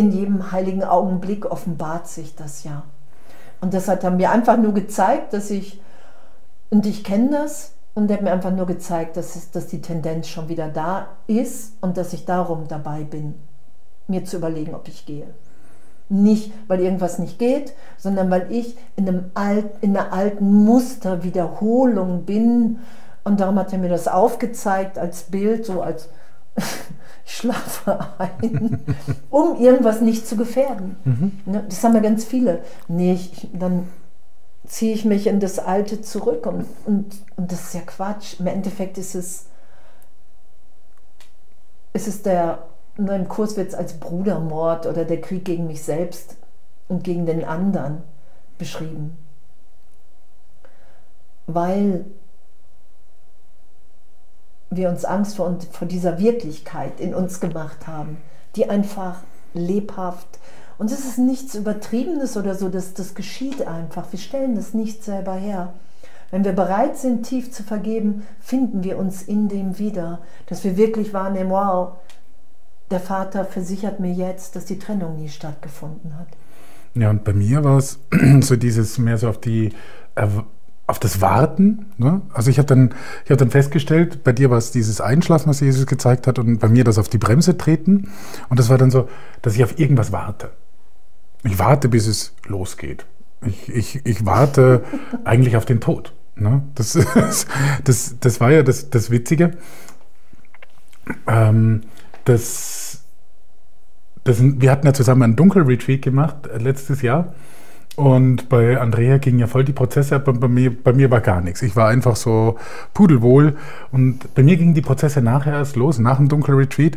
in 0.00 0.12
jedem 0.12 0.50
heiligen 0.50 0.82
Augenblick 0.82 1.44
offenbart 1.44 2.08
sich 2.08 2.34
das 2.34 2.64
ja. 2.64 2.84
Und 3.60 3.74
das 3.74 3.86
hat 3.86 4.02
er 4.02 4.10
mir 4.10 4.30
einfach 4.30 4.56
nur 4.56 4.72
gezeigt, 4.72 5.34
dass 5.34 5.50
ich, 5.50 5.80
und 6.70 6.86
ich 6.86 7.04
kenne 7.04 7.30
das, 7.30 7.72
und 7.92 8.10
er 8.10 8.16
hat 8.16 8.22
mir 8.22 8.32
einfach 8.32 8.50
nur 8.50 8.66
gezeigt, 8.66 9.18
dass, 9.18 9.36
es, 9.36 9.50
dass 9.50 9.66
die 9.66 9.82
Tendenz 9.82 10.28
schon 10.28 10.48
wieder 10.48 10.68
da 10.68 11.08
ist 11.26 11.74
und 11.82 11.98
dass 11.98 12.14
ich 12.14 12.24
darum 12.24 12.66
dabei 12.66 13.04
bin, 13.04 13.34
mir 14.06 14.24
zu 14.24 14.38
überlegen, 14.38 14.74
ob 14.74 14.88
ich 14.88 15.04
gehe. 15.04 15.26
Nicht, 16.08 16.50
weil 16.66 16.80
irgendwas 16.80 17.18
nicht 17.18 17.38
geht, 17.38 17.74
sondern 17.98 18.30
weil 18.30 18.50
ich 18.50 18.76
in, 18.96 19.06
einem 19.06 19.30
alt, 19.34 19.66
in 19.82 19.96
einer 19.96 20.14
alten 20.14 20.64
Musterwiederholung 20.64 22.24
bin. 22.24 22.78
Und 23.22 23.40
darum 23.40 23.58
hat 23.58 23.72
er 23.72 23.78
mir 23.78 23.90
das 23.90 24.08
aufgezeigt 24.08 24.98
als 24.98 25.24
Bild, 25.24 25.66
so 25.66 25.82
als 25.82 26.08
ich 27.26 27.36
schlafe 27.36 27.98
ein, 28.18 28.84
um 29.30 29.60
irgendwas 29.60 30.00
nicht 30.00 30.26
zu 30.26 30.36
gefährden. 30.36 30.96
Mhm. 31.04 31.40
Ne, 31.46 31.64
das 31.68 31.82
haben 31.84 31.94
ja 31.94 32.00
ganz 32.00 32.24
viele. 32.24 32.62
Nee, 32.88 33.14
ich, 33.14 33.48
dann 33.52 33.88
ziehe 34.66 34.94
ich 34.94 35.04
mich 35.04 35.26
in 35.26 35.40
das 35.40 35.58
Alte 35.58 36.00
zurück 36.00 36.46
und, 36.46 36.66
und, 36.84 37.16
und 37.36 37.52
das 37.52 37.64
ist 37.64 37.74
ja 37.74 37.80
Quatsch. 37.80 38.38
Im 38.38 38.46
Endeffekt 38.46 38.98
ist 38.98 39.14
es, 39.14 39.46
ist 41.92 42.08
es 42.08 42.22
der, 42.22 42.66
ne, 42.96 43.16
im 43.16 43.28
Kurs 43.28 43.56
wird 43.56 43.68
es 43.68 43.74
als 43.74 43.94
Brudermord 43.94 44.86
oder 44.86 45.04
der 45.04 45.20
Krieg 45.20 45.44
gegen 45.44 45.66
mich 45.66 45.82
selbst 45.82 46.36
und 46.88 47.04
gegen 47.04 47.26
den 47.26 47.44
anderen 47.44 48.02
beschrieben. 48.58 49.16
Weil 51.46 52.04
wir 54.70 54.88
uns 54.88 55.04
Angst 55.04 55.36
vor, 55.36 55.58
vor 55.72 55.88
dieser 55.88 56.18
Wirklichkeit 56.18 57.00
in 57.00 57.14
uns 57.14 57.40
gemacht 57.40 57.86
haben, 57.86 58.18
die 58.56 58.70
einfach 58.70 59.16
lebhaft 59.52 60.38
und 60.80 60.90
es 60.90 61.00
ist 61.00 61.18
nichts 61.18 61.54
Übertriebenes 61.54 62.38
oder 62.38 62.54
so, 62.54 62.70
das, 62.70 62.94
das 62.94 63.14
geschieht 63.14 63.66
einfach. 63.66 64.10
Wir 64.12 64.18
stellen 64.18 64.54
das 64.54 64.72
nicht 64.72 65.04
selber 65.04 65.34
her. 65.34 65.74
Wenn 66.30 66.42
wir 66.42 66.52
bereit 66.52 66.96
sind, 66.96 67.24
tief 67.24 67.52
zu 67.52 67.62
vergeben, 67.62 68.26
finden 68.40 68.82
wir 68.82 68.96
uns 68.96 69.20
in 69.20 69.48
dem 69.48 69.78
wieder, 69.78 70.20
dass 70.46 70.64
wir 70.64 70.78
wirklich 70.78 71.12
wahrnehmen, 71.12 71.50
wow, 71.50 71.98
der 72.90 73.00
Vater 73.00 73.44
versichert 73.44 74.00
mir 74.00 74.10
jetzt, 74.10 74.56
dass 74.56 74.64
die 74.64 74.78
Trennung 74.78 75.16
nie 75.16 75.28
stattgefunden 75.28 76.18
hat. 76.18 76.28
Ja, 76.94 77.10
und 77.10 77.24
bei 77.24 77.34
mir 77.34 77.62
war 77.62 77.76
es 77.76 77.98
so 78.40 78.56
dieses 78.56 78.96
mehr 78.96 79.18
so 79.18 79.28
auf 79.28 79.38
die 79.38 79.74
auf 80.90 80.98
das 80.98 81.20
Warten. 81.20 81.86
Ne? 81.96 82.20
Also 82.32 82.50
ich 82.50 82.58
habe 82.58 82.66
dann, 82.66 82.94
hab 83.28 83.38
dann 83.38 83.50
festgestellt, 83.50 84.22
bei 84.24 84.32
dir 84.32 84.50
war 84.50 84.58
es 84.58 84.72
dieses 84.72 85.00
Einschlafen, 85.00 85.48
was 85.48 85.60
Jesus 85.60 85.86
gezeigt 85.86 86.26
hat, 86.26 86.38
und 86.38 86.58
bei 86.58 86.68
mir 86.68 86.84
das 86.84 86.98
auf 86.98 87.08
die 87.08 87.18
Bremse 87.18 87.56
treten. 87.56 88.10
Und 88.48 88.58
das 88.58 88.68
war 88.68 88.76
dann 88.76 88.90
so, 88.90 89.08
dass 89.42 89.54
ich 89.54 89.64
auf 89.64 89.78
irgendwas 89.78 90.12
warte. 90.12 90.50
Ich 91.44 91.58
warte, 91.58 91.88
bis 91.88 92.06
es 92.06 92.34
losgeht. 92.46 93.06
Ich, 93.42 93.68
ich, 93.68 94.06
ich 94.06 94.26
warte 94.26 94.84
eigentlich 95.24 95.56
auf 95.56 95.64
den 95.64 95.80
Tod. 95.80 96.12
Ne? 96.36 96.62
Das, 96.74 96.92
das, 97.84 98.16
das 98.20 98.40
war 98.40 98.50
ja 98.50 98.62
das, 98.62 98.90
das 98.90 99.10
Witzige. 99.10 99.52
Ähm, 101.26 101.82
das, 102.24 103.02
das, 104.24 104.38
wir 104.42 104.70
hatten 104.70 104.86
ja 104.86 104.92
zusammen 104.92 105.22
einen 105.22 105.36
Dunkelretreat 105.36 106.02
gemacht 106.02 106.46
äh, 106.46 106.58
letztes 106.58 107.02
Jahr. 107.02 107.34
Und 108.00 108.48
bei 108.48 108.80
Andrea 108.80 109.18
gingen 109.18 109.40
ja 109.40 109.46
voll 109.46 109.62
die 109.62 109.74
Prozesse 109.74 110.16
ab 110.16 110.26
und 110.26 110.40
bei 110.40 110.48
mir, 110.48 110.74
bei 110.74 110.94
mir 110.94 111.10
war 111.10 111.20
gar 111.20 111.42
nichts. 111.42 111.60
Ich 111.60 111.76
war 111.76 111.88
einfach 111.88 112.16
so 112.16 112.56
pudelwohl. 112.94 113.58
Und 113.92 114.34
bei 114.34 114.42
mir 114.42 114.56
gingen 114.56 114.72
die 114.72 114.80
Prozesse 114.80 115.20
nachher 115.20 115.52
erst 115.52 115.76
los, 115.76 115.98
nach 115.98 116.16
dem 116.16 116.30
Dunkelretreat. 116.30 116.96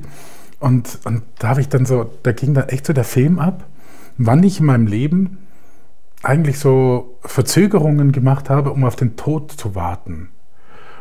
Und, 0.62 1.00
und 1.04 1.24
da 1.40 1.50
habe 1.50 1.60
ich 1.60 1.68
dann 1.68 1.86
so, 1.86 2.10
da 2.24 2.32
ging 2.32 2.54
dann 2.54 2.70
echt 2.70 2.86
so 2.86 2.94
der 2.94 3.04
Film 3.04 3.38
ab, 3.38 3.66
wann 4.18 4.44
ich 4.44 4.62
in 4.62 4.66
meinem 4.66 4.88
Leben 4.88 5.40
eigentlich 6.22 6.58
so 6.58 7.18
Verzögerungen 7.20 8.14
gemacht 8.14 8.50
habe, 8.50 8.72
um 8.72 8.86
auf 8.86 8.96
den 8.96 9.18
Tod 9.18 9.52
zu 9.52 9.76
warten. 9.76 10.30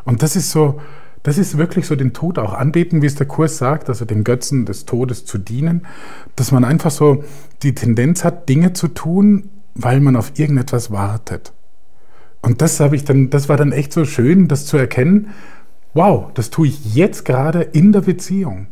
Und 0.02 0.24
das 0.24 0.34
ist 0.34 0.50
so, 0.50 0.80
das 1.22 1.38
ist 1.38 1.58
wirklich 1.58 1.86
so 1.86 1.94
den 1.94 2.12
Tod 2.12 2.40
auch 2.40 2.54
anbeten, 2.54 3.02
wie 3.02 3.06
es 3.06 3.14
der 3.14 3.28
Kurs 3.28 3.56
sagt, 3.56 3.88
also 3.88 4.04
dem 4.04 4.24
Götzen 4.24 4.66
des 4.66 4.84
Todes 4.84 5.26
zu 5.26 5.38
dienen, 5.38 5.86
dass 6.34 6.50
man 6.50 6.64
einfach 6.64 6.90
so 6.90 7.22
die 7.62 7.76
Tendenz 7.76 8.24
hat, 8.24 8.48
Dinge 8.48 8.72
zu 8.72 8.88
tun, 8.88 9.48
weil 9.74 10.00
man 10.00 10.16
auf 10.16 10.38
irgendetwas 10.38 10.90
wartet. 10.90 11.52
Und 12.40 12.60
das 12.60 12.80
habe 12.80 12.96
ich 12.96 13.04
dann, 13.04 13.30
das 13.30 13.48
war 13.48 13.56
dann 13.56 13.72
echt 13.72 13.92
so 13.92 14.04
schön, 14.04 14.48
das 14.48 14.66
zu 14.66 14.76
erkennen. 14.76 15.30
Wow, 15.94 16.32
das 16.34 16.50
tue 16.50 16.68
ich 16.68 16.94
jetzt 16.94 17.24
gerade 17.24 17.62
in 17.62 17.92
der 17.92 18.00
Beziehung. 18.00 18.66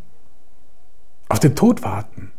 Auf 1.28 1.38
den 1.38 1.54
Tod 1.54 1.82
warten. 1.82 2.32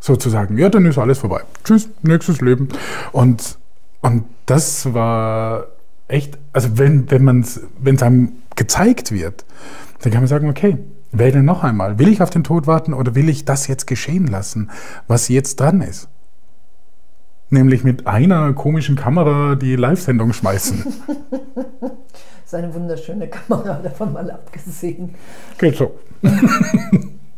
sozusagen. 0.00 0.56
Ja, 0.58 0.68
dann 0.68 0.86
ist 0.86 0.98
alles 0.98 1.18
vorbei. 1.18 1.42
Tschüss, 1.64 1.88
nächstes 2.02 2.40
Leben. 2.40 2.68
Und, 3.12 3.58
und 4.00 4.24
das 4.46 4.92
war 4.94 5.66
echt, 6.08 6.38
also 6.52 6.78
wenn, 6.78 7.06
es, 7.40 7.60
wenn 7.78 7.94
es 7.94 8.02
einem 8.02 8.32
gezeigt 8.56 9.12
wird, 9.12 9.44
dann 10.00 10.12
kann 10.12 10.22
man 10.22 10.28
sagen, 10.28 10.48
okay, 10.48 10.78
wähle 11.12 11.42
noch 11.42 11.62
einmal. 11.62 11.98
Will 11.98 12.08
ich 12.08 12.22
auf 12.22 12.30
den 12.30 12.44
Tod 12.44 12.66
warten 12.66 12.94
oder 12.94 13.14
will 13.14 13.28
ich 13.28 13.44
das 13.44 13.66
jetzt 13.66 13.86
geschehen 13.86 14.26
lassen, 14.26 14.70
was 15.06 15.28
jetzt 15.28 15.60
dran 15.60 15.82
ist? 15.82 16.08
Nämlich 17.50 17.82
mit 17.82 18.06
einer 18.06 18.52
komischen 18.52 18.94
Kamera 18.94 19.56
die 19.56 19.74
Live-Sendung 19.74 20.32
schmeißen. 20.32 20.84
das 21.80 21.92
ist 22.46 22.54
eine 22.54 22.72
wunderschöne 22.72 23.28
Kamera, 23.28 23.80
davon 23.82 24.12
mal 24.12 24.30
abgesehen. 24.30 25.14
Geht 25.58 25.76
so. 25.76 25.98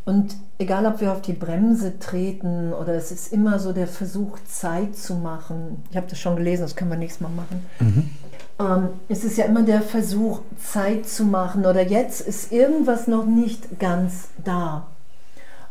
Und 0.04 0.36
egal, 0.58 0.84
ob 0.86 1.00
wir 1.00 1.12
auf 1.12 1.22
die 1.22 1.32
Bremse 1.32 1.98
treten 1.98 2.72
oder 2.72 2.94
es 2.94 3.12
ist 3.12 3.32
immer 3.32 3.58
so 3.58 3.72
der 3.72 3.86
Versuch, 3.86 4.38
Zeit 4.46 4.96
zu 4.96 5.14
machen. 5.14 5.82
Ich 5.90 5.96
habe 5.96 6.08
das 6.08 6.18
schon 6.18 6.36
gelesen, 6.36 6.62
das 6.62 6.74
können 6.76 6.90
wir 6.90 6.98
nächstes 6.98 7.20
Mal 7.20 7.30
machen. 7.30 7.66
Mhm. 7.80 8.10
Ähm, 8.58 8.88
es 9.08 9.24
ist 9.24 9.38
ja 9.38 9.44
immer 9.44 9.62
der 9.62 9.80
Versuch, 9.80 10.40
Zeit 10.58 11.08
zu 11.08 11.24
machen 11.24 11.64
oder 11.64 11.82
jetzt 11.86 12.20
ist 12.20 12.52
irgendwas 12.52 13.06
noch 13.06 13.26
nicht 13.26 13.78
ganz 13.78 14.28
da. 14.44 14.88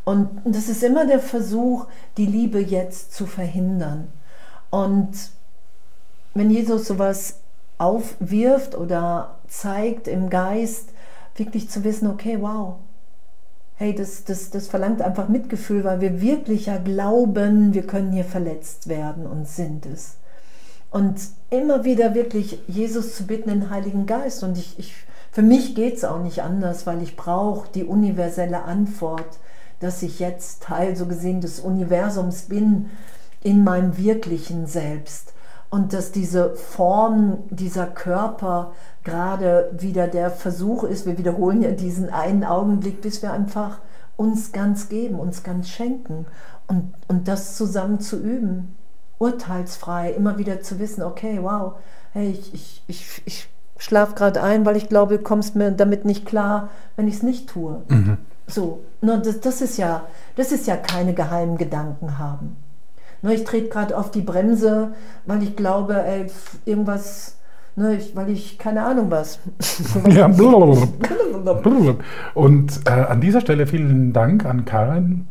Und 0.04 0.30
das 0.46 0.68
ist 0.68 0.82
immer 0.82 1.06
der 1.06 1.20
Versuch, 1.20 1.86
die 2.18 2.26
Liebe 2.26 2.60
jetzt 2.60 3.14
zu 3.14 3.28
verhindern. 3.28 4.08
Und 4.72 5.12
wenn 6.34 6.50
Jesus 6.50 6.88
sowas 6.88 7.42
aufwirft 7.78 8.76
oder 8.76 9.38
zeigt 9.48 10.08
im 10.08 10.32
Geist, 10.32 10.90
wirklich 11.36 11.70
zu 11.70 11.84
wissen, 11.84 12.08
okay, 12.08 12.38
wow, 12.40 12.76
hey, 13.76 13.94
das, 13.94 14.24
das, 14.24 14.50
das 14.50 14.68
verlangt 14.68 15.02
einfach 15.02 15.28
Mitgefühl, 15.28 15.84
weil 15.84 16.02
wir 16.02 16.22
wirklich 16.22 16.68
ja 16.68 16.78
glauben, 16.78 17.74
wir 17.74 17.86
können 17.86 18.12
hier 18.12 18.24
verletzt 18.24 18.88
werden 18.88 19.26
und 19.26 19.48
sind 19.48 19.86
es. 19.86 20.18
Und 20.92 21.20
immer 21.50 21.84
wieder 21.84 22.14
wirklich 22.14 22.60
Jesus 22.68 23.16
zu 23.16 23.26
bitten, 23.26 23.50
den 23.50 23.70
Heiligen 23.70 24.06
Geist. 24.06 24.44
Und 24.44 24.58
ich, 24.58 24.78
ich, 24.78 24.94
für 25.32 25.42
mich 25.42 25.74
geht 25.74 25.96
es 25.96 26.04
auch 26.04 26.22
nicht 26.22 26.44
anders, 26.44 26.86
weil 26.86 27.02
ich 27.02 27.16
brauche 27.16 27.70
die 27.74 27.86
universelle 27.86 28.64
Antwort, 28.64 29.40
dass 29.80 30.04
ich 30.04 30.20
jetzt 30.20 30.64
Teil 30.64 30.96
so 30.96 31.08
gesehen 31.08 31.42
des 31.42 31.60
Universums 31.60 32.44
bin 32.44 32.90
in 33.44 33.64
meinem 33.64 33.98
wirklichen 33.98 34.68
Selbst. 34.68 35.34
Und 35.70 35.94
dass 35.94 36.12
diese 36.12 36.56
Form, 36.56 37.44
dieser 37.50 37.88
Körper 37.88 38.74
gerade 39.04 39.72
wieder 39.78 40.08
der 40.08 40.30
Versuch 40.30 40.84
ist, 40.84 41.06
wir 41.06 41.18
wiederholen 41.18 41.62
ja 41.62 41.72
diesen 41.72 42.10
einen 42.10 42.44
Augenblick, 42.44 43.02
bis 43.02 43.22
wir 43.22 43.32
einfach 43.32 43.80
uns 44.18 44.52
ganz 44.52 44.90
geben, 44.90 45.20
uns 45.20 45.44
ganz 45.44 45.70
schenken 45.70 46.26
und, 46.68 46.94
und 47.08 47.28
das 47.28 47.56
zusammen 47.56 48.00
zu 48.00 48.18
üben, 48.18 48.76
urteilsfrei, 49.18 50.12
immer 50.12 50.38
wieder 50.38 50.62
zu 50.62 50.80
wissen, 50.80 51.04
okay, 51.04 51.40
wow, 51.42 51.76
hey, 52.12 52.32
ich, 52.32 52.54
ich, 52.54 52.84
ich, 52.88 53.22
ich 53.26 53.50
schlafe 53.78 54.14
gerade 54.16 54.44
ein, 54.44 54.66
weil 54.66 54.76
ich 54.76 54.90
glaube, 54.90 55.18
du 55.18 55.24
kommst 55.24 55.56
mir 55.56 55.72
damit 55.72 56.06
nicht 56.06 56.26
klar, 56.26 56.70
wenn 56.96 57.08
ich 57.08 57.16
es 57.16 57.24
nicht 57.24 57.50
tue. 57.50 57.82
Mhm. 57.88 58.18
So, 58.48 58.82
nur 59.02 59.18
das, 59.18 59.40
das, 59.40 59.62
ist 59.62 59.78
ja, 59.78 60.04
das 60.36 60.52
ist 60.52 60.68
ja 60.68 60.76
keine 60.76 61.14
geheimen 61.14 61.58
Gedanken 61.58 62.20
haben. 62.20 62.58
Nur 63.22 63.34
ich 63.34 63.44
trete 63.44 63.70
gerade 63.70 63.98
auf 63.98 64.12
die 64.12 64.22
Bremse, 64.22 64.94
weil 65.26 65.44
ich 65.44 65.56
glaube, 65.56 66.04
ey, 66.04 66.28
irgendwas 66.66 67.38
Ne, 67.76 67.96
ich, 67.96 68.16
weil 68.16 68.30
ich 68.30 68.58
keine 68.58 68.84
Ahnung 68.84 69.10
was. 69.10 69.40
ja, 70.10 70.28
Und 72.34 72.82
äh, 72.86 72.90
an 72.90 73.22
dieser 73.22 73.40
Stelle 73.40 73.66
vielen 73.66 74.12
Dank 74.12 74.46
an 74.46 74.66
Karin, 74.66 75.28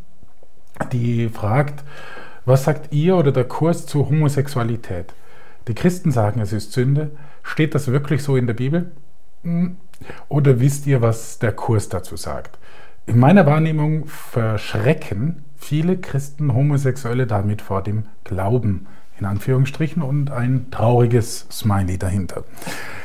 die 0.91 1.29
fragt, 1.29 1.85
was 2.47 2.65
sagt 2.65 2.95
ihr 2.95 3.17
oder 3.17 3.31
der 3.31 3.45
Kurs 3.45 3.85
zu 3.85 4.09
Homosexualität? 4.09 5.13
Die 5.69 5.75
Christen 5.75 6.11
sagen, 6.11 6.41
es 6.41 6.55
ist 6.55 6.73
Sünde. 6.73 7.11
Steht 7.43 7.75
das 7.75 7.89
wirklich 7.89 8.23
so 8.23 8.37
in 8.37 8.47
der 8.47 8.55
Bibel? 8.55 8.91
Hm. 9.43 9.77
Oder 10.31 10.61
wisst 10.61 10.87
ihr, 10.87 11.03
was 11.03 11.39
der 11.39 11.53
Kurs 11.53 11.91
dazu 11.91 12.17
sagt? 12.17 12.59
In 13.05 13.19
meiner 13.19 13.45
Wahrnehmung 13.45 14.07
verschrecken 14.07 15.45
viele 15.61 15.99
Christen 15.99 16.55
Homosexuelle 16.55 17.27
damit 17.27 17.63
vor 17.63 17.83
dem 17.83 18.05
Glauben 18.25 18.87
in 19.19 19.27
Anführungsstrichen 19.27 20.03
und 20.03 20.31
ein 20.31 20.71
trauriges 20.71 21.47
Smiley 21.53 21.99
dahinter. 21.99 22.45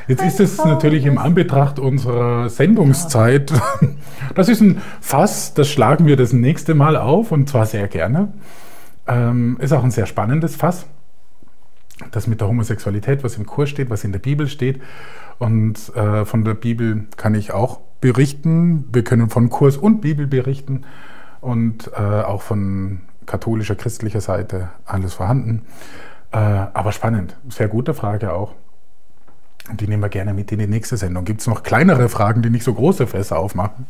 Jetzt 0.08 0.24
ist 0.24 0.40
es 0.40 0.64
natürlich 0.64 1.06
im 1.06 1.18
Anbetracht 1.18 1.78
unserer 1.78 2.48
Sendungszeit, 2.50 3.52
das 4.36 4.48
ist 4.48 4.62
ein 4.62 4.82
Fass, 5.02 5.54
das 5.54 5.70
schlagen 5.70 6.06
wir 6.06 6.16
das 6.16 6.32
nächste 6.32 6.74
Mal 6.74 6.96
auf 6.96 7.34
und 7.34 7.50
zwar 7.50 7.66
sehr 7.66 7.90
gerne. 7.90 8.32
Ähm, 9.08 9.58
ist 9.60 9.74
auch 9.74 9.84
ein 9.84 9.92
sehr 9.92 10.06
spannendes 10.06 10.56
Fass, 10.56 10.86
das 12.12 12.28
mit 12.28 12.40
der 12.40 12.48
Homosexualität, 12.48 13.24
was 13.24 13.36
im 13.36 13.46
Kurs 13.46 13.70
steht, 13.70 13.90
was 13.90 14.06
in 14.06 14.14
der 14.14 14.20
Bibel 14.20 14.48
steht. 14.48 14.82
Und 15.38 15.94
äh, 15.96 16.24
von 16.24 16.46
der 16.46 16.54
Bibel 16.54 17.08
kann 17.18 17.36
ich 17.36 17.52
auch 17.52 17.82
berichten. 18.00 18.86
Wir 18.94 19.04
können 19.04 19.30
von 19.30 19.50
Kurs 19.50 19.76
und 19.76 20.00
Bibel 20.00 20.28
berichten 20.28 20.86
und 21.46 21.92
äh, 21.96 22.02
auch 22.02 22.42
von 22.42 23.02
katholischer, 23.28 23.76
christlicher 23.76 24.20
Seite 24.20 24.70
alles 24.86 25.14
vorhanden. 25.14 25.62
Äh, 26.32 26.38
aber 26.38 26.92
spannend, 26.92 27.38
sehr 27.50 27.68
gute 27.68 27.94
Frage 27.94 28.34
auch. 28.34 28.54
Die 29.74 29.88
nehmen 29.88 30.02
wir 30.02 30.10
gerne 30.10 30.34
mit 30.34 30.52
in 30.52 30.60
die 30.60 30.68
nächste 30.68 30.98
Sendung. 30.98 31.24
Gibt 31.24 31.42
es 31.42 31.48
noch 31.48 31.62
kleinere 31.62 32.10
Fragen, 32.10 32.42
die 32.42 32.50
nicht 32.50 32.64
so 32.64 32.74
große 32.74 33.06
Fässer 33.06 33.38
aufmachen? 33.38 33.86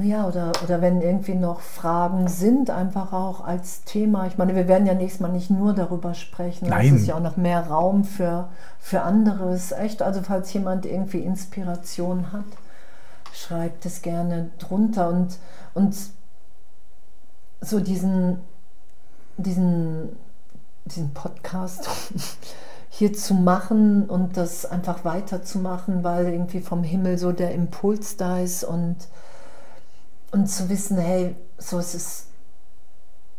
Ja, 0.00 0.28
oder, 0.28 0.52
oder 0.62 0.80
wenn 0.80 1.00
irgendwie 1.00 1.34
noch 1.34 1.60
Fragen 1.60 2.28
sind, 2.28 2.70
einfach 2.70 3.12
auch 3.12 3.44
als 3.44 3.82
Thema. 3.82 4.28
Ich 4.28 4.38
meine, 4.38 4.54
wir 4.54 4.68
werden 4.68 4.86
ja 4.86 4.94
nächstes 4.94 5.20
Mal 5.20 5.32
nicht 5.32 5.50
nur 5.50 5.72
darüber 5.72 6.14
sprechen. 6.14 6.68
Nein. 6.68 6.94
Es 6.94 7.02
ist 7.02 7.08
ja 7.08 7.16
auch 7.16 7.22
noch 7.22 7.36
mehr 7.36 7.66
Raum 7.66 8.04
für, 8.04 8.48
für 8.78 9.02
anderes. 9.02 9.72
Echt, 9.72 10.00
also 10.00 10.22
falls 10.22 10.52
jemand 10.52 10.86
irgendwie 10.86 11.18
Inspiration 11.18 12.32
hat, 12.32 12.44
schreibt 13.38 13.86
es 13.86 14.02
gerne 14.02 14.50
drunter. 14.58 15.08
Und, 15.08 15.38
und 15.74 15.96
so 17.60 17.80
diesen, 17.80 18.38
diesen, 19.36 20.16
diesen 20.84 21.14
Podcast 21.14 21.88
hier 22.90 23.12
zu 23.12 23.34
machen 23.34 24.08
und 24.08 24.36
das 24.36 24.66
einfach 24.66 25.04
weiterzumachen, 25.04 26.04
weil 26.04 26.28
irgendwie 26.28 26.60
vom 26.60 26.82
Himmel 26.82 27.18
so 27.18 27.32
der 27.32 27.52
Impuls 27.52 28.16
da 28.16 28.40
ist 28.40 28.64
und, 28.64 28.96
und 30.32 30.48
zu 30.48 30.68
wissen, 30.68 30.98
hey, 30.98 31.36
so 31.58 31.78
es 31.78 31.94
ist 31.94 32.28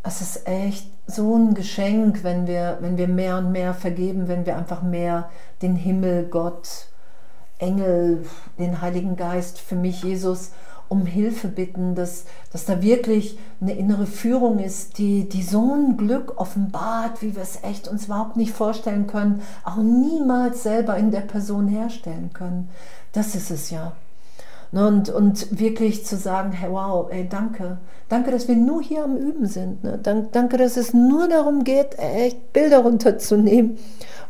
es 0.02 0.22
ist 0.22 0.47
echt 0.47 0.89
so 1.08 1.36
ein 1.36 1.54
Geschenk, 1.54 2.24
wenn 2.24 2.47
wir, 2.47 2.78
wenn 2.82 2.97
wir 2.97 3.08
mehr 3.08 3.38
und 3.38 3.52
mehr 3.52 3.74
vergeben, 3.74 4.28
wenn 4.28 4.45
wir 4.45 4.56
einfach 4.56 4.82
mehr 4.82 5.30
den 5.62 5.76
Himmel, 5.76 6.26
Gott, 6.26 6.88
Engel, 7.60 8.26
den 8.57 8.82
Heiligen 8.82 9.16
Geist, 9.16 9.60
für 9.60 9.76
mich 9.76 10.03
Jesus 10.03 10.51
um 10.89 11.05
Hilfe 11.05 11.47
bitten, 11.47 11.93
dass, 11.93 12.26
dass 12.51 12.66
da 12.66 12.82
wirklich 12.82 13.38
eine 13.62 13.74
innere 13.74 14.07
Führung 14.07 14.57
ist, 14.60 14.97
die, 14.97 15.30
die 15.30 15.43
so 15.43 15.76
ein 15.76 15.97
Glück 15.97 16.39
offenbart, 16.39 17.22
wie 17.22 17.36
wir 17.36 17.43
es 17.43 17.64
echt 17.64 17.88
uns 17.88 18.05
überhaupt 18.05 18.36
nicht 18.36 18.51
vorstellen 18.51 19.05
können, 19.05 19.41
auch 19.64 19.78
niemals 19.78 20.64
selber 20.64 20.97
in 20.97 21.12
der 21.12 21.22
Person 21.22 21.68
herstellen 21.68 22.32
können. 22.34 22.70
Das 23.14 23.36
ist 23.36 23.51
es 23.51 23.70
ja. 23.70 23.93
Ne, 24.72 24.86
und, 24.86 25.10
und 25.10 25.60
wirklich 25.60 26.05
zu 26.05 26.16
sagen, 26.16 26.51
hey, 26.51 26.72
wow, 26.72 27.10
ey, 27.12 27.28
danke. 27.28 27.78
Danke, 28.07 28.32
dass 28.32 28.47
wir 28.47 28.55
nur 28.55 28.82
hier 28.82 29.03
am 29.03 29.16
Üben 29.16 29.47
sind. 29.47 29.84
Ne? 29.84 29.99
Danke, 30.01 30.57
dass 30.57 30.78
es 30.78 30.93
nur 30.93 31.28
darum 31.28 31.64
geht, 31.64 31.97
echt 31.97 32.53
Bilder 32.53 32.80
runterzunehmen 32.80 33.78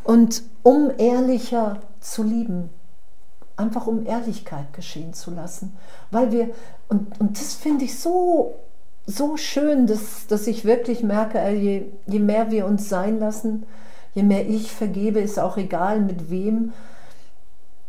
und 0.04 0.44
um 0.64 0.92
ehrlicher 0.98 1.80
zu 2.00 2.24
lieben 2.24 2.70
einfach 3.60 3.86
um 3.86 4.06
Ehrlichkeit 4.06 4.74
geschehen 4.74 5.14
zu 5.14 5.32
lassen. 5.32 5.78
Weil 6.10 6.32
wir, 6.32 6.50
und, 6.88 7.20
und 7.20 7.40
das 7.40 7.54
finde 7.54 7.86
ich 7.86 8.00
so, 8.00 8.56
so 9.06 9.38
schön, 9.38 9.86
dass, 9.86 10.28
dass 10.28 10.48
ich 10.48 10.66
wirklich 10.66 11.04
merke, 11.04 11.48
je, 11.52 11.86
je 12.08 12.20
mehr 12.20 12.52
wir 12.52 12.66
uns 12.66 12.90
sein 12.90 13.20
lassen, 13.20 13.66
je 14.14 14.24
mehr 14.24 14.48
ich 14.48 14.72
vergebe, 14.72 15.20
ist 15.20 15.40
auch 15.40 15.58
egal 15.58 16.00
mit 16.00 16.30
wem, 16.30 16.74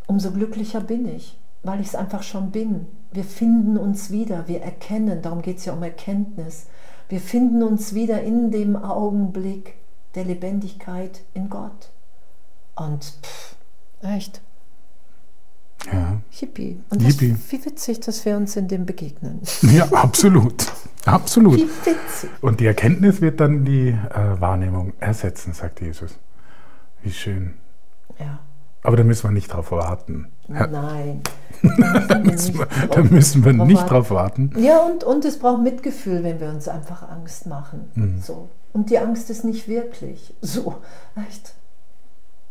umso 0.06 0.32
glücklicher 0.32 0.80
bin 0.80 1.06
ich, 1.08 1.38
weil 1.62 1.80
ich 1.80 1.88
es 1.88 1.94
einfach 1.94 2.22
schon 2.22 2.50
bin. 2.50 2.86
Wir 3.12 3.24
finden 3.24 3.76
uns 3.76 4.10
wieder, 4.10 4.48
wir 4.48 4.62
erkennen, 4.62 5.22
darum 5.22 5.42
geht 5.42 5.58
es 5.58 5.64
ja 5.64 5.72
um 5.72 5.82
Erkenntnis. 5.82 6.66
Wir 7.08 7.20
finden 7.20 7.62
uns 7.62 7.94
wieder 7.94 8.22
in 8.22 8.50
dem 8.50 8.76
Augenblick 8.76 9.74
der 10.14 10.24
Lebendigkeit 10.24 11.22
in 11.34 11.48
Gott. 11.48 11.90
Und 12.76 13.04
pff, 13.04 13.56
echt, 14.02 14.40
ja. 15.92 16.20
Hippie. 16.30 16.80
Und 16.90 17.02
das, 17.02 17.14
Hippie. 17.14 17.36
wie 17.48 17.64
witzig, 17.64 18.00
dass 18.00 18.24
wir 18.24 18.36
uns 18.36 18.56
in 18.56 18.68
dem 18.68 18.86
begegnen. 18.86 19.40
Ja, 19.62 19.86
absolut. 19.92 20.66
Absolut. 21.06 21.56
Wie 21.56 21.68
witzig. 21.68 22.30
Und 22.40 22.60
die 22.60 22.66
Erkenntnis 22.66 23.20
wird 23.20 23.40
dann 23.40 23.64
die 23.64 23.88
äh, 23.88 24.40
Wahrnehmung 24.40 24.92
ersetzen, 25.00 25.52
sagt 25.54 25.80
Jesus. 25.80 26.18
Wie 27.02 27.10
schön. 27.10 27.54
Ja. 28.18 28.40
Aber 28.82 28.96
da 28.96 29.04
müssen 29.04 29.24
wir 29.24 29.32
nicht 29.32 29.52
drauf 29.52 29.72
warten. 29.72 30.28
Nein. 30.48 31.22
da 32.08 32.18
müssen 32.18 32.58
wir, 32.58 32.66
da 32.66 33.02
müssen 33.02 33.44
wir 33.44 33.52
nicht 33.52 33.90
drauf 33.90 34.10
warten. 34.10 34.52
Ja, 34.56 34.78
und, 34.80 35.04
und 35.04 35.24
es 35.24 35.38
braucht 35.38 35.62
Mitgefühl, 35.62 36.24
wenn 36.24 36.40
wir 36.40 36.48
uns 36.48 36.66
einfach 36.66 37.08
Angst 37.08 37.46
machen. 37.46 37.90
Mhm. 37.94 38.20
So. 38.20 38.48
Und 38.72 38.90
die 38.90 38.98
Angst 38.98 39.28
ist 39.30 39.44
nicht 39.44 39.68
wirklich. 39.68 40.34
So, 40.40 40.76
echt. 41.28 41.54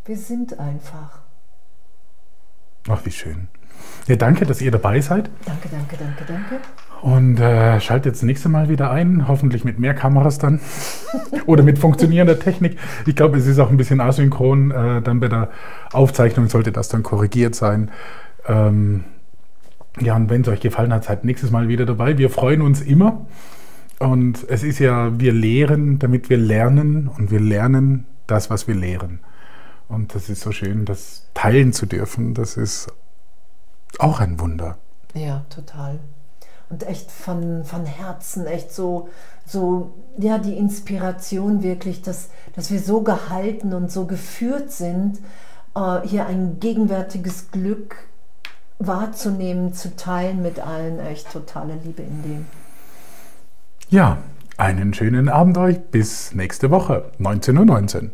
Wir 0.06 0.18
sind 0.18 0.60
einfach. 0.60 1.22
Ach, 2.90 3.06
wie 3.06 3.12
schön. 3.12 3.48
Ja, 4.08 4.16
danke, 4.16 4.46
dass 4.46 4.62
ihr 4.62 4.72
dabei 4.72 5.00
seid. 5.00 5.30
Danke, 5.46 5.70
danke, 5.70 5.96
danke, 5.98 6.24
danke. 6.28 6.60
Und 7.02 7.40
äh, 7.40 7.80
schaltet 7.80 8.16
das 8.16 8.24
nächste 8.24 8.50
Mal 8.50 8.68
wieder 8.68 8.92
ein, 8.92 9.28
hoffentlich 9.28 9.64
mit 9.64 9.80
mehr 9.80 9.94
Kameras 9.94 10.38
dann 10.38 10.60
oder 11.46 11.64
mit 11.64 11.78
funktionierender 11.80 12.40
Technik. 12.40 12.78
Ich 13.06 13.16
glaube, 13.16 13.38
es 13.38 13.46
ist 13.46 13.60
auch 13.60 13.70
ein 13.70 13.78
bisschen 13.78 14.02
asynchron. 14.02 14.72
Äh, 14.72 15.02
dann 15.02 15.20
bei 15.20 15.28
der 15.28 15.50
Aufzeichnung 15.94 16.50
sollte 16.50 16.72
das 16.72 16.90
dann 16.90 17.04
korrigiert 17.04 17.56
sein. 17.56 17.92
Ähm, 18.48 19.06
ja, 20.00 20.16
und 20.16 20.30
wenn 20.30 20.42
es 20.42 20.48
euch 20.48 20.60
gefallen 20.60 20.94
hat, 20.94 21.04
seid 21.06 21.24
nächstes 21.24 21.52
Mal 21.52 21.68
wieder 21.68 21.86
dabei. 21.86 22.18
Wir 22.18 22.30
freuen 22.30 22.62
uns 22.62 22.82
immer. 22.82 23.26
Und 24.00 24.46
es 24.50 24.64
ist 24.64 24.80
ja, 24.80 25.20
wir 25.20 25.34
lehren, 25.34 26.00
damit 26.00 26.30
wir 26.30 26.38
lernen 26.38 27.08
und 27.08 27.32
wir 27.32 27.40
lernen 27.40 28.06
das, 28.28 28.50
was 28.50 28.68
wir 28.68 28.76
lehren. 28.76 29.20
Und 29.90 30.16
das 30.16 30.30
ist 30.30 30.42
so 30.42 30.52
schön, 30.52 30.86
das 30.86 31.28
teilen 31.34 31.74
zu 31.74 31.86
dürfen. 31.86 32.34
Das 32.36 32.56
ist 32.56 32.88
auch 33.98 34.20
ein 34.20 34.40
Wunder. 34.40 34.78
Ja, 35.16 35.44
total. 35.50 36.00
Und 36.70 36.86
echt 36.88 37.12
von, 37.12 37.66
von 37.66 37.86
Herzen, 37.88 38.46
echt 38.46 38.72
so, 38.72 39.10
so, 39.46 39.92
ja, 40.20 40.38
die 40.38 40.56
Inspiration 40.56 41.64
wirklich, 41.64 42.04
dass, 42.04 42.30
dass 42.56 42.70
wir 42.70 42.80
so 42.80 43.02
gehalten 43.02 43.74
und 43.74 43.92
so 43.92 44.06
geführt 44.06 44.72
sind, 44.72 45.18
äh, 45.76 46.02
hier 46.08 46.28
ein 46.28 46.60
gegenwärtiges 46.60 47.50
Glück 47.50 47.96
wahrzunehmen, 48.78 49.74
zu 49.74 49.96
teilen 49.96 50.44
mit 50.44 50.60
allen. 50.60 51.00
Echt 51.00 51.32
totale 51.32 51.74
Liebe 51.84 52.04
in 52.04 52.22
dem. 52.22 52.46
Ja, 53.90 54.20
einen 54.58 54.94
schönen 54.94 55.30
Abend 55.30 55.58
euch. 55.58 55.80
Bis 55.80 56.36
nächste 56.36 56.70
Woche, 56.70 57.12
19.19 57.20 57.66
.19 57.66 58.04
Uhr. 58.04 58.12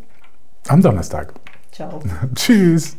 Am 0.69 0.81
Donnerstag. 0.81 1.33
Ciao. 1.75 1.99
Tschüss. 2.35 2.95